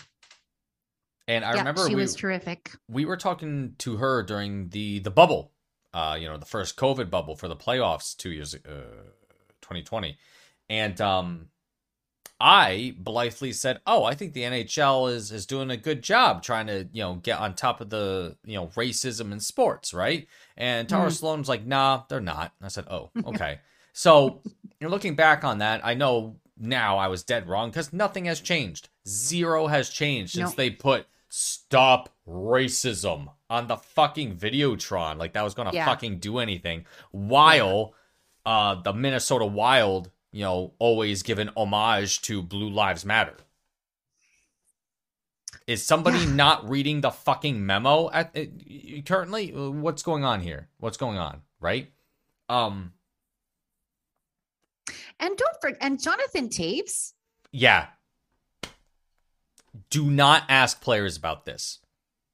and 1.27 1.43
I 1.45 1.53
yeah, 1.53 1.59
remember 1.59 1.87
she 1.87 1.95
we, 1.95 2.01
was 2.01 2.15
terrific. 2.15 2.71
we 2.87 3.05
were 3.05 3.17
talking 3.17 3.75
to 3.79 3.97
her 3.97 4.23
during 4.23 4.69
the 4.69 4.99
the 4.99 5.11
bubble, 5.11 5.51
uh, 5.93 6.17
you 6.19 6.27
know, 6.27 6.37
the 6.37 6.45
first 6.45 6.75
COVID 6.77 7.09
bubble 7.09 7.35
for 7.35 7.47
the 7.47 7.55
playoffs 7.55 8.15
two 8.15 8.31
years, 8.31 8.53
uh, 8.55 9.09
2020, 9.61 10.17
and 10.69 10.99
um, 11.01 11.47
I 12.41 12.95
blithely 12.97 13.53
said, 13.53 13.79
"Oh, 13.85 14.03
I 14.03 14.15
think 14.15 14.33
the 14.33 14.41
NHL 14.43 15.11
is 15.11 15.31
is 15.31 15.45
doing 15.45 15.69
a 15.69 15.77
good 15.77 16.01
job 16.01 16.41
trying 16.41 16.65
to 16.67 16.89
you 16.91 17.03
know 17.03 17.15
get 17.15 17.39
on 17.39 17.53
top 17.53 17.79
of 17.81 17.89
the 17.91 18.35
you 18.43 18.55
know 18.55 18.67
racism 18.75 19.31
in 19.31 19.39
sports, 19.39 19.93
right?" 19.93 20.27
And 20.57 20.89
Tara 20.89 21.09
Mm. 21.09 21.11
Slone 21.17 21.39
was 21.39 21.49
like, 21.49 21.65
"Nah, 21.65 22.03
they're 22.09 22.19
not." 22.19 22.53
And 22.59 22.65
I 22.65 22.69
said, 22.69 22.85
"Oh, 22.89 23.11
okay." 23.25 23.59
so 23.93 24.41
you're 24.79 24.89
looking 24.89 25.15
back 25.15 25.43
on 25.43 25.57
that, 25.59 25.85
I 25.85 25.93
know 25.93 26.37
now 26.57 26.97
I 26.97 27.07
was 27.09 27.23
dead 27.23 27.47
wrong 27.47 27.69
because 27.69 27.91
nothing 27.93 28.25
has 28.25 28.39
changed. 28.41 28.89
Zero 29.07 29.67
has 29.67 29.89
changed 29.89 30.33
since 30.33 30.51
No. 30.51 30.55
they 30.55 30.69
put 30.69 31.07
stop 31.29 32.09
racism 32.27 33.27
on 33.49 33.67
the 33.67 33.77
fucking 33.77 34.35
Videotron. 34.37 35.17
Like 35.17 35.33
that 35.33 35.43
was 35.43 35.53
gonna 35.53 35.71
Yeah. 35.73 35.85
fucking 35.85 36.19
do 36.19 36.39
anything. 36.39 36.85
While 37.11 37.93
uh 38.45 38.75
the 38.75 38.93
Minnesota 38.93 39.45
Wild, 39.45 40.09
you 40.31 40.43
know, 40.43 40.73
always 40.79 41.23
give 41.23 41.39
an 41.39 41.51
homage 41.57 42.21
to 42.23 42.41
Blue 42.41 42.69
Lives 42.69 43.05
Matter. 43.05 43.35
Is 45.67 45.85
somebody 45.85 46.19
Yeah. 46.19 46.33
not 46.33 46.69
reading 46.69 47.01
the 47.01 47.11
fucking 47.11 47.65
memo 47.65 48.09
at 48.11 48.35
uh, 48.35 48.45
currently? 49.05 49.51
What's 49.51 50.03
going 50.03 50.23
on 50.23 50.41
here? 50.41 50.69
What's 50.79 50.97
going 50.97 51.17
on? 51.17 51.41
Right? 51.59 51.91
Um. 52.49 52.93
And 55.19 55.37
don't 55.37 55.61
forget, 55.61 55.77
and 55.81 56.01
Jonathan 56.01 56.49
Toews. 56.49 57.13
Yeah. 57.51 57.87
Do 59.89 60.09
not 60.09 60.43
ask 60.49 60.81
players 60.81 61.15
about 61.15 61.45
this 61.45 61.79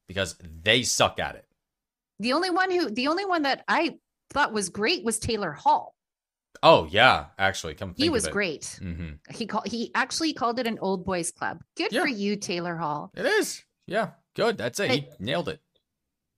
because 0.07 0.37
they 0.41 0.83
suck 0.83 1.19
at 1.19 1.35
it. 1.35 1.45
The 2.19 2.33
only 2.33 2.49
one 2.49 2.71
who, 2.71 2.89
the 2.89 3.09
only 3.09 3.25
one 3.25 3.41
that 3.43 3.63
I 3.67 3.97
thought 4.29 4.53
was 4.53 4.69
great 4.69 5.03
was 5.03 5.19
Taylor 5.19 5.51
Hall. 5.51 5.95
Oh 6.63 6.87
yeah, 6.89 7.25
actually, 7.37 7.75
come 7.75 7.89
think 7.89 8.03
He 8.03 8.09
was 8.09 8.27
great. 8.27 8.79
hmm 8.81 9.11
He 9.29 9.45
called. 9.45 9.67
He 9.67 9.91
actually 9.95 10.33
called 10.33 10.59
it 10.59 10.67
an 10.67 10.79
old 10.79 11.05
boys 11.05 11.31
club. 11.31 11.61
Good 11.75 11.91
Yeah. 11.91 12.01
for 12.01 12.07
you, 12.07 12.35
Taylor 12.35 12.75
Hall. 12.77 13.11
It 13.15 13.25
is. 13.25 13.63
Yeah, 13.85 14.11
good. 14.35 14.57
That's 14.57 14.79
it. 14.79 14.91
He 14.91 15.07
nailed 15.19 15.49
it. 15.49 15.59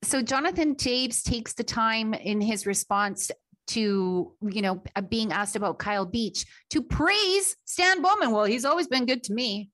so 0.04 0.22
Jonathan 0.22 0.76
Toews 0.76 1.24
takes 1.24 1.54
the 1.54 1.64
time 1.64 2.14
in 2.14 2.42
his 2.42 2.66
response 2.66 3.32
to 3.68 4.34
you 4.42 4.62
know 4.62 4.82
uh, 4.96 5.02
being 5.02 5.32
asked 5.32 5.56
about 5.56 5.78
Kyle 5.80 6.06
Beach 6.06 6.46
to 6.72 6.82
praise 6.82 7.56
Stan 7.66 8.02
Bowman. 8.02 8.32
Well, 8.32 8.46
he's 8.46 8.66
always 8.66 8.88
been 8.88 9.06
good 9.06 9.24
to 9.24 9.34
me. 9.34 9.70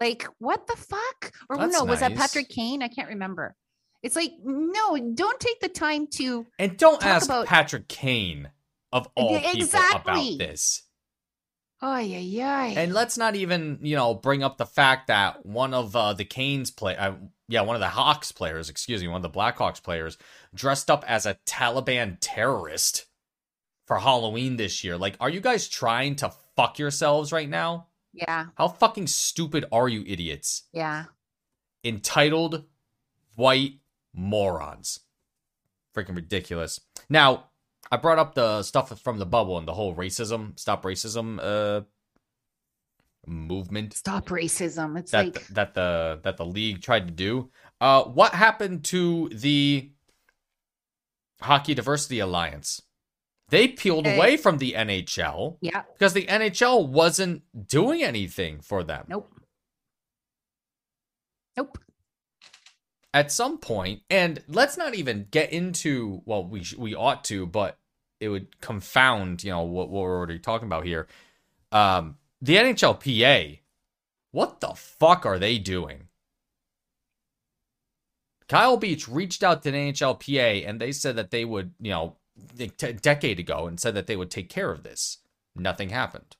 Like 0.00 0.26
what 0.38 0.66
the 0.66 0.76
fuck? 0.76 1.32
Or 1.48 1.56
That's 1.56 1.72
no, 1.72 1.84
was 1.84 2.00
that. 2.00 2.14
Patrick 2.16 2.48
Kane? 2.48 2.82
I 2.82 2.88
can't 2.88 3.08
remember. 3.08 3.54
It's 4.02 4.16
like 4.16 4.32
no, 4.44 4.98
don't 5.14 5.40
take 5.40 5.60
the 5.60 5.68
time 5.68 6.06
to. 6.18 6.44
And 6.58 6.76
don't 6.76 7.04
ask 7.06 7.26
about- 7.26 7.46
Patrick 7.46 7.88
Kane 7.88 8.50
of 8.94 9.08
all 9.14 9.32
Yeah, 9.32 9.52
people 9.52 9.80
about 9.94 10.38
this. 10.38 10.82
Oh 11.82 11.98
yeah, 11.98 12.18
yeah. 12.18 12.64
And 12.80 12.94
let's 12.94 13.18
not 13.18 13.34
even, 13.34 13.78
you 13.82 13.94
know, 13.96 14.14
bring 14.14 14.42
up 14.42 14.56
the 14.56 14.64
fact 14.64 15.08
that 15.08 15.44
one 15.44 15.74
of 15.74 15.94
uh, 15.94 16.14
the 16.14 16.24
Canes 16.24 16.70
play, 16.70 16.96
uh, 16.96 17.12
yeah, 17.48 17.60
one 17.60 17.76
of 17.76 17.80
the 17.80 17.88
Hawks 17.88 18.32
players, 18.32 18.70
excuse 18.70 19.02
me, 19.02 19.08
one 19.08 19.22
of 19.22 19.30
the 19.30 19.38
Blackhawks 19.38 19.82
players, 19.82 20.16
dressed 20.54 20.90
up 20.90 21.04
as 21.06 21.26
a 21.26 21.36
Taliban 21.46 22.16
terrorist 22.20 23.04
for 23.86 23.98
Halloween 23.98 24.56
this 24.56 24.82
year. 24.82 24.96
Like, 24.96 25.16
are 25.20 25.28
you 25.28 25.40
guys 25.40 25.68
trying 25.68 26.16
to 26.16 26.32
fuck 26.56 26.78
yourselves 26.78 27.32
right 27.32 27.48
now? 27.50 27.88
Yeah, 28.14 28.46
How 28.56 28.68
fucking 28.68 29.08
stupid 29.08 29.66
are 29.72 29.88
you, 29.88 30.04
idiots? 30.06 30.62
yeah. 30.72 31.06
Entitled 31.82 32.64
white 33.34 33.74
morons. 34.14 35.00
Freaking 35.94 36.16
ridiculous. 36.16 36.80
Now, 37.10 37.50
I 37.92 37.96
brought 37.96 38.18
up 38.18 38.34
the 38.34 38.62
stuff 38.62 38.98
from 39.00 39.18
the 39.18 39.26
bubble 39.26 39.58
and 39.58 39.68
the 39.68 39.74
whole 39.74 39.94
racism, 39.94 40.58
stop 40.58 40.82
racism, 40.84 41.38
uh, 41.42 41.82
movement 43.26 43.94
Stop 43.94 44.26
racism. 44.26 44.98
It's 44.98 45.10
that 45.12 45.24
like 45.26 45.46
that 45.48 45.74
the 45.74 46.20
that 46.22 46.36
the 46.36 46.44
league 46.46 46.82
tried 46.82 47.06
to 47.06 47.12
do. 47.12 47.50
Uh, 47.80 48.04
what 48.04 48.34
happened 48.34 48.84
to 48.86 49.28
the 49.30 49.90
Hockey 51.40 51.74
Diversity 51.74 52.18
Alliance? 52.20 52.82
They 53.50 53.68
peeled 53.68 54.06
Hey. 54.06 54.16
away 54.16 54.36
from 54.36 54.58
the 54.58 54.72
NHL 54.72 55.58
yeah, 55.60 55.82
because 55.92 56.14
the 56.14 56.26
NHL 56.26 56.88
wasn't 56.88 57.42
doing 57.68 58.02
anything 58.02 58.60
for 58.60 58.82
them. 58.82 59.04
nope, 59.08 59.30
nope. 61.56 61.78
At 63.14 63.30
some 63.32 63.58
point, 63.58 64.02
and 64.10 64.42
let's 64.48 64.76
not 64.76 64.94
even 64.96 65.28
get 65.30 65.52
into 65.52 66.20
well, 66.26 66.44
we 66.44 66.64
sh- 66.64 66.74
we 66.76 66.94
ought 66.96 67.24
to, 67.24 67.46
but 67.46 67.78
it 68.20 68.28
would 68.28 68.60
confound 68.60 69.44
you 69.44 69.50
know 69.52 69.62
what, 69.62 69.88
what 69.88 70.02
we're 70.02 70.16
already 70.16 70.38
talking 70.40 70.66
about 70.66 70.84
here. 70.84 71.06
Um, 71.70 72.16
the 72.42 72.56
NHLPA, 72.56 73.60
what 74.32 74.60
the 74.60 74.74
fuck 74.74 75.24
are 75.24 75.38
they 75.38 75.58
doing? 75.58 76.08
Kyle 78.48 78.76
Beach 78.76 79.08
reached 79.08 79.42
out 79.42 79.62
to 79.62 79.70
the 79.70 79.76
NHLPA 79.78 80.68
and 80.68 80.80
they 80.80 80.92
said 80.92 81.16
that 81.16 81.30
they 81.30 81.44
would, 81.44 81.72
you 81.80 81.90
know, 81.90 82.16
a 82.58 82.66
t- 82.66 82.92
decade 82.92 83.38
ago 83.38 83.66
and 83.66 83.80
said 83.80 83.94
that 83.94 84.06
they 84.06 84.16
would 84.16 84.30
take 84.30 84.48
care 84.50 84.70
of 84.70 84.82
this. 84.82 85.18
Nothing 85.56 85.88
happened. 85.90 86.36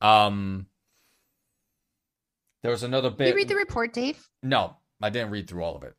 Um, 0.00 0.66
there 2.62 2.70
was 2.70 2.82
another 2.82 3.08
Did 3.10 3.18
bit. 3.18 3.28
you 3.28 3.34
read 3.34 3.48
the 3.48 3.56
report, 3.56 3.92
Dave? 3.92 4.28
no, 4.42 4.76
I 5.02 5.10
didn't 5.10 5.30
read 5.30 5.48
through 5.48 5.62
all 5.64 5.76
of 5.76 5.82
it. 5.82 5.94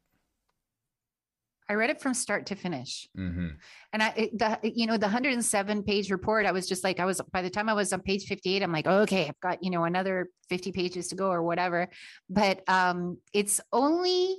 I 1.67 1.73
read 1.73 1.89
it 1.89 1.99
from 1.99 2.13
start 2.13 2.45
to 2.47 2.55
finish. 2.55 3.07
Mm-hmm. 3.17 3.47
And 3.91 4.03
I, 4.03 4.09
it- 4.15 4.37
the, 4.37 4.59
you 4.63 4.85
know, 4.85 4.97
the 4.97 5.07
107 5.07 5.81
page 5.83 6.11
report, 6.11 6.45
I 6.45 6.51
was 6.51 6.67
just 6.67 6.83
like, 6.83 6.99
I 6.99 7.05
was, 7.05 7.19
by 7.31 7.41
the 7.41 7.49
time 7.49 7.69
I 7.69 7.73
was 7.73 7.91
on 7.91 8.01
page 8.01 8.25
58, 8.25 8.61
I'm 8.61 8.71
like, 8.71 8.85
okay, 8.85 9.27
I've 9.27 9.39
got, 9.39 9.63
you 9.63 9.71
know, 9.71 9.83
another 9.83 10.29
50 10.49 10.71
pages 10.71 11.07
to 11.07 11.15
go 11.15 11.29
or 11.29 11.41
whatever. 11.41 11.89
But 12.29 12.61
um, 12.69 13.17
it's 13.33 13.59
only 13.73 14.35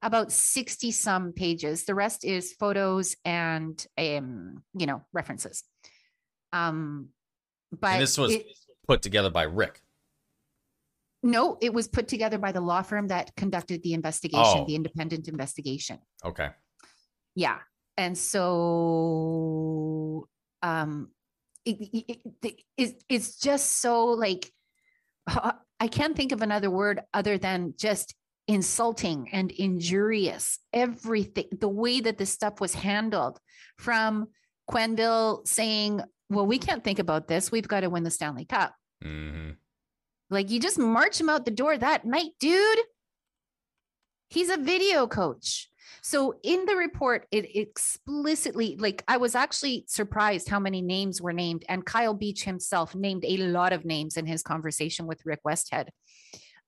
about 0.00 0.30
60 0.30 0.92
some 0.92 1.32
pages. 1.32 1.86
The 1.86 1.94
rest 1.94 2.24
is 2.24 2.52
photos 2.52 3.16
and, 3.24 3.84
um, 3.98 4.62
you 4.78 4.86
know, 4.86 5.02
references. 5.12 5.64
Um, 6.52 7.08
but 7.72 7.94
And 7.94 8.02
this 8.02 8.16
was 8.16 8.32
it- 8.32 8.46
put 8.86 9.02
together 9.02 9.30
by 9.30 9.42
Rick. 9.44 9.80
No, 11.24 11.58
it 11.60 11.72
was 11.72 11.88
put 11.88 12.06
together 12.06 12.38
by 12.38 12.52
the 12.52 12.60
law 12.60 12.82
firm 12.82 13.08
that 13.08 13.34
conducted 13.34 13.82
the 13.82 13.94
investigation, 13.94 14.58
Oh. 14.60 14.64
the 14.66 14.76
independent 14.76 15.26
investigation. 15.26 15.98
Okay. 16.24 16.50
yeah 17.34 17.58
and 17.96 18.16
so 18.18 20.28
um 20.62 21.08
it, 21.64 21.76
it, 21.80 22.04
it- 22.08 22.20
it- 22.42 22.62
it's, 22.76 23.04
it's 23.08 23.36
just 23.38 23.78
so 23.78 24.06
like 24.06 24.50
i 25.80 25.88
can't 25.88 26.16
think 26.16 26.32
of 26.32 26.42
another 26.42 26.70
word 26.70 27.00
other 27.12 27.38
than 27.38 27.74
just 27.78 28.14
insulting 28.48 29.28
and 29.32 29.50
injurious 29.52 30.58
everything 30.72 31.46
the 31.60 31.68
way 31.68 32.00
that 32.00 32.18
this 32.18 32.30
stuff 32.30 32.60
was 32.60 32.74
handled 32.74 33.38
from 33.78 34.26
quenneville 34.70 35.46
saying 35.46 36.00
well 36.28 36.46
we 36.46 36.58
can't 36.58 36.82
think 36.84 36.98
about 36.98 37.28
this 37.28 37.50
we've 37.52 37.68
got 37.68 37.80
to 37.80 37.90
win 37.90 38.02
the 38.04 38.10
stanley 38.10 38.44
cup 38.44 38.74
Mm-hmm. 39.04 39.50
Like 40.34 40.50
you 40.50 40.60
just 40.60 40.78
march 40.78 41.20
him 41.20 41.30
out 41.30 41.44
the 41.44 41.50
door 41.50 41.76
that 41.76 42.04
night, 42.04 42.32
dude. 42.38 42.78
He's 44.28 44.50
a 44.50 44.56
video 44.56 45.06
coach. 45.06 45.70
So 46.02 46.34
in 46.42 46.66
the 46.66 46.76
report, 46.76 47.26
it 47.30 47.56
explicitly, 47.56 48.76
like, 48.78 49.02
I 49.08 49.16
was 49.16 49.34
actually 49.34 49.84
surprised 49.88 50.48
how 50.48 50.60
many 50.60 50.82
names 50.82 51.22
were 51.22 51.32
named. 51.32 51.64
And 51.66 51.86
Kyle 51.86 52.12
Beach 52.12 52.44
himself 52.44 52.94
named 52.94 53.24
a 53.24 53.38
lot 53.38 53.72
of 53.72 53.86
names 53.86 54.18
in 54.18 54.26
his 54.26 54.42
conversation 54.42 55.06
with 55.06 55.24
Rick 55.24 55.40
Westhead. 55.46 55.88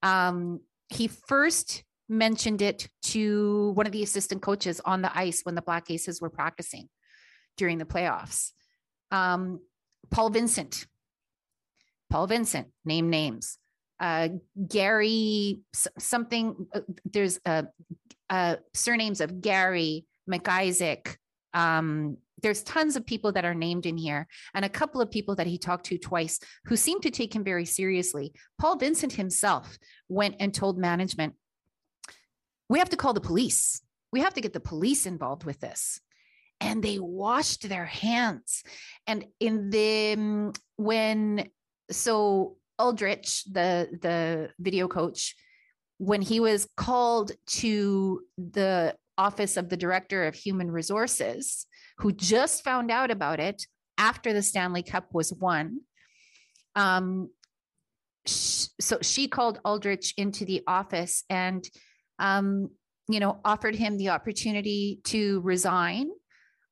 Um, 0.01 0.61
he 0.89 1.07
first 1.07 1.83
mentioned 2.09 2.61
it 2.61 2.89
to 3.03 3.71
one 3.75 3.85
of 3.85 3.91
the 3.91 4.01
assistant 4.01 4.41
coaches 4.41 4.81
on 4.83 5.01
the 5.01 5.15
ice 5.15 5.41
when 5.43 5.55
the 5.55 5.61
Black 5.61 5.91
Aces 5.91 6.21
were 6.21 6.29
practicing 6.29 6.89
during 7.57 7.77
the 7.77 7.85
playoffs. 7.85 8.53
Um, 9.11 9.59
Paul 10.09 10.29
Vincent. 10.29 10.87
Paul 12.09 12.27
Vincent, 12.27 12.67
name 12.85 13.09
names. 13.09 13.57
Uh, 13.99 14.29
Gary, 14.67 15.59
something, 15.97 16.67
uh, 16.73 16.81
there's 17.05 17.39
uh, 17.45 17.63
uh, 18.29 18.57
surnames 18.73 19.21
of 19.21 19.41
Gary, 19.41 20.05
McIsaac. 20.29 21.17
Um, 21.53 22.17
there's 22.43 22.61
tons 22.63 22.95
of 22.95 23.05
people 23.05 23.31
that 23.31 23.45
are 23.45 23.55
named 23.55 23.85
in 23.85 23.97
here, 23.97 24.27
and 24.53 24.63
a 24.63 24.69
couple 24.69 25.01
of 25.01 25.09
people 25.09 25.35
that 25.35 25.47
he 25.47 25.57
talked 25.57 25.87
to 25.87 25.97
twice 25.97 26.39
who 26.65 26.75
seem 26.75 27.01
to 27.01 27.09
take 27.09 27.35
him 27.35 27.43
very 27.43 27.65
seriously. 27.65 28.33
Paul 28.59 28.77
Vincent 28.77 29.13
himself 29.13 29.77
went 30.07 30.35
and 30.39 30.53
told 30.53 30.77
management, 30.77 31.33
We 32.69 32.79
have 32.79 32.89
to 32.89 32.97
call 32.97 33.13
the 33.13 33.21
police. 33.21 33.81
We 34.11 34.21
have 34.21 34.35
to 34.35 34.41
get 34.41 34.53
the 34.53 34.59
police 34.59 35.05
involved 35.05 35.43
with 35.43 35.59
this. 35.59 35.99
And 36.59 36.83
they 36.83 36.97
washed 36.99 37.67
their 37.69 37.85
hands. 37.85 38.63
And 39.05 39.25
in 39.39 39.69
the, 39.69 40.53
when, 40.75 41.49
so 41.91 42.57
Aldrich, 42.79 43.43
the 43.45 43.89
the 44.01 44.49
video 44.59 44.87
coach, 44.87 45.35
when 45.97 46.21
he 46.21 46.39
was 46.39 46.67
called 46.77 47.31
to 47.47 48.21
the 48.37 48.95
office 49.17 49.57
of 49.57 49.69
the 49.69 49.77
director 49.77 50.25
of 50.27 50.35
human 50.35 50.69
resources, 50.69 51.65
who 51.97 52.11
just 52.11 52.63
found 52.63 52.91
out 52.91 53.11
about 53.11 53.39
it 53.39 53.65
after 53.97 54.31
the 54.33 54.43
Stanley 54.43 54.83
Cup 54.83 55.13
was 55.13 55.33
won. 55.33 55.81
Um, 56.75 57.29
sh- 58.27 58.67
so 58.79 58.99
she 59.01 59.27
called 59.27 59.59
Aldrich 59.65 60.13
into 60.17 60.45
the 60.45 60.61
office 60.67 61.23
and, 61.29 61.67
um, 62.19 62.69
you 63.09 63.19
know, 63.19 63.39
offered 63.43 63.75
him 63.75 63.97
the 63.97 64.09
opportunity 64.09 64.99
to 65.05 65.41
resign, 65.41 66.09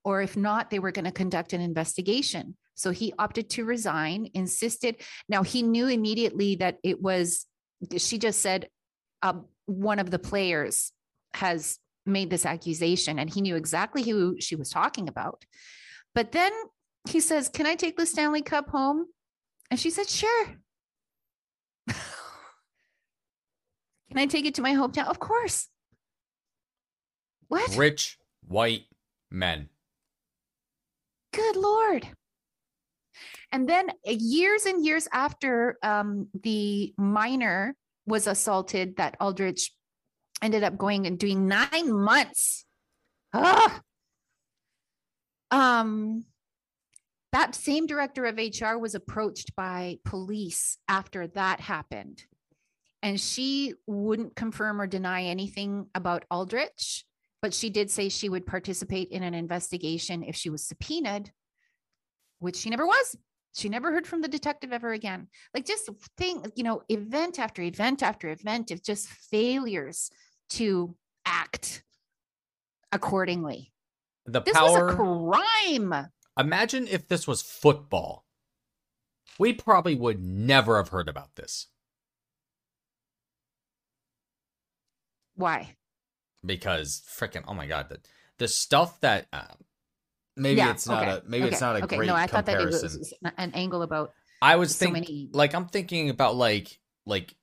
or 0.04 0.22
if 0.22 0.38
not, 0.38 0.70
they 0.70 0.80
were 0.80 0.92
going 0.92 1.06
to 1.06 1.12
conduct 1.12 1.54
an 1.54 1.62
investigation. 1.62 2.56
So 2.76 2.92
he 2.92 3.14
opted 3.18 3.50
to 3.52 3.66
resign, 3.66 4.30
insisted. 4.34 4.98
Now 5.28 5.44
he 5.44 5.64
knew 5.64 5.88
immediately 5.88 6.56
that 6.58 6.78
it 6.84 7.02
was, 7.02 7.46
she 7.98 8.18
just 8.18 8.42
said, 8.42 8.70
uh, 9.22 9.34
one 9.66 10.00
of 10.00 10.12
the 10.12 10.20
players 10.20 10.92
has 11.34 11.80
made 12.06 12.30
this 12.30 12.46
accusation 12.46 13.18
and 13.18 13.34
he 13.34 13.42
knew 13.42 13.56
exactly 13.56 14.04
who 14.04 14.36
she 14.40 14.56
was 14.56 14.70
talking 14.70 15.08
about. 15.08 15.44
But 16.14 16.32
then 16.32 16.52
he 17.10 17.20
says, 17.20 17.50
Can 17.50 17.66
I 17.66 17.76
take 17.76 17.98
the 17.98 18.06
Stanley 18.06 18.42
Cup 18.42 18.70
home? 18.70 19.08
And 19.72 19.80
she 19.80 19.90
said, 19.90 20.08
Sure. 20.08 20.46
Can 21.88 21.96
I 24.16 24.26
take 24.28 24.46
it 24.46 24.56
to 24.56 24.62
my 24.62 24.74
hometown? 24.74 25.08
Of 25.08 25.20
course. 25.20 25.68
What? 27.48 27.76
Rich 27.76 28.18
white 28.48 28.86
men. 29.30 29.70
Good 31.32 31.56
Lord. 31.56 32.08
And 33.56 33.70
then 33.70 33.90
uh, 33.90 34.12
years 34.12 34.66
and 34.66 34.86
years 34.86 35.08
after 35.14 35.78
um, 35.82 36.28
the 36.44 36.94
minor 36.98 37.74
was 38.06 38.28
assaulted, 38.28 38.98
that 38.98 39.16
Aldrich 39.22 39.72
ended 40.42 40.66
up 40.66 40.78
going 40.78 41.08
and 41.08 41.18
doing 41.18 41.48
nine 41.48 41.90
months. 41.90 42.66
Ah. 43.34 43.80
Um, 45.52 46.26
that 47.32 47.56
same 47.56 47.88
director 47.88 48.26
of 48.26 48.38
HR 48.38 48.78
was 48.78 48.94
approached 48.94 49.56
by 49.56 50.00
police 50.04 50.78
after 50.90 51.28
that 51.28 51.62
happened. 51.62 52.26
And 53.02 53.18
she 53.18 53.76
wouldn't 53.88 54.36
confirm 54.36 54.82
or 54.82 54.88
deny 54.88 55.24
anything 55.24 55.88
about 55.96 56.26
Aldrich, 56.30 57.06
but 57.42 57.54
she 57.54 57.70
did 57.70 57.90
say 57.90 58.10
she 58.10 58.28
would 58.28 58.46
participate 58.46 59.12
in 59.12 59.24
an 59.24 59.34
investigation 59.34 60.24
if 60.24 60.36
she 60.36 60.50
was 60.50 60.68
subpoenaed, 60.68 61.32
which 62.40 62.58
she 62.58 62.70
never 62.70 62.86
was. 62.86 63.16
She 63.56 63.70
never 63.70 63.92
heard 63.92 64.06
from 64.06 64.22
the 64.22 64.28
detective 64.28 64.74
ever 64.74 64.92
again. 64.92 65.28
Like 65.54 65.66
just 65.66 65.90
thing, 66.18 66.46
you 66.56 66.64
know, 66.64 66.82
event 66.90 67.40
after 67.40 67.62
event 67.62 68.04
after 68.04 68.30
event 68.30 68.70
of 68.72 68.84
just 68.84 69.08
failures 69.08 70.12
to 70.52 70.96
act 71.26 71.82
accordingly. 72.92 73.72
The 74.26 74.42
This 74.42 74.54
power. 74.54 74.86
was 74.86 74.94
a 74.94 74.98
crime. 74.98 76.10
Imagine 76.38 76.86
if 76.88 77.08
this 77.08 77.28
was 77.28 77.42
football. 77.42 78.26
We 79.40 79.54
probably 79.54 79.96
would 79.96 80.22
never 80.22 80.76
have 80.78 80.90
heard 80.90 81.08
about 81.08 81.36
this 81.36 81.68
Why? 85.36 85.76
because 86.46 87.02
freaking 87.10 87.44
oh 87.48 87.54
my 87.54 87.66
god 87.66 87.90
the 87.90 88.00
the 88.38 88.48
stuff 88.48 89.00
that 89.02 89.28
uh, 89.34 89.56
maybe 90.36 90.58
Yeah, 90.58 90.72
it's 90.72 90.88
not 90.88 91.04
okay, 91.04 91.12
a 91.12 91.30
maybe 91.30 91.48
it's 91.48 91.62
not 91.62 91.76
a 91.80 91.84
okay. 91.84 91.98
great 91.98 92.08
No, 92.08 92.16
I 92.16 92.28
thought 92.28 92.46
that 92.48 92.60
it 92.62 92.66
was 92.66 93.14
an 93.38 93.52
angle 93.54 93.82
about 93.82 94.14
I 94.42 94.56
was 94.58 94.76
so 94.76 94.86
thinking 94.86 95.02
many. 95.02 95.30
like 95.34 95.54
I'm 95.54 95.68
thinking 95.68 96.10
about 96.10 96.36
like 96.36 96.80
like 97.06 97.36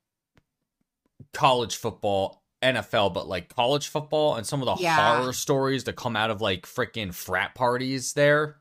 college 1.32 1.76
football, 1.76 2.42
NFL, 2.62 3.14
but 3.14 3.26
like 3.28 3.54
college 3.54 3.88
football 3.88 4.36
and 4.36 4.46
some 4.46 4.62
of 4.62 4.66
the 4.66 4.82
Yeah. 4.82 5.18
horror 5.20 5.32
stories 5.32 5.84
that 5.84 5.94
come 5.96 6.16
out 6.16 6.30
of 6.30 6.40
like 6.40 6.66
freaking 6.66 7.14
frat 7.14 7.54
parties 7.54 8.12
there. 8.12 8.56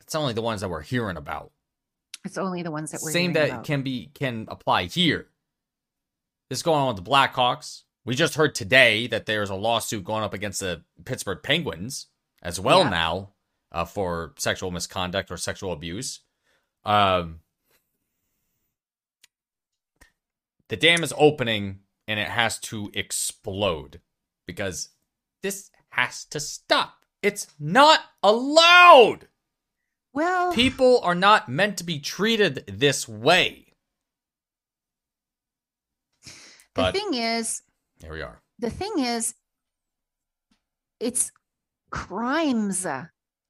It's 0.00 0.14
only 0.14 0.32
the 0.32 0.42
ones 0.42 0.60
that 0.62 0.68
we're 0.70 0.80
hearing 0.82 1.16
about. 1.16 1.52
It's 2.24 2.38
only 2.38 2.62
the 2.62 2.70
ones 2.70 2.90
that 2.92 3.00
we're 3.02 3.12
Same 3.12 3.32
hearing 3.32 3.48
that 3.48 3.50
about. 3.50 3.64
can 3.64 3.82
be 3.82 4.10
can 4.14 4.46
apply 4.48 4.84
here. 4.84 5.28
This 6.48 6.58
is 6.60 6.62
going 6.62 6.80
on 6.80 6.94
with 6.94 7.04
the 7.04 7.08
Blackhawks. 7.10 7.82
We 8.04 8.14
just 8.14 8.34
heard 8.34 8.54
today 8.54 9.06
that 9.08 9.26
there's 9.26 9.50
a 9.50 9.54
lawsuit 9.54 10.04
going 10.04 10.24
up 10.24 10.34
against 10.34 10.60
the 10.60 10.82
Pittsburgh 11.04 11.42
Penguins 11.42 12.06
as 12.42 12.58
well 12.60 12.80
Yeah. 12.80 12.90
now 12.90 13.30
uh, 13.72 13.84
for 13.84 14.34
sexual 14.38 14.70
misconduct 14.70 15.30
or 15.30 15.36
sexual 15.36 15.72
abuse. 15.72 16.20
Um, 16.84 17.40
the 20.68 20.76
dam 20.76 21.02
is 21.02 21.12
opening 21.16 21.80
and 22.08 22.18
it 22.20 22.28
has 22.28 22.58
to 22.60 22.90
explode 22.94 24.00
because 24.46 24.90
this 25.42 25.70
has 25.90 26.24
to 26.26 26.40
stop. 26.40 27.04
It's 27.22 27.48
not 27.58 28.00
allowed. 28.22 29.28
well, 30.12 30.52
People 30.54 31.00
are 31.02 31.14
not 31.14 31.48
meant 31.48 31.76
to 31.78 31.84
be 31.84 31.98
treated 32.00 32.64
this 32.66 33.06
way. 33.08 33.74
the 36.24 36.32
But 36.74 36.94
thing 36.94 37.14
is, 37.14 37.62
here 38.00 38.12
we 38.12 38.22
are. 38.22 38.40
the 38.58 38.70
thing 38.70 38.98
is, 38.98 39.34
it's 40.98 41.30
crimes. 41.90 42.86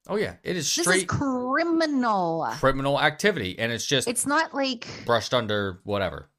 Oh 0.08 0.16
yeah, 0.16 0.36
it 0.42 0.56
is 0.56 0.74
This 0.74 0.78
is 0.86 0.92
straight 0.92 1.06
criminal. 1.08 2.46
criminal 2.58 3.00
activity, 3.00 3.58
and 3.58 3.70
it's 3.70 3.86
just 3.86 4.08
It's 4.08 4.26
not 4.26 4.54
like 4.54 4.86
brushed 5.06 5.34
under 5.34 5.80
whatever. 5.84 6.30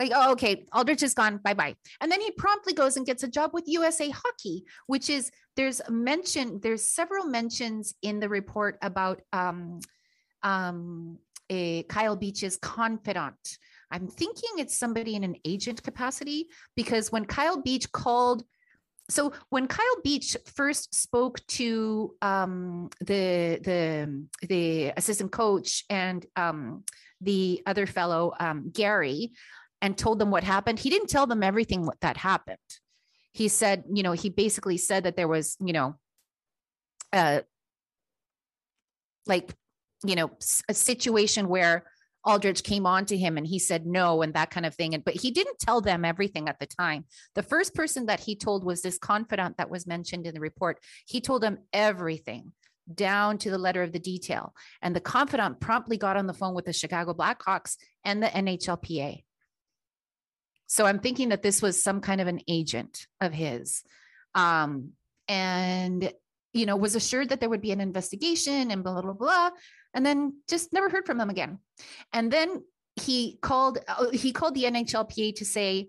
like 0.00 0.12
oh 0.14 0.32
okay 0.32 0.66
aldrich 0.74 1.02
is 1.02 1.14
gone 1.14 1.38
bye 1.38 1.54
bye 1.54 1.74
and 2.02 2.12
then 2.12 2.20
he 2.20 2.30
promptly 2.32 2.74
goes 2.74 2.98
and 2.98 3.06
gets 3.06 3.22
a 3.22 3.28
job 3.28 3.50
with 3.54 3.64
usa 3.66 4.10
hockey 4.10 4.62
which 4.88 5.08
is 5.08 5.30
there's 5.56 5.80
mention 5.88 6.60
there's 6.62 6.84
several 6.86 7.24
mentions 7.24 7.94
in 8.02 8.20
the 8.20 8.28
report 8.28 8.76
about 8.82 9.22
um 9.32 9.80
um 10.42 11.16
a 11.48 11.82
kyle 11.84 12.14
beach's 12.14 12.58
confidant 12.58 13.56
i'm 13.90 14.06
thinking 14.06 14.50
it's 14.58 14.76
somebody 14.76 15.14
in 15.14 15.24
an 15.24 15.36
agent 15.46 15.82
capacity 15.82 16.46
because 16.76 17.10
when 17.10 17.24
kyle 17.24 17.56
beach 17.62 17.90
called 17.92 18.44
so 19.08 19.32
when 19.50 19.68
Kyle 19.68 20.00
Beach 20.02 20.36
first 20.46 20.94
spoke 20.94 21.44
to 21.46 22.14
um, 22.22 22.90
the 23.00 23.60
the 23.62 24.26
the 24.46 24.92
assistant 24.96 25.30
coach 25.30 25.84
and 25.88 26.26
um, 26.34 26.84
the 27.20 27.62
other 27.66 27.86
fellow 27.86 28.32
um, 28.40 28.70
Gary, 28.72 29.32
and 29.80 29.96
told 29.96 30.18
them 30.18 30.30
what 30.30 30.44
happened, 30.44 30.78
he 30.78 30.90
didn't 30.90 31.08
tell 31.08 31.26
them 31.26 31.42
everything 31.42 31.88
that 32.00 32.16
happened. 32.16 32.58
He 33.32 33.48
said, 33.48 33.84
you 33.92 34.02
know, 34.02 34.12
he 34.12 34.30
basically 34.30 34.78
said 34.78 35.04
that 35.04 35.16
there 35.16 35.28
was, 35.28 35.56
you 35.60 35.72
know, 35.72 35.96
uh, 37.12 37.42
like, 39.26 39.54
you 40.04 40.16
know, 40.16 40.30
a 40.68 40.74
situation 40.74 41.48
where 41.48 41.84
Aldrich 42.26 42.64
came 42.64 42.86
on 42.86 43.06
to 43.06 43.16
him 43.16 43.38
and 43.38 43.46
he 43.46 43.58
said 43.60 43.86
no 43.86 44.20
and 44.20 44.34
that 44.34 44.50
kind 44.50 44.66
of 44.66 44.74
thing. 44.74 44.94
And 44.94 45.04
but 45.04 45.14
he 45.14 45.30
didn't 45.30 45.60
tell 45.60 45.80
them 45.80 46.04
everything 46.04 46.48
at 46.48 46.58
the 46.58 46.66
time. 46.66 47.04
The 47.34 47.42
first 47.42 47.74
person 47.74 48.06
that 48.06 48.20
he 48.20 48.34
told 48.34 48.64
was 48.64 48.82
this 48.82 48.98
confidant 48.98 49.58
that 49.58 49.70
was 49.70 49.86
mentioned 49.86 50.26
in 50.26 50.34
the 50.34 50.40
report. 50.40 50.80
He 51.06 51.20
told 51.20 51.44
him 51.44 51.58
everything 51.72 52.52
down 52.92 53.38
to 53.38 53.50
the 53.50 53.58
letter 53.58 53.82
of 53.82 53.92
the 53.92 53.98
detail. 53.98 54.54
And 54.82 54.94
the 54.94 55.00
confidant 55.00 55.60
promptly 55.60 55.96
got 55.96 56.16
on 56.16 56.26
the 56.26 56.34
phone 56.34 56.54
with 56.54 56.64
the 56.64 56.72
Chicago 56.72 57.14
Blackhawks 57.14 57.76
and 58.04 58.22
the 58.22 58.28
NHLPA. 58.28 59.22
So 60.66 60.84
I'm 60.84 60.98
thinking 60.98 61.28
that 61.28 61.42
this 61.42 61.62
was 61.62 61.82
some 61.82 62.00
kind 62.00 62.20
of 62.20 62.26
an 62.26 62.40
agent 62.48 63.06
of 63.20 63.32
his. 63.32 63.82
Um, 64.34 64.90
and 65.28 66.12
you 66.56 66.64
know, 66.64 66.76
was 66.76 66.94
assured 66.94 67.28
that 67.28 67.40
there 67.40 67.50
would 67.50 67.60
be 67.60 67.72
an 67.72 67.82
investigation 67.82 68.70
and 68.70 68.82
blah 68.82 69.02
blah 69.02 69.12
blah, 69.12 69.50
and 69.96 70.04
then 70.04 70.34
just 70.46 70.72
never 70.74 70.90
heard 70.90 71.06
from 71.06 71.16
them 71.18 71.30
again. 71.30 71.58
And 72.12 72.30
then 72.30 72.62
he 72.94 73.38
called 73.40 73.78
uh, 73.88 74.10
he 74.10 74.30
called 74.30 74.54
the 74.54 74.64
NHLPA 74.64 75.36
to 75.36 75.44
say, 75.44 75.88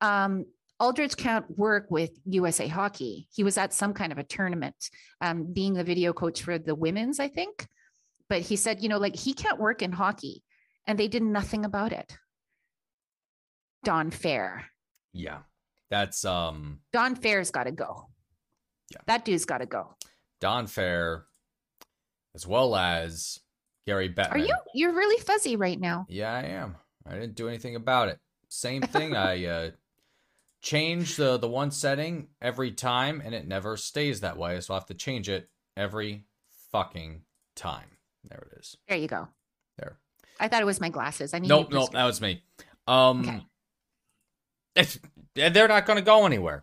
um, 0.00 0.44
Aldrich 0.80 1.16
can't 1.16 1.46
work 1.56 1.86
with 1.90 2.10
USA 2.24 2.66
Hockey. 2.66 3.28
He 3.32 3.44
was 3.44 3.56
at 3.56 3.72
some 3.72 3.94
kind 3.94 4.12
of 4.12 4.18
a 4.18 4.24
tournament, 4.24 4.76
um, 5.20 5.52
being 5.52 5.74
the 5.74 5.84
video 5.84 6.12
coach 6.12 6.42
for 6.42 6.58
the 6.58 6.74
women's, 6.74 7.20
I 7.20 7.28
think. 7.28 7.66
But 8.28 8.42
he 8.42 8.56
said, 8.56 8.82
you 8.82 8.88
know, 8.88 8.98
like 8.98 9.16
he 9.16 9.32
can't 9.32 9.60
work 9.60 9.80
in 9.80 9.92
hockey, 9.92 10.42
and 10.86 10.98
they 10.98 11.08
did 11.08 11.22
nothing 11.22 11.64
about 11.64 11.92
it. 11.92 12.16
Don 13.84 14.10
Fehr. 14.10 14.62
Yeah, 15.12 15.38
that's 15.88 16.24
um 16.24 16.80
Don 16.92 17.14
Fehr's 17.14 17.52
got 17.52 17.64
to 17.64 17.72
go. 17.72 18.08
Yeah. 18.90 18.98
That 19.06 19.24
dude's 19.24 19.44
got 19.44 19.58
to 19.58 19.66
go. 19.66 19.94
Don 20.40 20.66
Fehr, 20.66 21.22
as 22.38 22.46
well 22.46 22.76
as 22.76 23.40
Gary 23.84 24.08
Bettman. 24.08 24.30
Are 24.30 24.38
you? 24.38 24.54
You're 24.72 24.94
really 24.94 25.20
fuzzy 25.20 25.56
right 25.56 25.78
now. 25.78 26.06
Yeah, 26.08 26.32
I 26.32 26.42
am. 26.42 26.76
I 27.04 27.14
didn't 27.14 27.34
do 27.34 27.48
anything 27.48 27.74
about 27.74 28.06
it. 28.08 28.20
Same 28.48 28.80
thing. 28.94 29.16
I 29.16 29.44
uh, 29.44 29.70
change 30.62 31.16
the 31.16 31.36
the 31.36 31.48
one 31.48 31.72
setting 31.72 32.28
every 32.40 32.70
time, 32.70 33.20
and 33.24 33.34
it 33.34 33.48
never 33.48 33.76
stays 33.76 34.20
that 34.20 34.36
way. 34.36 34.60
So 34.60 34.72
I 34.72 34.76
have 34.76 34.86
to 34.86 34.94
change 34.94 35.28
it 35.28 35.48
every 35.76 36.26
fucking 36.70 37.22
time. 37.56 37.88
There 38.22 38.46
it 38.52 38.58
is. 38.60 38.76
There 38.86 38.98
you 38.98 39.08
go. 39.08 39.26
There 39.78 39.98
I 40.38 40.46
thought 40.46 40.62
it 40.62 40.66
was 40.66 40.80
my 40.80 40.90
glasses. 40.90 41.34
I 41.34 41.40
need 41.40 41.48
Nope, 41.48 41.72
nope, 41.72 41.90
that 41.90 42.04
was 42.04 42.20
me. 42.20 42.44
Um, 42.86 43.20
Okay. 43.22 43.42
it's, 44.76 45.00
they're 45.34 45.66
not 45.66 45.86
going 45.86 45.96
to 45.98 46.04
go 46.04 46.24
anywhere. 46.24 46.62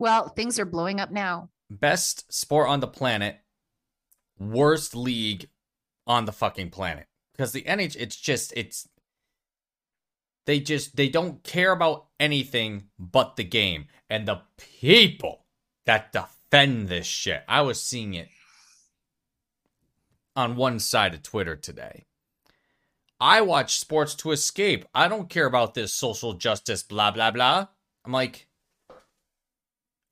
Well, 0.00 0.30
things 0.30 0.58
are 0.58 0.64
blowing 0.64 0.98
up 0.98 1.12
now. 1.12 1.50
Best 1.70 2.32
sport 2.32 2.68
on 2.68 2.80
the 2.80 2.86
planet, 2.86 3.38
worst 4.38 4.94
league 4.94 5.48
on 6.06 6.24
the 6.24 6.32
fucking 6.32 6.70
planet. 6.70 7.06
Because 7.32 7.52
the 7.52 7.62
NH, 7.62 7.96
it's 7.98 8.16
just, 8.16 8.52
it's, 8.56 8.88
they 10.46 10.60
just, 10.60 10.96
they 10.96 11.08
don't 11.08 11.42
care 11.42 11.72
about 11.72 12.06
anything 12.20 12.84
but 12.98 13.36
the 13.36 13.44
game. 13.44 13.86
And 14.08 14.28
the 14.28 14.42
people 14.56 15.46
that 15.86 16.12
defend 16.12 16.88
this 16.88 17.06
shit, 17.06 17.42
I 17.48 17.62
was 17.62 17.80
seeing 17.80 18.14
it 18.14 18.28
on 20.36 20.56
one 20.56 20.78
side 20.78 21.14
of 21.14 21.22
Twitter 21.22 21.56
today. 21.56 22.06
I 23.20 23.40
watch 23.40 23.78
sports 23.78 24.14
to 24.16 24.32
escape. 24.32 24.84
I 24.94 25.08
don't 25.08 25.30
care 25.30 25.46
about 25.46 25.74
this 25.74 25.92
social 25.92 26.34
justice, 26.34 26.82
blah, 26.82 27.10
blah, 27.10 27.30
blah. 27.30 27.68
I'm 28.04 28.12
like, 28.12 28.48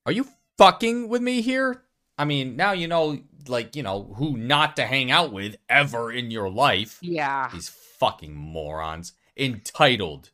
are 0.05 0.11
you 0.11 0.27
fucking 0.57 1.07
with 1.09 1.21
me 1.21 1.41
here? 1.41 1.83
I 2.17 2.25
mean, 2.25 2.55
now 2.55 2.71
you 2.73 2.87
know, 2.87 3.19
like, 3.47 3.75
you 3.75 3.83
know, 3.83 4.13
who 4.17 4.37
not 4.37 4.75
to 4.77 4.85
hang 4.85 5.11
out 5.11 5.33
with 5.33 5.55
ever 5.69 6.11
in 6.11 6.31
your 6.31 6.49
life. 6.49 6.99
Yeah. 7.01 7.49
These 7.51 7.69
fucking 7.69 8.35
morons. 8.35 9.13
Entitled. 9.37 10.31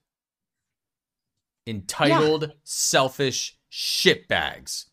Entitled, 1.66 2.54
selfish 2.64 3.58
shitbags. 3.72 4.86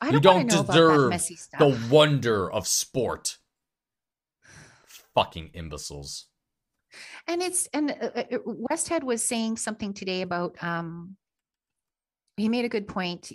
I 0.00 0.10
You 0.10 0.20
don't, 0.20 0.34
wanna 0.34 0.48
don't 0.48 0.54
know 0.54 0.60
about 0.60 0.66
that 0.66 0.72
deserve 0.72 1.10
messy 1.10 1.36
stuff. 1.36 1.58
The 1.58 1.88
wonder 1.90 2.50
of 2.50 2.66
sport. 2.66 3.38
Fucking 5.14 5.50
imbeciles. 5.54 6.26
and 7.26 7.42
it's 7.42 7.68
and 7.72 7.90
uh, 7.90 8.10
uh, 8.14 8.38
Westhead 8.70 9.02
was 9.02 9.22
saying 9.22 9.56
something 9.56 9.92
today 9.92 10.22
about 10.22 10.56
um 10.62 11.16
he 12.40 12.48
made 12.48 12.64
a 12.64 12.68
good 12.68 12.88
point. 12.88 13.30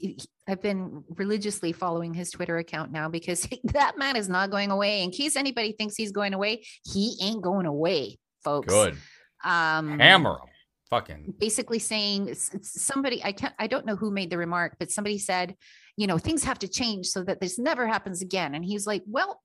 I've 0.48 0.62
been 0.62 1.04
religiously 1.10 1.72
following 1.72 2.14
his 2.14 2.32
Twitter 2.32 2.58
account 2.58 2.92
now 2.92 3.08
because 3.10 3.48
that 3.66 3.98
man 3.98 4.16
is 4.16 4.28
not 4.28 4.52
going 4.52 4.72
away. 4.72 5.04
In 5.04 5.12
case 5.12 5.36
anybody 5.36 5.74
thinks 5.74 5.96
he's 5.96 6.12
going 6.12 6.34
away, 6.34 6.66
he 6.84 7.18
ain't 7.22 7.42
going 7.42 7.66
away, 7.66 8.18
folks. 8.44 8.74
Good. 8.74 8.98
Um 9.44 10.00
Hammer 10.00 10.40
'em. 10.42 10.50
Fucking. 10.90 11.34
basically 11.40 11.80
saying 11.80 12.36
somebody 12.62 13.24
I 13.24 13.32
can't 13.32 13.56
I 13.58 13.66
don't 13.68 13.88
know 13.88 13.96
who 13.96 14.12
made 14.12 14.30
the 14.30 14.38
remark, 14.38 14.76
but 14.80 14.92
somebody 14.92 15.18
said, 15.18 15.56
you 15.98 16.06
know, 16.06 16.18
things 16.18 16.44
have 16.44 16.60
to 16.60 16.68
change 16.68 17.08
so 17.08 17.24
that 17.24 17.42
this 17.42 17.58
never 17.58 17.88
happens 17.88 18.22
again. 18.22 18.54
And 18.54 18.64
he's 18.64 18.86
like, 18.86 19.04
well, 19.08 19.42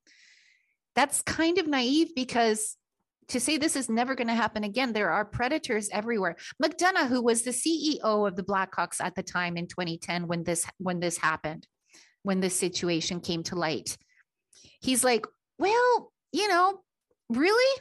that's 0.95 1.23
kind 1.23 1.59
of 1.59 1.67
naive 1.67 2.11
because 2.15 2.77
to 3.31 3.41
say 3.41 3.57
this 3.57 3.77
is 3.77 3.89
never 3.89 4.15
going 4.15 4.29
to 4.29 4.35
happen 4.35 4.65
again, 4.65 4.93
there 4.93 5.11
are 5.11 5.25
predators 5.25 5.89
everywhere. 5.93 6.37
McDonough, 6.63 7.09
who 7.09 7.23
was 7.23 7.43
the 7.43 7.51
CEO 7.51 8.27
of 8.29 8.37
the 8.37 8.43
Blackhawks 8.43 9.01
at 9.01 9.15
the 9.15 9.23
time 9.23 9.57
in 9.57 9.67
2010 9.67 10.27
when 10.27 10.45
this 10.45 10.67
when 10.79 11.01
this 11.01 11.17
happened, 11.17 11.67
when 12.23 12.41
this 12.41 12.57
situation 12.57 13.21
came 13.21 13.43
to 13.45 13.57
light, 13.57 13.97
he's 14.81 15.05
like, 15.05 15.27
well, 15.59 16.13
you 16.33 16.49
know, 16.49 16.81
really? 17.29 17.81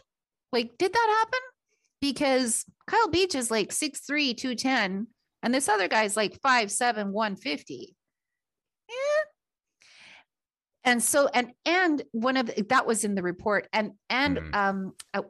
Like, 0.52 0.78
did 0.78 0.94
that 0.94 1.16
happen? 1.20 1.40
Because 2.02 2.66
Kyle 2.88 3.10
Beach 3.10 3.36
is 3.36 3.52
like 3.52 3.70
6'3, 3.70 4.36
210, 4.38 5.08
and 5.44 5.54
this 5.54 5.70
other 5.70 5.88
guy's 5.88 6.18
like 6.18 6.40
5'7, 6.42 7.12
150. 7.12 7.96
Yeah. 8.90 8.96
And 10.84 11.04
so, 11.04 11.28
and 11.34 11.52
and 11.66 12.02
one 12.12 12.38
of 12.38 12.50
that 12.70 12.86
was 12.88 13.04
in 13.04 13.16
the 13.16 13.24
report, 13.24 13.68
and 13.74 13.92
and 14.10 14.38
Mhm. 14.38 14.56
um 14.56 14.94
a- 15.14 15.24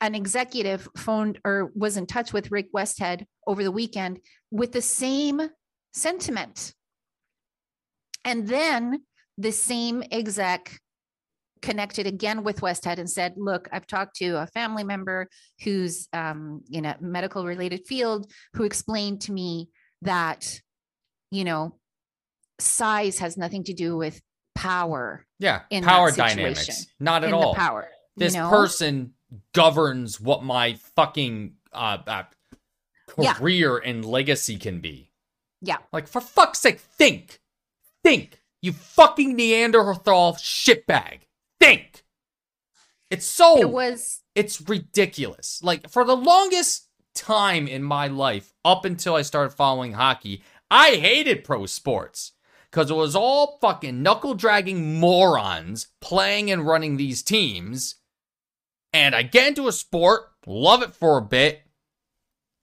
an 0.00 0.14
executive 0.14 0.86
phoned 0.96 1.40
or 1.44 1.70
was 1.74 1.96
in 1.96 2.06
touch 2.06 2.32
with 2.32 2.50
Rick 2.50 2.72
Westhead 2.72 3.24
over 3.46 3.62
the 3.62 3.72
weekend 3.72 4.20
with 4.50 4.72
the 4.72 4.82
same 4.82 5.40
sentiment. 5.94 6.74
And 8.24 8.46
then 8.46 9.04
the 9.38 9.52
same 9.52 10.02
exec 10.10 10.78
connected 11.62 12.06
again 12.06 12.44
with 12.44 12.60
Westhead 12.60 12.98
and 12.98 13.08
said, 13.08 13.34
look, 13.38 13.68
I've 13.72 13.86
talked 13.86 14.16
to 14.16 14.36
a 14.42 14.46
family 14.48 14.84
member 14.84 15.28
who's 15.62 16.08
um, 16.12 16.62
in 16.70 16.84
a 16.84 16.98
medical 17.00 17.46
related 17.46 17.86
field 17.86 18.30
who 18.52 18.64
explained 18.64 19.22
to 19.22 19.32
me 19.32 19.70
that, 20.02 20.60
you 21.30 21.44
know, 21.44 21.78
size 22.60 23.18
has 23.20 23.36
nothing 23.38 23.64
to 23.64 23.72
do 23.72 23.96
with 23.96 24.20
power 24.56 25.24
Yeah. 25.38 25.62
in 25.70 25.84
power 25.84 26.10
dynamics. 26.10 26.86
Not 26.98 27.22
at 27.22 27.28
in 27.28 27.34
all. 27.34 27.52
the 27.52 27.58
power. 27.58 27.88
you 28.16 28.20
this 28.20 28.34
know? 28.34 28.50
person 28.50 29.12
governs 29.52 30.20
what 30.20 30.42
my 30.42 30.74
fucking 30.96 31.54
uh, 31.72 31.98
uh 32.06 32.22
Yeah. 33.18 33.34
career 33.34 33.78
and 33.78 34.04
legacy 34.04 34.58
can 34.58 34.80
be. 34.80 35.10
Yeah. 35.62 35.78
Like 35.92 36.08
for 36.08 36.20
fuck's 36.20 36.60
sake, 36.60 36.80
think, 36.80 37.40
think, 38.02 38.42
you 38.62 38.72
fucking 38.72 39.34
Neanderthal 39.36 40.34
shitbag, 40.34 41.20
think. 41.60 42.04
It's 43.10 43.26
so 43.26 43.58
It 43.58 43.70
was 43.70 44.22
it's 44.34 44.60
ridiculous. 44.68 45.60
Like 45.62 45.88
for 45.88 46.04
the 46.04 46.16
longest 46.16 46.88
time 47.14 47.66
in 47.68 47.82
my 47.82 48.08
life, 48.08 48.52
up 48.64 48.84
until 48.84 49.14
I 49.14 49.22
started 49.22 49.50
following 49.54 49.92
hockey, 49.92 50.42
I 50.70 50.96
hated 50.96 51.44
pro 51.44 51.66
sports 51.66 52.32
because 52.76 52.90
it 52.90 52.94
was 52.94 53.16
all 53.16 53.56
fucking 53.62 54.02
knuckle 54.02 54.34
dragging 54.34 55.00
morons 55.00 55.86
playing 56.02 56.50
and 56.50 56.66
running 56.66 56.98
these 56.98 57.22
teams. 57.22 57.94
And 58.92 59.14
I 59.14 59.22
get 59.22 59.48
into 59.48 59.66
a 59.66 59.72
sport, 59.72 60.24
love 60.46 60.82
it 60.82 60.94
for 60.94 61.16
a 61.16 61.22
bit, 61.22 61.62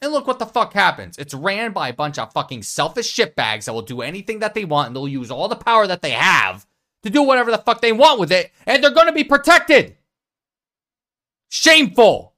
and 0.04 0.12
look 0.12 0.28
what 0.28 0.38
the 0.38 0.46
fuck 0.46 0.74
happens. 0.74 1.18
It's 1.18 1.34
ran 1.34 1.72
by 1.72 1.90
a 1.90 1.94
bunch 1.94 2.20
of 2.20 2.32
fucking 2.32 2.62
selfish 2.62 3.12
shitbags 3.12 3.66
that 3.66 3.74
will 3.74 3.82
do 3.82 4.04
anything 4.04 4.38
that 4.38 4.54
they 4.54 4.66
want 4.66 4.86
and 4.86 4.96
they'll 4.96 5.08
use 5.08 5.32
all 5.32 5.48
the 5.48 5.56
power 5.56 5.88
that 5.88 6.04
they 6.04 6.12
have 6.12 6.68
to 7.02 7.10
do 7.10 7.24
whatever 7.24 7.50
the 7.50 7.58
fuck 7.58 7.82
they 7.82 7.92
want 7.92 8.20
with 8.20 8.32
it, 8.32 8.52
and 8.68 8.84
they're 8.84 8.92
gonna 8.92 9.14
be 9.14 9.24
protected. 9.24 9.98
Shameful. 11.50 12.36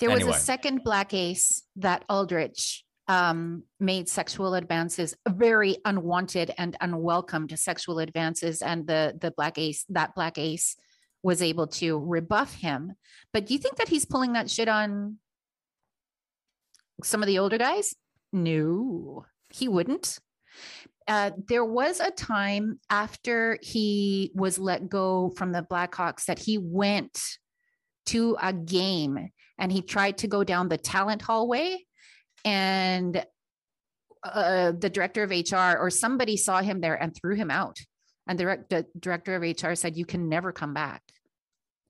there 0.00 0.10
was 0.10 0.26
a 0.26 0.32
second 0.32 0.82
black 0.82 1.14
ace 1.14 1.62
that 1.76 2.04
Aldrich 2.08 2.84
um, 3.10 3.64
made 3.80 4.08
sexual 4.08 4.54
advances, 4.54 5.16
very 5.28 5.78
unwanted 5.84 6.52
and 6.56 6.76
unwelcomed 6.80 7.58
sexual 7.58 7.98
advances, 7.98 8.62
and 8.62 8.86
the 8.86 9.18
the 9.20 9.32
black 9.32 9.58
ace 9.58 9.84
that 9.88 10.14
black 10.14 10.38
ace 10.38 10.76
was 11.20 11.42
able 11.42 11.66
to 11.66 11.98
rebuff 11.98 12.54
him. 12.54 12.92
But 13.32 13.46
do 13.46 13.54
you 13.54 13.58
think 13.58 13.76
that 13.76 13.88
he's 13.88 14.04
pulling 14.04 14.34
that 14.34 14.48
shit 14.48 14.68
on 14.68 15.16
some 17.02 17.20
of 17.20 17.26
the 17.26 17.40
older 17.40 17.58
guys? 17.58 17.96
No, 18.32 19.26
he 19.48 19.66
wouldn't. 19.66 20.20
Uh, 21.08 21.32
there 21.48 21.64
was 21.64 21.98
a 21.98 22.12
time 22.12 22.78
after 22.90 23.58
he 23.60 24.30
was 24.36 24.56
let 24.56 24.88
go 24.88 25.32
from 25.36 25.50
the 25.50 25.66
Blackhawks 25.68 26.26
that 26.26 26.38
he 26.38 26.58
went 26.58 27.20
to 28.06 28.36
a 28.40 28.52
game 28.52 29.30
and 29.58 29.72
he 29.72 29.82
tried 29.82 30.18
to 30.18 30.28
go 30.28 30.44
down 30.44 30.68
the 30.68 30.78
talent 30.78 31.22
hallway 31.22 31.84
and 32.44 33.24
uh, 34.22 34.72
the 34.72 34.90
director 34.90 35.22
of 35.22 35.30
HR 35.30 35.78
or 35.78 35.90
somebody 35.90 36.36
saw 36.36 36.60
him 36.60 36.80
there 36.80 36.94
and 36.94 37.14
threw 37.14 37.34
him 37.34 37.50
out. 37.50 37.78
And 38.26 38.38
the, 38.38 38.64
the 38.68 38.86
director 38.98 39.34
of 39.34 39.42
HR 39.42 39.74
said, 39.74 39.96
You 39.96 40.04
can 40.04 40.28
never 40.28 40.52
come 40.52 40.74
back. 40.74 41.02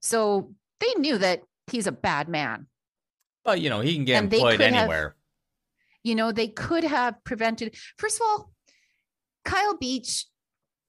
So 0.01 0.53
they 0.81 0.95
knew 0.97 1.19
that 1.19 1.43
he's 1.67 1.87
a 1.87 1.93
bad 1.93 2.29
man. 2.29 2.67
But 3.45 3.61
you 3.61 3.71
know, 3.71 3.81
he 3.81 3.95
can 3.95 4.05
get 4.05 4.23
And 4.23 4.33
employed 4.33 4.59
could 4.59 4.73
have- 4.73 4.75
anywhere. 4.85 5.17
You 6.03 6.15
know, 6.15 6.33
they 6.33 6.49
could 6.49 6.85
have 6.85 7.23
prevented. 7.25 7.77
First 7.99 8.17
of 8.21 8.27
all, 8.27 8.53
Kyle 9.45 9.77
Beach 9.77 10.25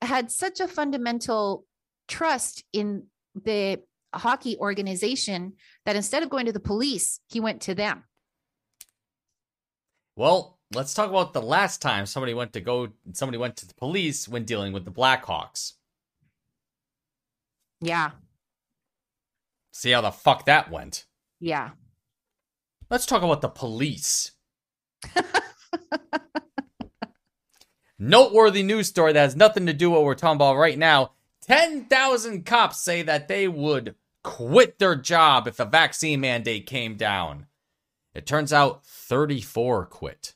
had 0.01 0.31
such 0.31 0.61
a 0.61 0.69
fundamental 0.69 1.65
trust 2.07 2.63
in 2.71 3.07
the 3.35 3.81
hockey 4.13 4.57
organization 4.57 5.53
that 5.85 5.97
instead 5.97 6.23
of 6.23 6.29
going 6.29 6.45
to 6.45 6.53
the 6.53 6.61
police, 6.61 7.19
he 7.27 7.41
went 7.41 7.61
to 7.63 7.75
them. 7.75 8.03
Well, 10.21 10.59
let's 10.71 10.93
talk 10.93 11.09
about 11.09 11.33
the 11.33 11.41
last 11.41 11.81
time 11.81 12.05
somebody 12.05 12.35
went 12.35 12.53
to 12.53 12.61
go 12.61 12.89
somebody 13.13 13.39
went 13.39 13.57
to 13.57 13.67
the 13.67 13.73
police 13.73 14.27
when 14.27 14.45
dealing 14.45 14.71
with 14.71 14.85
the 14.85 14.91
Blackhawks. 14.91 15.73
Yeah. 17.79 18.11
See 19.71 19.89
how 19.89 20.01
the 20.01 20.11
fuck 20.11 20.45
that 20.45 20.69
went. 20.69 21.07
Yeah. 21.39 21.71
Let's 22.87 23.07
talk 23.07 23.23
about 23.23 23.41
the 23.41 23.49
police. 23.49 24.33
Noteworthy 27.97 28.61
news 28.61 28.89
story 28.89 29.13
that 29.13 29.21
has 29.21 29.35
nothing 29.35 29.65
to 29.65 29.73
do 29.73 29.89
with 29.89 29.97
what 29.97 30.05
we're 30.05 30.13
talking 30.13 30.35
about 30.35 30.55
right 30.55 30.77
now. 30.77 31.13
10,000 31.47 32.45
cops 32.45 32.77
say 32.77 33.01
that 33.01 33.27
they 33.27 33.47
would 33.47 33.95
quit 34.23 34.77
their 34.77 34.95
job 34.95 35.47
if 35.47 35.59
a 35.59 35.65
vaccine 35.65 36.19
mandate 36.21 36.67
came 36.67 36.95
down. 36.95 37.47
It 38.13 38.25
turns 38.27 38.51
out 38.51 38.85
34 38.85 39.85
quit. 39.87 40.33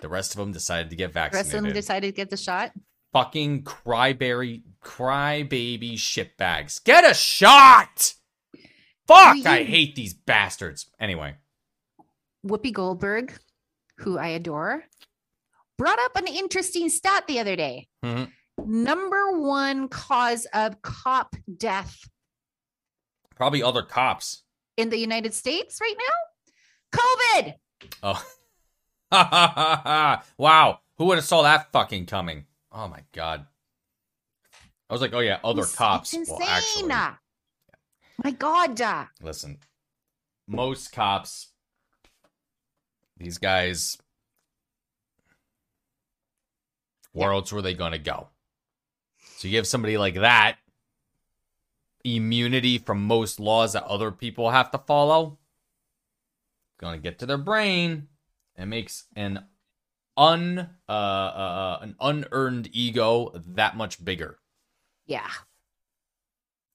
The 0.00 0.08
rest 0.08 0.32
of 0.32 0.38
them 0.38 0.52
decided 0.52 0.90
to 0.90 0.96
get 0.96 1.12
vaccinated. 1.12 1.46
The 1.46 1.48
rest 1.48 1.54
of 1.58 1.62
them 1.64 1.72
decided 1.72 2.06
to 2.08 2.16
get 2.16 2.30
the 2.30 2.36
shot. 2.36 2.72
fucking 3.12 3.62
cryberry, 3.62 4.62
crybaby 4.82 5.94
shitbags. 5.94 6.82
Get 6.82 7.08
a 7.08 7.14
shot! 7.14 8.14
Fuck, 9.06 9.36
Do 9.36 9.48
I 9.48 9.62
hate 9.64 9.94
these 9.94 10.14
bastards. 10.14 10.90
Anyway, 10.98 11.36
Whoopi 12.44 12.72
Goldberg, 12.72 13.38
who 13.98 14.18
I 14.18 14.28
adore, 14.28 14.84
brought 15.78 15.98
up 16.00 16.16
an 16.16 16.26
interesting 16.26 16.88
stat 16.88 17.26
the 17.28 17.38
other 17.38 17.54
day. 17.54 17.86
Mhm. 18.04 18.32
Number 18.58 19.38
one 19.38 19.88
cause 19.88 20.46
of 20.52 20.80
cop 20.82 21.36
death 21.56 22.08
probably 23.36 23.62
other 23.62 23.82
cops. 23.82 24.42
in 24.76 24.88
the 24.90 24.98
United 24.98 25.34
States 25.34 25.78
right 25.80 25.94
now? 25.96 26.14
COVID. 26.94 27.54
Oh. 28.02 28.24
wow. 30.38 30.80
Who 30.96 31.04
would 31.06 31.16
have 31.18 31.24
saw 31.24 31.42
that 31.42 31.70
fucking 31.72 32.06
coming? 32.06 32.46
Oh 32.72 32.88
my 32.88 33.00
god. 33.12 33.46
I 34.88 34.92
was 34.94 35.00
like, 35.00 35.12
oh 35.14 35.20
yeah, 35.20 35.38
other 35.44 35.60
It's- 35.62 35.74
cops. 35.74 36.14
It's 36.14 36.30
Well, 36.30 36.38
insane. 36.40 36.90
actually, 36.90 37.16
My 38.22 38.30
God. 38.30 39.08
listen. 39.22 39.58
Most 40.46 40.92
cops 40.92 41.48
these 43.16 43.38
guys 43.38 43.96
where 47.12 47.32
else 47.32 47.52
were 47.52 47.62
they 47.62 47.74
gonna 47.74 47.98
go? 47.98 48.28
So 49.36 49.48
you 49.48 49.52
give 49.52 49.66
somebody 49.66 49.96
like 49.96 50.14
that 50.16 50.56
immunity 52.04 52.76
from 52.78 53.02
most 53.04 53.40
laws 53.40 53.72
that 53.72 53.84
other 53.84 54.10
people 54.10 54.50
have 54.50 54.70
to 54.72 54.78
follow. 54.78 55.38
Gonna 56.78 56.98
get 56.98 57.18
to 57.20 57.26
their 57.26 57.38
brain 57.38 58.08
and 58.56 58.70
makes 58.70 59.06
an 59.16 59.44
un 60.16 60.70
uh, 60.88 60.92
uh 60.92 61.78
an 61.82 61.96
unearned 62.00 62.68
ego 62.72 63.32
that 63.34 63.76
much 63.76 64.04
bigger. 64.04 64.38
Yeah, 65.06 65.30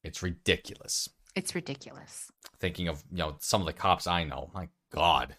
It's 0.04 0.22
ridiculous. 0.24 1.10
it's 1.36 1.56
ridiculous. 1.56 2.32
Thinking 2.60 2.88
of 2.88 3.04
you 3.12 3.18
know 3.20 3.36
some 3.40 3.62
of 3.62 3.68
the 3.68 3.74
cops 3.74 4.08
I 4.08 4.24
know. 4.24 4.52
My 4.54 4.70
God. 4.92 5.36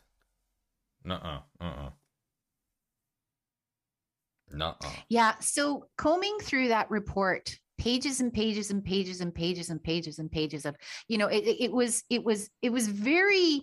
Nuh-uh. 1.05 1.41
Uh-uh. 1.61 1.91
Nuh-uh. 4.53 4.89
Yeah. 5.09 5.35
So 5.41 5.87
combing 5.97 6.37
through 6.43 6.69
that 6.69 6.91
report, 6.91 7.59
pages 7.79 8.21
and 8.21 8.33
pages 8.33 8.71
and 8.71 8.85
pages 8.85 9.21
and 9.21 9.35
pages 9.35 9.71
and 9.71 9.83
pages 9.83 10.19
and 10.19 10.31
pages 10.31 10.67
of, 10.67 10.77
you 11.09 11.19
know, 11.19 11.29
it 11.29 11.45
it 11.47 11.73
was, 11.73 12.03
it 12.11 12.23
was, 12.25 12.51
it 12.63 12.71
was 12.71 12.89
very, 12.89 13.63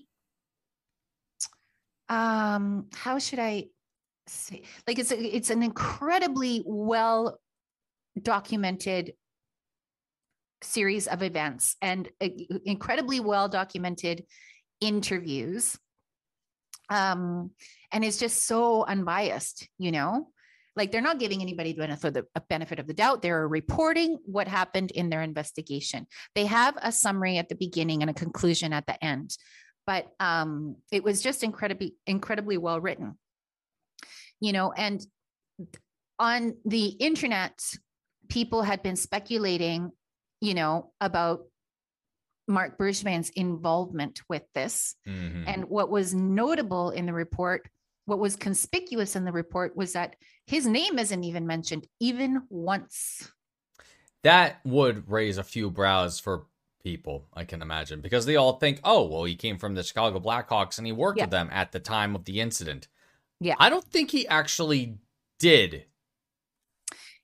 um, 2.10 2.88
how 2.94 3.20
should 3.20 3.40
I 3.40 3.66
say, 4.28 4.64
like 4.88 5.00
it's, 5.00 5.12
a, 5.12 5.18
it's 5.20 5.50
an 5.50 5.64
incredibly 5.64 6.64
well 6.66 7.40
documented 8.22 9.14
series 10.64 11.08
of 11.08 11.22
events 11.22 11.76
and 11.82 12.10
incredibly 12.66 13.20
well 13.20 13.48
documented 13.48 14.26
interviews 14.82 15.78
um 16.90 17.52
and 17.92 18.04
it's 18.04 18.18
just 18.18 18.48
so 18.48 18.84
unbiased 18.86 19.68
you 19.78 19.92
know? 19.92 20.30
Like 20.78 20.92
they're 20.92 21.02
not 21.02 21.20
giving 21.20 21.42
anybody 21.42 21.74
the 21.74 22.26
benefit 22.50 22.80
of 22.80 22.86
the 22.86 22.94
doubt. 22.94 23.24
They're 23.24 23.48
reporting 23.48 24.20
what 24.26 24.48
happened 24.48 24.92
in 24.92 25.10
their 25.10 25.24
investigation. 25.24 26.06
They 26.36 26.46
have 26.46 26.78
a 26.80 26.92
summary 26.92 27.40
at 27.40 27.50
the 27.50 27.56
beginning 27.56 28.04
and 28.04 28.12
a 28.12 28.14
conclusion 28.14 28.74
at 28.74 28.86
the 28.86 29.04
end 29.04 29.36
but 29.88 30.14
um 30.20 30.76
it 30.92 31.04
was 31.04 31.22
just 31.24 31.44
incredibly 31.44 31.96
incredibly 32.06 32.58
well 32.58 32.80
written 32.80 33.18
you 34.40 34.52
know 34.54 34.72
and 34.72 35.04
on 36.20 36.56
the 36.66 36.86
internet 36.88 37.60
people 38.30 38.62
had 38.62 38.84
been 38.84 38.96
speculating 38.96 39.92
you 40.42 40.54
know 40.54 40.92
about 41.02 41.46
mark 42.48 42.78
bergevin's 42.78 43.30
involvement 43.32 44.22
with 44.30 44.44
this 44.54 44.96
Mhm. 45.08 45.48
and 45.48 45.66
what 45.66 45.90
was 45.90 46.14
notable 46.14 46.92
in 46.92 47.06
the 47.06 47.14
report, 47.14 47.68
what 48.06 48.20
was 48.20 48.38
conspicuous 48.38 49.16
in 49.18 49.26
the 49.26 49.34
report 49.34 49.76
was 49.76 49.94
that 49.94 50.16
his 50.46 50.66
name 50.66 50.98
isn't 50.98 51.24
even 51.26 51.46
mentioned 51.48 51.88
even 52.00 52.44
once. 52.50 53.30
that 54.24 54.60
would 54.66 55.10
raise 55.10 55.38
a 55.38 55.44
few 55.44 55.70
brows 55.70 56.20
for 56.20 56.48
people, 56.88 57.28
I 57.34 57.44
can 57.44 57.62
imagine, 57.62 58.00
because 58.00 58.26
they 58.26 58.38
all 58.38 58.54
think, 58.60 58.80
oh, 58.86 59.04
well, 59.10 59.26
he 59.26 59.36
came 59.36 59.58
from 59.58 59.76
the 59.76 59.84
Chicago 59.84 60.22
Blackhawks 60.22 60.78
and 60.78 60.88
he 60.88 60.94
worked 60.94 61.18
Yeah. 61.18 61.26
with 61.26 61.32
them 61.32 61.50
at 61.52 61.74
the 61.74 61.82
time 61.82 62.16
of 62.16 62.24
the 62.24 62.40
incident. 62.40 62.88
Yeah. 63.42 63.56
I 63.60 63.70
don't 63.70 63.84
think 63.84 64.10
he 64.10 64.26
actually 64.26 64.98
did. 65.38 65.84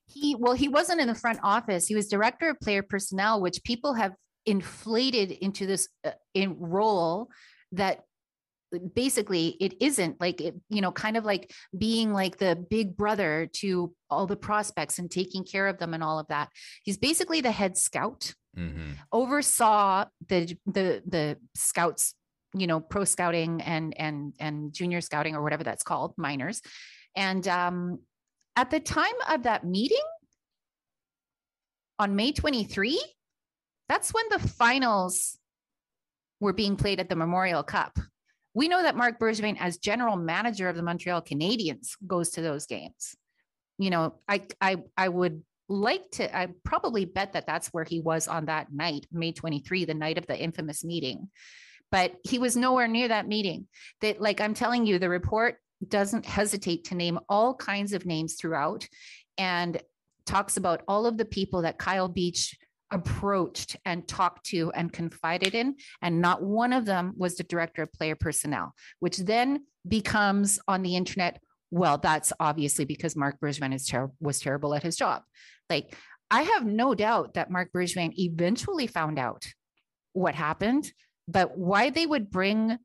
He 0.05 0.36
well, 0.36 0.53
he 0.53 0.68
wasn't 0.68 0.99
in 0.99 1.07
the 1.07 1.16
front 1.16 1.39
office. 1.43 1.88
He 1.88 1.95
was 1.95 2.09
director 2.09 2.49
of 2.49 2.59
player 2.59 2.84
personnel, 2.84 3.41
which 3.41 3.64
people 3.64 3.93
have 3.93 4.14
inflated 4.45 5.32
into 5.32 5.66
this 5.66 5.88
uh, 6.03 6.11
in 6.34 6.59
role 6.59 7.30
that 7.72 8.03
basically 8.93 9.55
it 9.61 9.76
isn't 9.80 10.20
like 10.20 10.41
it, 10.41 10.55
you 10.70 10.82
know, 10.82 10.91
kind 10.91 11.16
of 11.16 11.24
like 11.24 11.51
being 11.78 12.11
like 12.11 12.38
the 12.38 12.55
big 12.70 12.97
brother 12.97 13.49
to 13.61 13.93
all 14.09 14.28
the 14.28 14.36
prospects 14.36 14.99
and 14.99 15.09
taking 15.09 15.45
care 15.45 15.68
of 15.68 15.78
them 15.78 15.93
and 15.93 16.03
all 16.03 16.20
of 16.20 16.28
that. 16.28 16.49
He's 16.84 16.97
basically 16.97 17.39
the 17.41 17.51
head 17.51 17.78
scout. 17.78 18.34
Hmm 18.56 18.91
oversaw 19.12 20.06
the 20.28 20.58
the 20.66 21.01
the 21.08 21.38
scouts 21.56 22.16
you 22.54 22.68
know 22.68 22.80
pro 22.80 23.04
scouting 23.04 23.62
and 23.62 23.97
and 23.97 24.34
and 24.39 24.74
junior 24.74 25.01
scouting 25.01 25.36
or 25.36 25.41
whatever 25.41 25.64
that's 25.64 25.84
called 25.84 26.14
minors. 26.18 26.62
And 27.16 27.47
um 27.47 27.99
at 28.56 28.70
the 28.70 28.80
time 28.80 29.14
of 29.30 29.43
that 29.43 29.66
meeting 29.66 29.97
on 31.99 32.16
may 32.16 32.32
23 32.32 32.99
that's 33.89 34.14
when 34.14 34.26
the 34.30 34.39
finals 34.39 35.38
were 36.39 36.54
being 36.54 36.76
played 36.76 36.99
at 36.99 37.10
the 37.10 37.16
memorial 37.16 37.64
cup. 37.64 37.97
We 38.54 38.68
know 38.68 38.84
that 38.84 38.95
mark 38.95 39.20
bergevin 39.20 39.58
as 39.60 39.78
general 39.78 40.16
manager 40.16 40.70
of 40.70 40.76
the 40.76 40.84
montreal 40.84 41.22
canadiens 41.22 41.91
goes 42.06 42.32
to 42.32 42.41
those 42.41 42.66
games. 42.66 43.16
You 43.80 43.89
know 43.89 44.16
i 44.28 44.41
i 44.62 44.78
i 44.95 45.10
would 45.10 45.43
like 45.70 46.09
to 46.11 46.36
i 46.36 46.47
probably 46.64 47.05
bet 47.05 47.34
that 47.34 47.47
that's 47.47 47.70
where 47.70 47.86
he 47.86 48.01
was 48.01 48.28
on 48.28 48.45
that 48.45 48.72
night 48.72 49.05
may 49.11 49.32
23 49.32 49.86
the 49.86 49.93
night 49.93 50.18
of 50.18 50.28
the 50.28 50.38
infamous 50.38 50.84
meeting. 50.84 51.30
But 51.91 52.16
he 52.24 52.39
was 52.39 52.57
nowhere 52.57 52.88
near 52.88 53.09
that 53.09 53.28
meeting. 53.28 53.68
That 54.01 54.22
like 54.22 54.41
i'm 54.41 54.53
telling 54.53 54.86
you 54.86 54.99
the 54.99 55.09
report 55.09 55.57
doesn't 55.88 56.26
hesitate 56.26 56.86
to 56.86 56.95
name 56.95 57.20
all 57.30 57.53
kinds 57.55 57.93
of 57.93 58.05
names 58.05 58.36
throughout 58.36 58.88
and 59.38 59.82
talks 60.26 60.57
about 60.57 60.82
all 60.88 61.05
of 61.05 61.18
the 61.18 61.26
people 61.26 61.64
that 61.64 61.78
kyle 61.78 62.07
beach 62.07 62.57
approached 62.91 63.76
and 63.86 64.07
talked 64.07 64.45
to 64.45 64.72
and 64.72 64.93
confided 64.93 65.55
in 65.55 65.76
and 66.01 66.22
not 66.22 66.43
one 66.43 66.72
of 66.72 66.86
them 66.86 67.14
was 67.18 67.36
the 67.36 67.43
director 67.43 67.82
of 67.82 67.91
player 67.91 68.16
personnel 68.16 68.74
which 68.99 69.18
then 69.18 69.66
becomes 69.88 70.59
on 70.68 70.84
the 70.84 70.95
internet 70.95 71.41
well 71.74 71.97
that's 71.97 72.32
obviously 72.39 72.86
because 72.86 73.15
mark 73.15 73.38
is 73.41 73.88
ter- 73.88 74.11
was 74.19 74.39
terrible 74.39 74.76
at 74.76 74.84
his 74.84 74.95
job. 74.95 75.24
Like 75.69 75.95
i 76.30 76.43
have 76.43 76.65
no 76.65 76.93
doubt 76.93 77.34
that 77.34 77.49
mark 77.49 77.69
bergevin 77.76 78.13
eventually 78.17 78.86
found 78.88 79.17
out 79.17 79.43
what 80.13 80.36
happened 80.36 80.91
but 81.28 81.57
why 81.57 81.89
they 81.89 82.05
would 82.05 82.30
bring 82.30 82.78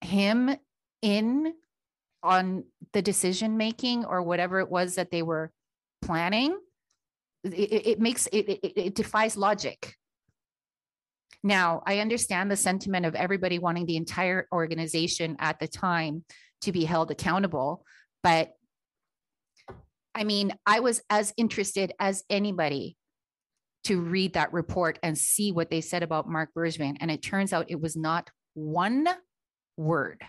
him 0.00 0.50
in 1.02 1.54
on 2.22 2.64
the 2.92 3.02
decision 3.02 3.56
making 3.56 4.04
or 4.04 4.22
whatever 4.22 4.58
it 4.58 4.70
was 4.70 4.96
that 4.96 5.10
they 5.10 5.22
were 5.22 5.52
planning 6.02 6.58
it- 7.44 7.86
it 7.92 8.00
makes 8.00 8.26
it, 8.26 8.48
it 8.48 8.72
it 8.76 8.94
defies 8.94 9.36
logic. 9.36 9.94
Now 11.42 11.82
i 11.86 12.00
understand 12.00 12.50
the 12.50 12.56
sentiment 12.56 13.06
of 13.06 13.14
everybody 13.14 13.58
wanting 13.58 13.86
the 13.86 13.96
entire 13.96 14.46
organization 14.52 15.36
at 15.38 15.58
the 15.60 15.68
time 15.68 16.24
to 16.62 16.72
be 16.72 16.84
held 16.84 17.10
accountable 17.10 17.84
but 18.22 18.52
i 20.14 20.24
mean 20.24 20.52
i 20.66 20.80
was 20.80 21.02
as 21.10 21.32
interested 21.36 21.92
as 21.98 22.24
anybody 22.30 22.96
to 23.84 24.00
read 24.00 24.34
that 24.34 24.52
report 24.52 24.98
and 25.02 25.16
see 25.16 25.52
what 25.52 25.70
they 25.70 25.80
said 25.80 26.02
about 26.02 26.28
mark 26.28 26.50
bergevin 26.56 26.96
and 27.00 27.10
it 27.10 27.22
turns 27.22 27.52
out 27.52 27.70
it 27.70 27.80
was 27.80 27.96
not 27.96 28.30
one 28.54 29.08
word 29.76 30.22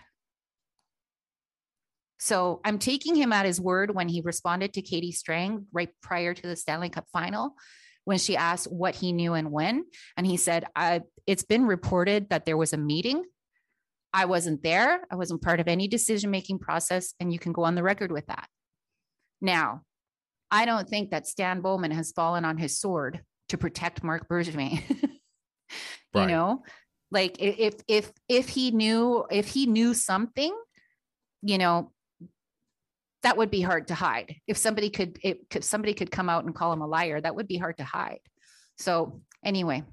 so 2.22 2.60
I'm 2.64 2.78
taking 2.78 3.16
him 3.16 3.32
at 3.32 3.46
his 3.46 3.60
word 3.60 3.92
when 3.96 4.08
he 4.08 4.20
responded 4.20 4.74
to 4.74 4.80
Katie 4.80 5.10
Strang 5.10 5.66
right 5.72 5.88
prior 6.02 6.32
to 6.32 6.42
the 6.42 6.54
Stanley 6.54 6.88
Cup 6.88 7.06
final 7.12 7.56
when 8.04 8.18
she 8.18 8.36
asked 8.36 8.70
what 8.70 8.94
he 8.94 9.12
knew 9.12 9.34
and 9.34 9.50
when. 9.50 9.84
And 10.16 10.24
he 10.24 10.36
said, 10.36 10.64
It's 11.26 11.42
been 11.42 11.66
reported 11.66 12.30
that 12.30 12.44
there 12.44 12.56
was 12.56 12.72
a 12.72 12.76
meeting. 12.76 13.24
I 14.14 14.26
wasn't 14.26 14.62
there. 14.62 15.00
I 15.10 15.16
wasn't 15.16 15.42
part 15.42 15.60
of 15.60 15.68
any 15.68 15.88
decision 15.88 16.30
making 16.30 16.58
process. 16.58 17.14
And 17.18 17.32
you 17.32 17.38
can 17.38 17.52
go 17.52 17.64
on 17.64 17.74
the 17.74 17.82
record 17.82 18.12
with 18.12 18.26
that. 18.26 18.46
Now, 19.40 19.82
I 20.50 20.66
don't 20.66 20.88
think 20.88 21.10
that 21.10 21.26
Stan 21.26 21.62
Bowman 21.62 21.90
has 21.92 22.12
fallen 22.12 22.44
on 22.44 22.58
his 22.58 22.78
sword 22.78 23.22
to 23.48 23.58
protect 23.58 24.04
Mark 24.04 24.28
Bergevin. 24.28 24.82
you 24.90 25.08
Right. 26.14 26.28
know, 26.28 26.62
like 27.10 27.36
if 27.40 27.76
if 27.88 28.12
if 28.28 28.48
he 28.50 28.70
knew 28.70 29.24
if 29.30 29.48
he 29.48 29.66
knew 29.66 29.94
something, 29.94 30.54
you 31.40 31.56
know, 31.56 31.90
that 33.22 33.36
would 33.38 33.50
be 33.50 33.62
hard 33.62 33.88
to 33.88 33.94
hide. 33.94 34.36
If 34.46 34.58
somebody 34.58 34.90
could, 34.90 35.18
if 35.22 35.64
somebody 35.64 35.94
could 35.94 36.10
come 36.10 36.28
out 36.28 36.44
and 36.44 36.54
call 36.54 36.72
him 36.72 36.82
a 36.82 36.86
liar, 36.86 37.20
that 37.20 37.34
would 37.34 37.48
be 37.48 37.56
hard 37.56 37.78
to 37.78 37.84
hide. 37.84 38.20
So 38.76 39.22
anyway, 39.44 39.84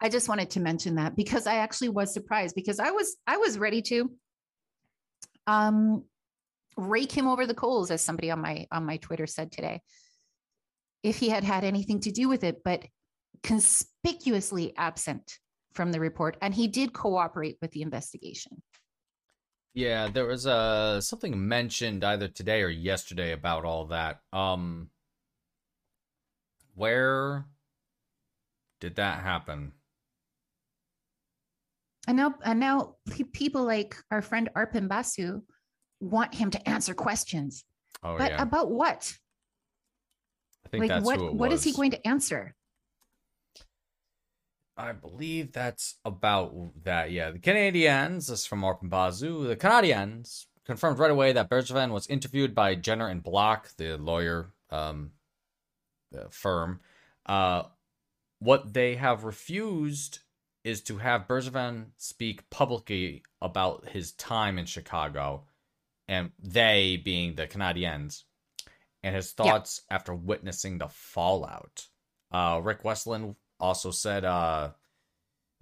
I 0.00 0.08
just 0.08 0.28
wanted 0.28 0.50
to 0.50 0.60
mention 0.60 0.94
that 0.94 1.14
because 1.14 1.46
I 1.46 1.56
actually 1.56 1.90
was 1.90 2.12
surprised 2.14 2.54
because 2.54 2.80
I 2.80 2.90
was 2.90 3.16
I 3.26 3.36
was 3.36 3.58
ready 3.58 3.82
to 3.82 4.10
um 5.46 6.04
rake 6.76 7.12
him 7.12 7.28
over 7.28 7.46
the 7.46 7.54
coals 7.54 7.90
as 7.90 8.00
somebody 8.00 8.30
on 8.30 8.40
my 8.40 8.66
on 8.72 8.86
my 8.86 8.96
Twitter 8.96 9.26
said 9.26 9.52
today 9.52 9.80
if 11.02 11.18
he 11.18 11.28
had 11.28 11.44
had 11.44 11.64
anything 11.64 12.00
to 12.00 12.10
do 12.10 12.28
with 12.28 12.44
it 12.44 12.62
but 12.64 12.84
conspicuously 13.42 14.74
absent 14.76 15.38
from 15.72 15.92
the 15.92 16.00
report 16.00 16.36
and 16.40 16.54
he 16.54 16.68
did 16.68 16.92
cooperate 16.92 17.56
with 17.60 17.70
the 17.72 17.82
investigation. 17.82 18.62
Yeah, 19.74 20.08
there 20.08 20.26
was 20.26 20.46
uh 20.46 21.00
something 21.00 21.46
mentioned 21.46 22.04
either 22.04 22.28
today 22.28 22.62
or 22.62 22.68
yesterday 22.68 23.32
about 23.32 23.64
all 23.64 23.86
that. 23.86 24.20
Um 24.32 24.88
where 26.74 27.44
did 28.80 28.96
that 28.96 29.22
happen? 29.22 29.72
And 32.06 32.16
now 32.16 32.34
and 32.44 32.60
now 32.60 32.96
people 33.32 33.64
like 33.64 33.96
our 34.10 34.22
friend 34.22 34.48
Arpon 34.56 34.88
Basu 34.88 35.42
want 36.00 36.34
him 36.34 36.50
to 36.50 36.68
answer 36.68 36.94
questions. 36.94 37.64
Oh 38.02 38.16
but 38.16 38.32
yeah. 38.32 38.42
about 38.42 38.70
what? 38.70 39.12
I 40.64 40.68
think 40.70 40.82
Like 40.82 40.88
that's 40.90 41.04
what 41.04 41.18
who 41.18 41.26
it 41.26 41.32
was. 41.32 41.38
what 41.38 41.52
is 41.52 41.62
he 41.62 41.72
going 41.72 41.90
to 41.90 42.06
answer? 42.06 42.54
I 44.76 44.92
believe 44.92 45.52
that's 45.52 45.96
about 46.06 46.54
that. 46.84 47.10
Yeah, 47.10 47.30
the 47.32 47.38
Canadiens. 47.38 48.28
This 48.28 48.40
is 48.40 48.46
from 48.46 48.62
Arpon 48.62 48.88
Basu, 48.88 49.46
The 49.46 49.56
Canadiens 49.56 50.46
confirmed 50.64 50.98
right 50.98 51.10
away 51.10 51.32
that 51.32 51.50
Bergevin 51.50 51.90
was 51.90 52.06
interviewed 52.06 52.54
by 52.54 52.76
Jenner 52.76 53.08
and 53.08 53.22
Block, 53.22 53.70
the 53.76 53.98
lawyer 53.98 54.52
um, 54.70 55.10
the 56.12 56.28
firm. 56.30 56.80
Uh, 57.26 57.64
what 58.38 58.72
they 58.72 58.94
have 58.94 59.24
refused 59.24 60.20
is 60.64 60.82
to 60.82 60.98
have 60.98 61.26
Bergevin 61.26 61.86
speak 61.96 62.48
publicly 62.50 63.22
about 63.40 63.88
his 63.88 64.12
time 64.12 64.58
in 64.58 64.66
Chicago, 64.66 65.46
and 66.08 66.32
they 66.38 66.96
being 66.96 67.34
the 67.34 67.46
Canadiens, 67.46 68.24
and 69.02 69.14
his 69.14 69.32
Yeah. 69.32 69.36
thoughts 69.36 69.82
after 69.90 70.14
witnessing 70.14 70.78
the 70.78 70.88
fallout. 70.88 71.88
Uh, 72.30 72.60
Rick 72.62 72.84
Westland 72.84 73.36
also 73.58 73.90
said, 73.90 74.24
uh, 74.24 74.72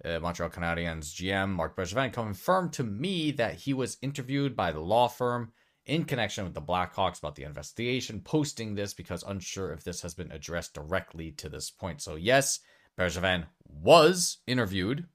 uh, 0.03 0.19
Montreal 0.19 0.49
Canadiens 0.49 1.13
GM 1.13 1.49
Marc 1.51 1.75
Bergevin 1.75 2.13
confirmed 2.13 2.73
to 2.73 2.83
me 2.83 3.31
that 3.31 3.55
he 3.55 3.73
was 3.73 3.97
interviewed 4.01 4.55
by 4.55 4.71
the 4.71 4.79
law 4.79 5.07
firm 5.07 5.51
in 5.85 6.05
connection 6.05 6.43
with 6.43 6.53
the 6.53 6.61
Blackhawks 6.61 7.19
about 7.19 7.35
the 7.35 7.43
investigation, 7.43 8.21
posting 8.21 8.75
this 8.75 8.93
because 8.93 9.23
unsure 9.23 9.73
if 9.73 9.83
this 9.83 10.01
has 10.01 10.13
been 10.13 10.31
addressed 10.31 10.73
directly 10.73 11.31
to 11.31 11.49
this 11.49 11.71
point. 11.71 12.01
So, 12.01 12.15
yes, 12.15 12.59
Bergevin 12.99 13.45
was 13.81 14.39
interviewed. 14.45 15.05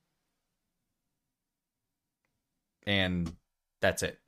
And 2.86 3.30
that's 3.80 4.02
it. 4.02 4.18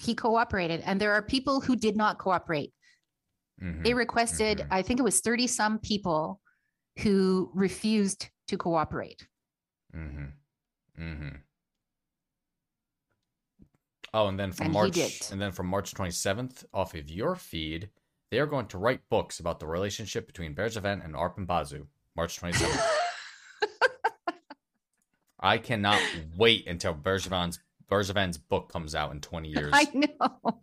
He 0.00 0.14
cooperated 0.14 0.82
and 0.84 1.00
there 1.00 1.12
are 1.12 1.22
people 1.22 1.60
who 1.60 1.76
did 1.76 1.96
not 1.96 2.18
cooperate. 2.18 2.72
Mhm. 3.60 3.84
They 3.84 3.94
requested, 3.94 4.58
mhm. 4.58 4.68
I 4.70 4.82
think 4.82 5.00
it 5.00 5.04
was 5.04 5.20
30 5.20 5.46
some 5.46 5.78
people 5.78 6.40
who 7.00 7.50
refused 7.54 8.28
to 8.48 8.56
cooperate. 8.56 9.26
Mm-hmm. 9.94 10.26
Mm-hmm. 11.02 11.36
Oh, 14.14 14.26
and 14.26 14.38
then 14.38 14.52
from 14.52 14.66
And 14.66 14.74
March 14.74 15.30
and 15.30 15.40
then 15.40 15.52
from 15.52 15.66
March 15.66 15.94
27th, 15.94 16.64
off 16.74 16.94
of 16.94 17.08
your 17.08 17.34
feed, 17.34 17.90
they 18.30 18.38
are 18.40 18.46
going 18.46 18.66
to 18.68 18.78
write 18.78 19.08
books 19.08 19.40
about 19.40 19.58
the 19.58 19.66
relationship 19.66 20.26
between 20.26 20.54
Bergevin 20.54 21.04
and 21.04 21.14
Arpon 21.14 21.46
Basu. 21.46 21.86
March 22.16 22.40
27th. 22.40 22.88
I 25.40 25.58
cannot 25.58 26.00
wait 26.36 26.68
until 26.68 26.94
Bergevin's 26.94 27.58
Bergevin's 27.90 28.38
book 28.38 28.72
comes 28.72 28.94
out 28.94 29.12
in 29.12 29.20
20 29.20 29.48
years. 29.56 29.70
I 29.72 29.88
know. 29.92 30.60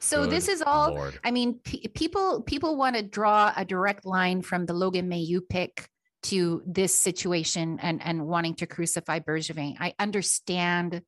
So 0.00 0.26
this 0.26 0.48
is 0.48 0.62
all 0.62 0.94
Lord. 0.94 1.18
I 1.24 1.30
mean, 1.30 1.60
pe- 1.64 1.88
people 1.88 2.42
people 2.42 2.76
want 2.76 2.96
to 2.96 3.02
draw 3.02 3.52
a 3.56 3.64
direct 3.64 4.04
line 4.04 4.42
from 4.42 4.66
the 4.66 4.74
Logan 4.74 5.10
Mailloux 5.10 5.40
pick 5.48 5.88
to 6.24 6.62
this 6.66 6.94
situation 6.94 7.78
and 7.82 8.00
and 8.02 8.26
wanting 8.26 8.54
to 8.56 8.66
crucify 8.66 9.18
Bergevin. 9.18 9.76
I 9.80 9.94
understand 9.98 11.02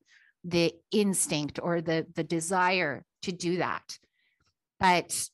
the 0.44 0.72
instinct 0.90 1.60
or 1.62 1.80
the 1.80 2.06
the 2.14 2.24
desire 2.24 3.04
to 3.22 3.32
do 3.32 3.58
that, 3.58 3.98
but 4.80 5.28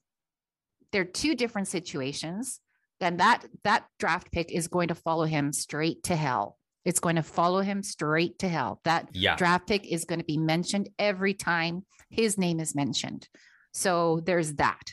they're 0.92 1.04
two 1.04 1.34
different 1.34 1.68
situations. 1.68 2.60
Then 3.00 3.16
that 3.18 3.44
that 3.64 3.86
draft 3.98 4.30
pick 4.32 4.52
is 4.52 4.68
going 4.68 4.88
to 4.88 4.94
follow 4.94 5.24
him 5.24 5.52
straight 5.52 6.02
to 6.04 6.16
hell. 6.16 6.58
It's 6.84 7.00
going 7.00 7.16
to 7.16 7.22
follow 7.22 7.60
him 7.60 7.82
straight 7.82 8.38
to 8.40 8.48
hell. 8.48 8.80
That 8.84 9.08
Yeah. 9.12 9.36
draft 9.36 9.66
pick 9.66 9.90
is 9.90 10.04
going 10.04 10.20
to 10.20 10.24
be 10.24 10.38
mentioned 10.38 10.90
every 10.98 11.34
time 11.34 11.84
his 12.10 12.36
name 12.38 12.60
is 12.60 12.74
mentioned. 12.74 13.28
So 13.72 14.20
there's 14.24 14.54
that. 14.54 14.92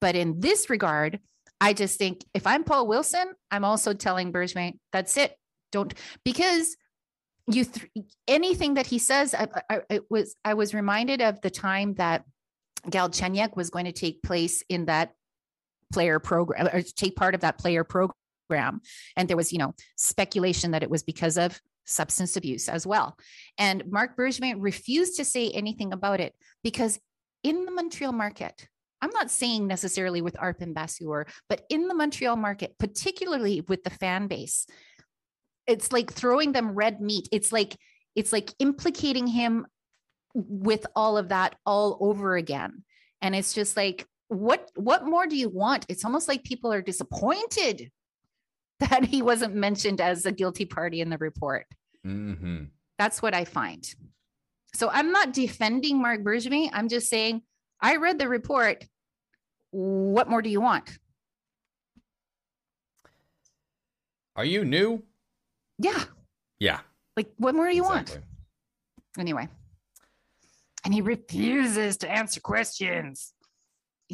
But 0.00 0.14
in 0.16 0.40
this 0.40 0.70
regard, 0.70 1.20
I 1.60 1.72
just 1.72 1.98
think 1.98 2.24
if 2.34 2.46
I'm 2.46 2.64
Paul 2.64 2.86
Wilson, 2.86 3.26
I'm 3.50 3.64
also 3.64 3.94
telling 3.94 4.32
Bergevin, 4.32 4.78
that's 4.92 5.16
it. 5.16 5.36
Don't 5.72 5.92
because 6.24 6.76
you 7.46 7.64
th- 7.64 7.90
anything 8.26 8.74
that 8.74 8.86
he 8.86 8.98
says. 8.98 9.34
I, 9.34 9.48
I, 9.68 9.80
it 9.90 10.04
was 10.08 10.34
I 10.44 10.54
was 10.54 10.72
reminded 10.72 11.20
of 11.20 11.40
the 11.42 11.50
time 11.50 11.94
that 11.94 12.24
Galchenyuk 12.88 13.56
was 13.56 13.70
going 13.70 13.84
to 13.86 13.92
take 13.92 14.22
place 14.22 14.62
in 14.68 14.86
that 14.86 15.12
player 15.94 16.18
program 16.18 16.68
or 16.72 16.82
take 16.82 17.16
part 17.16 17.34
of 17.34 17.40
that 17.40 17.58
player 17.58 17.84
program, 17.84 18.80
and 19.16 19.28
there 19.28 19.36
was 19.36 19.52
you 19.52 19.58
know 19.58 19.74
speculation 19.96 20.72
that 20.72 20.82
it 20.82 20.90
was 20.90 21.02
because 21.02 21.38
of 21.38 21.60
substance 21.86 22.36
abuse 22.36 22.68
as 22.68 22.86
well. 22.86 23.16
And 23.58 23.84
Marc 23.90 24.16
Bergevin 24.16 24.56
refused 24.58 25.16
to 25.16 25.24
say 25.24 25.50
anything 25.50 25.92
about 25.92 26.20
it 26.20 26.34
because 26.62 26.98
in 27.42 27.66
the 27.66 27.70
Montreal 27.70 28.12
market, 28.12 28.68
I'm 29.02 29.10
not 29.10 29.30
saying 29.30 29.66
necessarily 29.66 30.22
with 30.22 30.34
Arpon 30.36 30.72
Basu, 30.72 31.24
but 31.48 31.62
in 31.68 31.88
the 31.88 31.94
Montreal 31.94 32.36
market, 32.36 32.78
particularly 32.78 33.60
with 33.68 33.84
the 33.84 33.90
fan 33.90 34.28
base, 34.28 34.66
it's 35.66 35.92
like 35.92 36.10
throwing 36.10 36.52
them 36.52 36.74
red 36.74 37.00
meat. 37.00 37.28
It's 37.30 37.52
like 37.52 37.76
it's 38.14 38.32
like 38.32 38.50
implicating 38.58 39.26
him 39.26 39.66
with 40.34 40.86
all 40.96 41.16
of 41.16 41.28
that 41.28 41.56
all 41.64 41.98
over 42.00 42.36
again. 42.36 42.84
And 43.20 43.34
it's 43.34 43.52
just 43.52 43.76
like, 43.76 44.06
what 44.28 44.70
what 44.76 45.04
more 45.04 45.26
do 45.26 45.36
you 45.36 45.48
want? 45.48 45.86
It's 45.88 46.04
almost 46.04 46.28
like 46.28 46.44
people 46.44 46.72
are 46.72 46.82
disappointed 46.82 47.90
that 48.80 49.04
he 49.04 49.22
wasn't 49.22 49.54
mentioned 49.54 50.00
as 50.00 50.26
a 50.26 50.32
guilty 50.32 50.64
party 50.64 51.00
in 51.00 51.10
the 51.10 51.18
report. 51.18 51.66
Mm-hmm. 52.06 52.64
That's 52.98 53.22
what 53.22 53.34
I 53.34 53.44
find. 53.44 53.88
So 54.74 54.90
I'm 54.90 55.12
not 55.12 55.32
defending 55.32 56.00
Marc 56.00 56.22
Bergevin. 56.22 56.70
I'm 56.72 56.88
just 56.88 57.08
saying 57.08 57.42
I 57.80 57.96
read 57.96 58.18
the 58.18 58.28
report. 58.28 58.84
What 59.70 60.28
more 60.28 60.42
do 60.42 60.50
you 60.50 60.60
want? 60.60 60.98
Are 64.36 64.44
you 64.44 64.64
new? 64.64 65.02
Yeah. 65.78 66.02
Yeah. 66.58 66.80
Like 67.16 67.30
what 67.36 67.54
more 67.54 67.68
do 67.68 67.76
you 67.76 67.84
want? 67.84 68.18
Anyway. 69.18 69.48
And 70.84 70.92
he 70.92 71.00
refuses 71.00 71.96
to 71.98 72.10
answer 72.10 72.40
questions. 72.40 73.32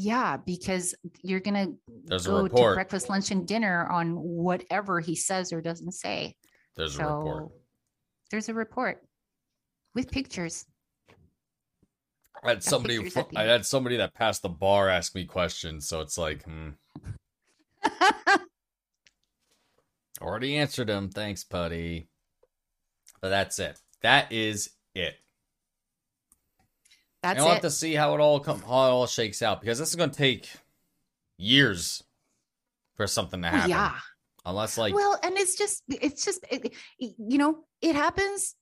Yeah, 0.03 0.39
because 0.39 0.95
you're 1.23 1.41
gonna 1.41 1.75
There's 2.07 2.27
go 2.27 2.49
to 2.49 2.73
breakfast, 2.75 3.11
lunch, 3.11 3.31
and 3.33 3.47
dinner 3.47 3.87
on 3.91 4.15
whatever 4.17 4.99
he 4.99 5.15
says 5.15 5.53
or 5.53 5.61
doesn't 5.61 5.93
say. 5.93 6.37
There's 6.75 6.99
a 6.99 7.05
report. 7.05 7.51
there's 8.31 8.49
a 8.49 8.55
report 8.55 9.03
with 9.95 10.11
pictures. 10.11 10.65
I 12.43 12.49
had 12.49 12.63
somebody. 12.63 13.11
fr- 13.11 13.21
I 13.37 13.43
had 13.43 13.67
somebody 13.67 13.99
that 13.99 14.15
passed 14.15 14.41
the 14.41 14.49
bar 14.49 14.89
ask 14.89 15.15
me 15.15 15.27
questions, 15.27 15.87
so 15.87 16.01
it's 16.01 16.17
like, 16.17 16.45
hmm. 16.45 16.71
Already 20.23 20.57
answered 20.57 20.89
them. 20.89 21.11
Thanks, 21.11 21.45
buddy. 21.45 22.09
But 23.21 23.29
that's 23.29 23.59
it. 23.59 23.79
That 24.01 24.33
is 24.33 24.71
it. 24.95 25.17
That's 27.23 27.37
and 27.37 27.45
we'll 27.45 27.53
it. 27.53 27.55
have 27.57 27.62
to 27.62 27.71
see 27.71 27.95
how 27.95 28.14
it 28.14 28.21
all 28.21 28.41
come, 28.41 28.61
how 28.62 28.87
it 28.87 28.91
all 28.91 29.07
shakes 29.07 29.43
out 29.43 29.61
because 29.61 29.79
this 29.79 29.91
is 29.91 29.97
going 29.97 30.11
to 30.11 30.16
take 30.16 30.49
years 31.37 32.03
for 32.97 33.07
something 33.07 33.43
to 33.43 33.49
happen. 33.49 33.71
yeah. 33.71 33.95
Unless 34.47 34.79
like 34.79 34.95
well 34.95 35.18
and 35.23 35.37
it's 35.37 35.55
just 35.57 35.83
it's 35.89 36.25
just 36.25 36.45
it- 36.51 36.73
you 36.99 37.37
know 37.37 37.64
it 37.83 37.95
happens 37.95 38.55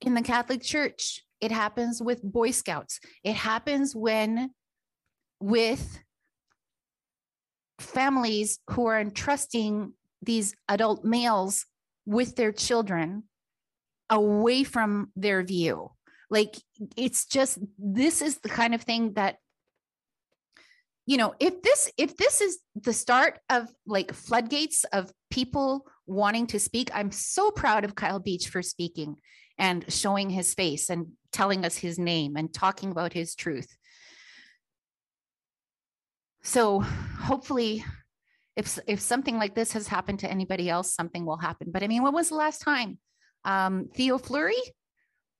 in 0.00 0.14
the 0.14 0.22
catholic 0.22 0.62
church 0.62 1.22
it 1.40 1.52
happens 1.52 2.02
with 2.02 2.20
boy 2.24 2.50
scouts 2.50 2.98
it 3.22 3.34
happens 3.36 3.94
when 3.94 4.50
with 5.38 6.00
families 7.78 8.58
who 8.70 8.86
are 8.86 9.00
entrusting 9.00 9.92
these 10.22 10.54
adult 10.68 11.04
males 11.04 11.66
with 12.04 12.34
their 12.36 12.52
children 12.52 13.22
away 14.10 14.64
from 14.64 15.12
their 15.14 15.42
view 15.44 15.90
Like 16.30 16.54
it's 16.96 17.26
just 17.26 17.58
this 17.78 18.22
is 18.22 18.38
the 18.38 18.48
kind 18.48 18.74
of 18.74 18.82
thing 18.82 19.14
that 19.14 19.36
you 21.06 21.16
know, 21.16 21.34
if 21.40 21.60
this 21.62 21.90
if 21.96 22.16
this 22.16 22.40
is 22.40 22.58
the 22.76 22.92
start 22.92 23.40
of 23.48 23.68
like 23.84 24.12
floodgates 24.12 24.84
of 24.92 25.12
people 25.30 25.86
wanting 26.06 26.46
to 26.48 26.60
speak, 26.60 26.90
I'm 26.94 27.10
so 27.10 27.50
proud 27.50 27.84
of 27.84 27.96
Kyle 27.96 28.20
Beach 28.20 28.48
for 28.48 28.62
speaking 28.62 29.16
and 29.58 29.84
showing 29.92 30.30
his 30.30 30.54
face 30.54 30.88
and 30.88 31.08
telling 31.32 31.64
us 31.64 31.76
his 31.76 31.98
name 31.98 32.36
and 32.36 32.54
talking 32.54 32.92
about 32.92 33.12
his 33.12 33.34
truth. 33.34 33.76
So 36.42 36.80
hopefully 36.80 37.84
if 38.56 38.78
if 38.86 39.00
something 39.00 39.38
like 39.38 39.54
this 39.54 39.72
has 39.72 39.88
happened 39.88 40.20
to 40.20 40.30
anybody 40.30 40.68
else, 40.68 40.92
something 40.94 41.24
will 41.24 41.38
happen. 41.38 41.70
But 41.72 41.82
I 41.82 41.88
mean, 41.88 42.02
when 42.02 42.12
was 42.12 42.28
the 42.28 42.34
last 42.36 42.60
time? 42.60 42.98
Um, 43.44 43.88
Theo 43.94 44.18
Fleury, 44.18 44.60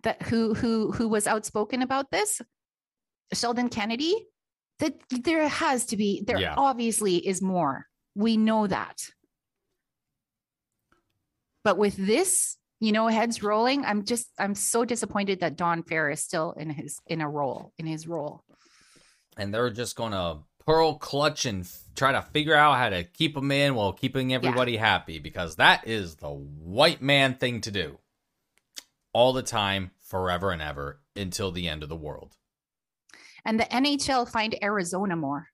that 0.03 0.23
who 0.23 0.55
who 0.55 0.93
who 0.93 1.09
was 1.09 1.27
outspoken 1.27 1.83
about 1.83 2.11
this? 2.11 2.41
Sheldon 3.33 3.69
Kennedy. 3.69 4.15
That 4.81 4.95
there 5.11 5.47
has 5.47 5.85
to 5.87 5.97
be 5.97 6.23
there 6.27 6.39
Yeah. 6.39 6.55
obviously 6.57 7.17
is 7.17 7.43
more. 7.43 7.87
We 8.15 8.37
know 8.39 8.67
that. 8.67 8.97
But 11.65 11.77
with 11.77 11.97
this, 11.97 12.57
you 12.81 12.93
know, 12.93 13.09
heads 13.09 13.43
rolling, 13.43 13.85
I'm 13.85 14.05
just 14.05 14.29
I'm 14.39 14.55
so 14.55 14.85
disappointed 14.85 15.41
that 15.41 15.57
Don 15.57 15.83
Fehr 15.83 16.11
is 16.13 16.21
still 16.21 16.53
in 16.53 16.71
his 16.71 16.99
in 17.07 17.21
a 17.21 17.29
role 17.29 17.73
in 17.79 17.87
his 17.87 18.09
role. 18.09 18.43
and 19.37 19.55
they're 19.55 19.71
just 19.71 19.97
gonna 19.97 20.41
pearl 20.67 20.95
clutch 20.99 21.47
and 21.47 21.65
f- 21.65 21.85
try 21.95 22.13
to 22.13 22.21
figure 22.21 22.55
out 22.55 22.77
how 22.79 22.89
to 22.89 23.05
keep 23.05 23.35
them 23.35 23.51
in 23.53 23.75
while 23.75 23.93
keeping 23.93 24.35
everybody 24.35 24.77
happy 24.77 25.19
because 25.19 25.57
that 25.57 25.87
is 25.87 26.17
the 26.17 26.29
white 26.29 27.01
man 27.01 27.35
thing 27.35 27.61
to 27.61 27.71
do 27.71 27.99
all 29.13 29.33
the 29.33 29.43
time 29.43 29.91
forever 30.01 30.51
and 30.51 30.63
ever 30.63 31.01
until 31.17 31.51
the 31.51 31.69
end 31.69 31.83
of 31.83 31.89
the 31.89 31.97
world 31.97 32.37
And 33.45 33.59
the 33.59 33.65
NHL 33.65 34.29
find 34.31 34.57
Arizona 34.63 35.17
more. 35.17 35.49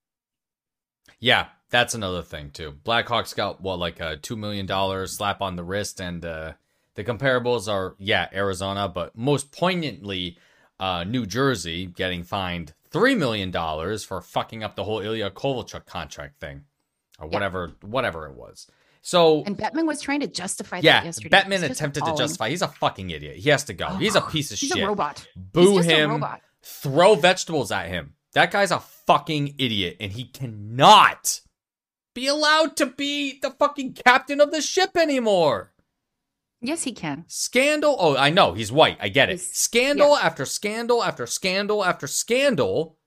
yeah 1.21 1.47
that's 1.71 1.95
another 1.95 2.23
thing 2.23 2.51
too 2.51 2.73
blackhawks 2.85 3.35
got 3.35 3.61
what 3.61 3.79
like 3.79 4.01
a 4.01 4.17
two 4.17 4.37
million 4.37 4.67
dollar 4.67 5.07
slap 5.07 5.41
on 5.43 5.57
the 5.57 5.65
wrist 5.65 6.01
and 6.01 6.25
uh 6.25 6.53
the 6.95 7.05
comparables 7.05 7.69
are 7.73 7.95
yeah 7.99 8.29
arizona 8.33 8.89
but 8.89 9.17
most 9.17 9.51
poignantly 9.53 10.37
uh 10.79 11.05
new 11.05 11.25
jersey 11.27 11.87
getting 11.87 12.23
fined 12.23 12.73
three 12.91 13.15
million 13.15 13.51
dollars 13.51 14.05
for 14.05 14.21
fucking 14.21 14.63
up 14.63 14.77
the 14.77 14.85
whole 14.85 15.01
ilya 15.01 15.31
kovalchuk 15.31 15.87
contract 15.87 16.39
thing 16.41 16.63
or 17.19 17.27
Yeah. 17.27 17.33
whatever 17.35 17.73
whatever 17.83 18.27
it 18.27 18.35
was 18.37 18.67
so 19.09 19.45
And 19.45 19.57
Bettman 19.57 19.87
was 19.87 20.01
trying 20.03 20.19
to 20.21 20.27
justify 20.27 20.79
yeah 20.83 20.99
that 21.01 21.05
yesterday. 21.05 21.29
bettman 21.37 21.63
attempted 21.71 22.05
to 22.05 22.15
justify 22.17 22.49
he's 22.51 22.63
a 22.63 22.67
fucking 22.69 23.11
idiot 23.11 23.37
he 23.37 23.51
has 23.51 23.63
to 23.65 23.73
go 23.73 23.89
he's 23.97 24.17
a 24.17 24.21
piece 24.33 24.51
of 24.51 24.59
He's 24.59 24.71
shit 24.71 24.83
a 24.83 24.87
robot. 24.87 25.25
boo 25.37 25.77
He's 25.77 25.85
him 25.87 26.11
robot. 26.11 26.41
throw 26.63 27.15
vegetables 27.15 27.71
at 27.71 27.87
him. 27.89 28.15
That 28.33 28.51
guy's 28.51 28.71
a 28.73 28.81
fucking 29.07 29.55
idiot, 29.59 29.97
and 30.01 30.13
he 30.13 30.25
cannot 30.25 31.41
be 32.15 32.27
allowed 32.27 32.77
to 32.79 32.87
be 32.87 33.39
the 33.41 33.51
fucking 33.51 33.95
captain 33.95 34.41
of 34.43 34.51
the 34.51 34.61
ship 34.61 34.91
anymore. 34.97 35.73
Yes, 36.61 36.83
he 36.83 36.93
can. 36.93 37.25
Scandal. 37.29 37.97
Oh, 37.99 38.17
I 38.17 38.31
know 38.31 38.53
he's 38.55 38.73
white. 38.73 38.99
I 39.01 39.09
get 39.09 39.29
it. 39.31 39.35
He's- 39.39 39.53
Scandal 39.53 40.17
after 40.17 40.45
scandal 40.45 41.03
after 41.05 41.27
scandal 41.27 41.85
after 41.85 42.07
scandal. 42.07 42.99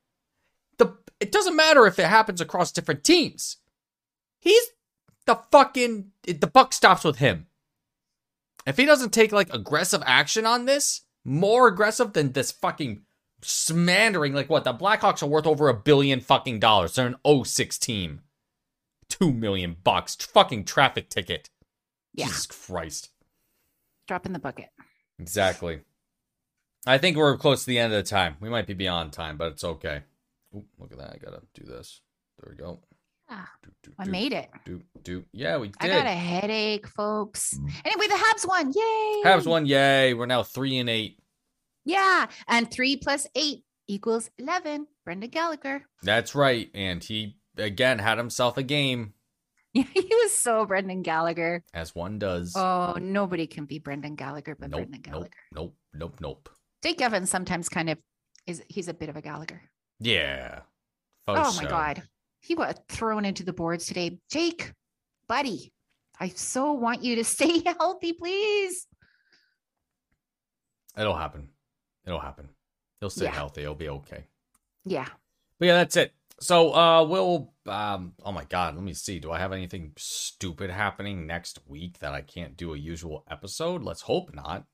The 0.78 0.98
it 1.20 1.32
doesn't 1.32 1.56
matter 1.56 1.86
if 1.86 2.00
it 2.00 2.06
happens 2.08 2.40
across 2.42 2.72
different 2.72 3.04
teams. 3.04 3.58
He's 4.40 4.64
the 5.30 5.40
fucking 5.52 6.12
the 6.24 6.48
buck 6.48 6.74
stops 6.74 7.04
with 7.04 7.20
him. 7.20 7.46
If 8.66 8.78
he 8.78 8.86
doesn't 8.86 9.12
take 9.12 9.32
like 9.32 9.54
aggressive 9.54 10.02
action 10.06 10.46
on 10.48 10.66
this, 10.66 11.02
more 11.24 11.68
aggressive 11.68 12.14
than 12.14 12.32
this 12.32 12.52
fucking 12.52 13.04
smandering, 13.44 14.34
like 14.34 14.50
what 14.50 14.64
the 14.64 14.74
Blackhawks 14.74 15.22
are 15.22 15.28
worth 15.28 15.46
over 15.46 15.70
a 15.70 15.74
billion 15.74 16.20
fucking 16.20 16.60
dollars. 16.60 16.96
They're 16.96 17.16
an 17.24 17.46
06 17.46 17.78
team. 17.78 18.22
Two 19.08 19.32
million 19.32 19.76
bucks. 19.84 20.16
Fucking 20.16 20.66
traffic 20.66 21.10
ticket. 21.10 21.52
Yeah. 22.16 22.26
Jesus 22.26 22.48
Christ. 22.48 23.10
Drop 24.08 24.26
in 24.26 24.34
the 24.34 24.40
bucket. 24.40 24.70
Exactly. 25.20 25.82
I 26.88 26.98
think 26.98 27.18
we're 27.18 27.38
close 27.38 27.62
to 27.62 27.68
the 27.68 27.78
end 27.78 27.94
of 27.94 28.04
the 28.04 28.10
time. 28.10 28.38
We 28.40 28.50
might 28.50 28.66
be 28.66 28.74
beyond 28.74 29.14
time, 29.14 29.38
but 29.38 29.52
it's 29.52 29.64
okay. 29.64 30.02
Ooh, 30.56 30.66
look 30.80 30.92
at 30.92 30.98
that. 30.98 31.14
I 31.14 31.18
gotta 31.24 31.42
do 31.54 31.66
this. 31.66 32.02
There 32.40 32.52
we 32.52 32.58
go. 32.58 32.80
Ah, 33.30 33.50
Do, 33.64 33.72
do, 33.84 33.92
I 34.00 34.06
do, 34.06 34.12
made 34.12 34.34
it. 34.34 34.50
Do, 34.66 34.82
do. 35.04 35.24
Yeah, 35.32 35.58
we 35.58 35.68
did. 35.68 35.76
I 35.80 35.88
got 35.88 36.06
a 36.08 36.10
headache, 36.10 36.88
folks. 36.88 37.54
Anyway, 37.86 38.08
the 38.08 38.16
Habs 38.16 38.48
won. 38.48 38.72
Yay. 38.74 39.22
Habs 39.24 39.46
won. 39.46 39.66
Yay. 39.66 40.14
We're 40.14 40.26
now 40.26 40.44
three 40.44 40.78
and 40.78 40.90
eight. 40.90 41.20
Yeah. 41.86 42.26
And 42.48 42.70
three 42.72 42.98
plus 42.98 43.28
eight 43.36 43.64
equals 43.88 44.30
11. 44.38 44.88
Brendan 45.06 45.30
Gallagher. 45.30 45.84
That's 46.04 46.34
right. 46.36 46.70
And 46.74 47.04
he, 47.04 47.38
again, 47.58 48.00
had 48.00 48.18
himself 48.18 48.58
a 48.58 48.64
game, 48.64 49.14
Yeah, 49.74 49.84
he 49.94 50.02
was 50.12 50.32
so 50.32 50.66
Brendan 50.66 51.02
Gallagher. 51.04 51.64
as 51.74 51.94
one 51.96 52.18
does. 52.20 52.54
Oh, 52.56 52.96
nobody 53.00 53.46
can 53.48 53.66
be 53.66 53.80
Brendan 53.80 54.16
Gallagher 54.16 54.56
but 54.60 54.70
nope, 54.72 54.80
Brendan 54.90 55.02
nope, 55.02 55.14
Gallagher. 55.14 55.30
nope, 55.54 55.76
nope, 55.94 56.16
nope. 56.20 56.50
Jake 56.84 57.02
Evans 57.02 57.30
sometimes 57.30 57.70
kind 57.70 57.90
of 57.90 57.98
is 58.48 58.64
he's 58.70 58.88
a 58.88 58.94
bit 58.94 59.10
of 59.10 59.16
a 59.16 59.22
Gallagher. 59.22 59.62
Yeah. 60.00 60.62
oh 61.28 61.54
my 61.58 61.66
god. 61.66 62.04
He 62.42 62.56
got 62.56 62.88
thrown 62.88 63.26
into 63.26 63.44
the 63.44 63.54
boards 63.54 63.86
today. 63.86 64.20
Jake, 64.32 64.74
buddy, 65.28 65.72
I 66.20 66.30
so 66.30 66.74
want 66.74 67.04
you 67.04 67.16
to 67.18 67.24
stay 67.36 67.62
healthy, 67.66 68.14
please. 68.14 68.88
It'll 70.98 71.16
happen. 71.16 71.50
It'll 72.06 72.20
happen. 72.20 72.50
He'll 73.00 73.10
stay 73.10 73.26
Yeah. 73.26 73.32
healthy. 73.32 73.62
He'll 73.62 73.76
be 73.76 73.90
okay. 73.90 74.26
Yeah. 74.86 75.08
But 75.60 75.66
yeah, 75.68 75.76
that's 75.76 75.96
it. 75.98 76.14
So 76.42 76.74
uh 76.74 77.04
we'll 77.04 77.54
um 77.66 78.14
oh 78.24 78.32
my 78.32 78.46
god, 78.46 78.76
let 78.76 78.84
me 78.84 78.94
see. 78.94 79.20
Do 79.20 79.32
I 79.32 79.40
have 79.40 79.52
anything 79.52 79.92
stupid 79.98 80.70
happening 80.70 81.28
next 81.28 81.60
week 81.68 82.00
that 82.00 82.14
I 82.14 82.22
can't 82.22 82.56
do 82.56 82.74
a 82.74 82.78
usual 82.78 83.26
episode? 83.30 83.84
Let's 83.84 84.02
hope 84.02 84.34
not. 84.34 84.66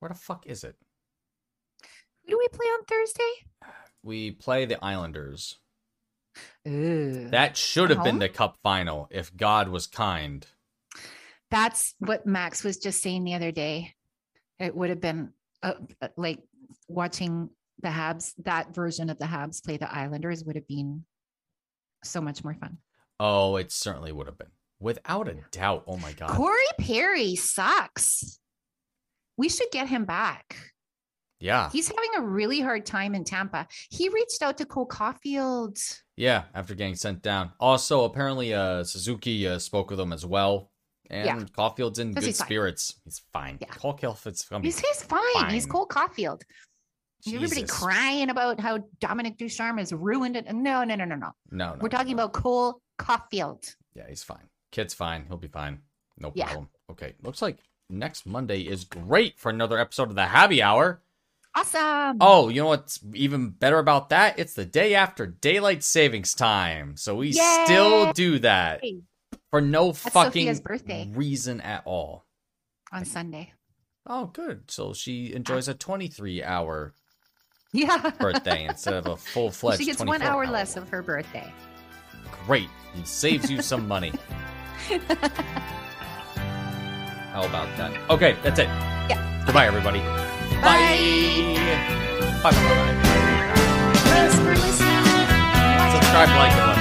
Where 0.00 0.08
the 0.08 0.14
fuck 0.16 0.46
is 0.46 0.64
it? 0.64 0.76
Who 2.24 2.32
do 2.32 2.38
we 2.38 2.48
play 2.48 2.66
on 2.66 2.84
Thursday? 2.84 3.32
We 4.02 4.32
play 4.32 4.64
the 4.64 4.84
Islanders. 4.84 5.58
Ooh. 6.66 7.28
That 7.30 7.56
should 7.56 7.90
have 7.90 8.04
been 8.04 8.18
the 8.18 8.28
cup 8.28 8.58
final 8.62 9.08
if 9.10 9.34
God 9.36 9.68
was 9.68 9.86
kind. 9.86 10.46
That's 11.50 11.94
what 11.98 12.26
Max 12.26 12.62
was 12.62 12.76
just 12.76 13.02
saying 13.02 13.24
the 13.24 13.34
other 13.34 13.52
day. 13.52 13.94
It 14.58 14.74
would 14.74 14.90
have 14.90 15.00
been 15.00 15.32
uh, 15.62 15.74
uh, 16.02 16.08
like 16.16 16.40
watching 16.88 17.50
the 17.80 17.88
Habs, 17.88 18.34
that 18.44 18.74
version 18.74 19.08
of 19.08 19.18
the 19.18 19.24
Habs 19.24 19.64
play 19.64 19.76
the 19.76 19.92
Islanders 19.92 20.44
would 20.44 20.56
have 20.56 20.66
been 20.66 21.04
so 22.04 22.20
much 22.20 22.44
more 22.44 22.54
fun. 22.54 22.78
Oh, 23.20 23.56
it 23.56 23.72
certainly 23.72 24.12
would 24.12 24.26
have 24.26 24.38
been. 24.38 24.50
Without 24.80 25.28
a 25.28 25.36
doubt. 25.50 25.84
Oh 25.86 25.96
my 25.96 26.12
god. 26.12 26.30
Corey 26.30 26.62
Perry 26.78 27.34
sucks. 27.34 28.38
We 29.36 29.48
should 29.48 29.70
get 29.72 29.88
him 29.88 30.04
back. 30.04 30.56
Yeah. 31.40 31.70
He's 31.70 31.88
having 31.88 32.10
a 32.16 32.22
really 32.22 32.60
hard 32.60 32.84
time 32.86 33.14
in 33.14 33.24
Tampa. 33.24 33.66
He 33.90 34.08
reached 34.08 34.42
out 34.42 34.58
to 34.58 34.66
Cole 34.66 34.88
Caufield. 34.88 35.78
Yeah, 36.18 36.44
after 36.54 36.74
getting 36.74 36.96
sent 36.96 37.22
down. 37.22 37.52
Also, 37.60 38.04
apparently 38.04 38.52
uh 38.52 38.84
Suzuki 38.84 39.46
uh, 39.46 39.58
spoke 39.58 39.90
with 39.90 40.00
him 40.00 40.12
as 40.12 40.26
well. 40.26 40.70
And 41.10 41.24
Yeah. 41.26 41.40
Caufield's 41.56 41.98
in 41.98 42.12
good 42.12 42.24
he's 42.24 42.38
fine. 42.38 42.46
spirits. 42.46 43.00
He's 43.04 43.22
fine. 43.32 43.58
Yeah. 43.60 43.68
Caufield's 43.68 44.44
gonna 44.44 44.64
He's, 44.64 44.78
he's 44.78 45.02
fine. 45.02 45.50
He's 45.50 45.64
fine. 45.64 45.72
Cole 45.72 45.86
Caufield. 45.88 46.42
Everybody 47.26 47.64
crying 47.64 48.30
about 48.30 48.60
how 48.60 48.78
Dominique 49.00 49.38
Ducharme 49.38 49.78
has 49.78 49.92
ruined 49.92 50.36
it. 50.36 50.52
No, 50.52 50.84
no, 50.84 50.94
no, 50.94 51.04
no, 51.04 51.16
no. 51.16 51.30
No, 51.50 51.72
no. 51.74 51.76
We're 51.80 51.88
talking 51.88 52.16
no. 52.16 52.24
about 52.24 52.32
Cole 52.34 52.80
Caufield. 52.98 53.74
Yeah, 53.94 54.04
he's 54.08 54.22
fine. 54.22 54.48
Kid's 54.70 54.94
fine. 54.94 55.24
He'll 55.28 55.36
be 55.36 55.48
fine. 55.48 55.80
No 56.18 56.32
Yeah. 56.34 56.44
problem. 56.46 56.68
Okay. 56.90 57.14
Looks 57.22 57.42
like 57.42 57.58
next 57.90 58.26
Monday 58.26 58.60
is 58.62 58.84
great 58.84 59.38
for 59.38 59.50
another 59.50 59.78
episode 59.78 60.10
of 60.10 60.14
the 60.14 60.26
Happy 60.26 60.62
Hour. 60.62 61.02
Awesome. 61.58 62.18
Oh, 62.20 62.48
you 62.48 62.60
know 62.62 62.68
what's 62.68 63.00
even 63.14 63.50
better 63.50 63.78
about 63.78 64.10
that? 64.10 64.38
It's 64.38 64.54
the 64.54 64.64
day 64.64 64.94
after 64.94 65.26
daylight 65.26 65.82
savings 65.82 66.34
time. 66.34 66.96
So 66.96 67.16
we 67.16 67.32
still 67.32 68.12
do 68.12 68.38
that 68.40 68.82
for 69.50 69.60
no 69.60 69.88
That's 69.92 70.08
fucking 70.10 71.14
reason 71.14 71.60
at 71.60 71.82
all. 71.84 72.24
on 72.92 73.04
Sunday. 73.04 73.52
Oh, 74.06 74.26
good. 74.26 74.70
So 74.70 74.92
she 74.92 75.32
enjoys 75.34 75.66
a 75.68 75.74
23 75.74 76.42
hour 76.44 76.94
Yeah. 77.72 78.10
birthday 78.18 78.64
instead 78.66 78.94
of 78.94 79.06
a 79.06 79.16
full 79.16 79.50
fledged 79.50 79.80
she 79.80 79.86
gets 79.86 80.02
one 80.02 80.22
hour 80.22 80.46
less 80.46 80.76
of 80.76 80.88
her 80.90 81.02
birthday. 81.02 81.52
Great. 82.46 82.68
It 82.96 83.06
saves 83.06 83.50
you 83.50 83.60
some 83.62 83.86
money. 83.88 84.12
How 87.32 87.42
about 87.44 87.68
that? 87.76 87.92
Okay, 88.10 88.36
that's 88.42 88.58
it. 88.58 88.66
Yeah. 89.10 89.42
Goodbye, 89.44 89.66
everybody. 89.66 90.00
Bye. 90.62 91.54
Bye. 92.42 92.50
Bye. 92.50 92.50
Bye. 92.50 92.52
Bye. 92.52 92.94
Thanks 94.10 94.34
for 94.36 94.54
listening. 94.54 95.04
Subscribe, 95.94 96.28
like, 96.36 96.52
and 96.52 96.77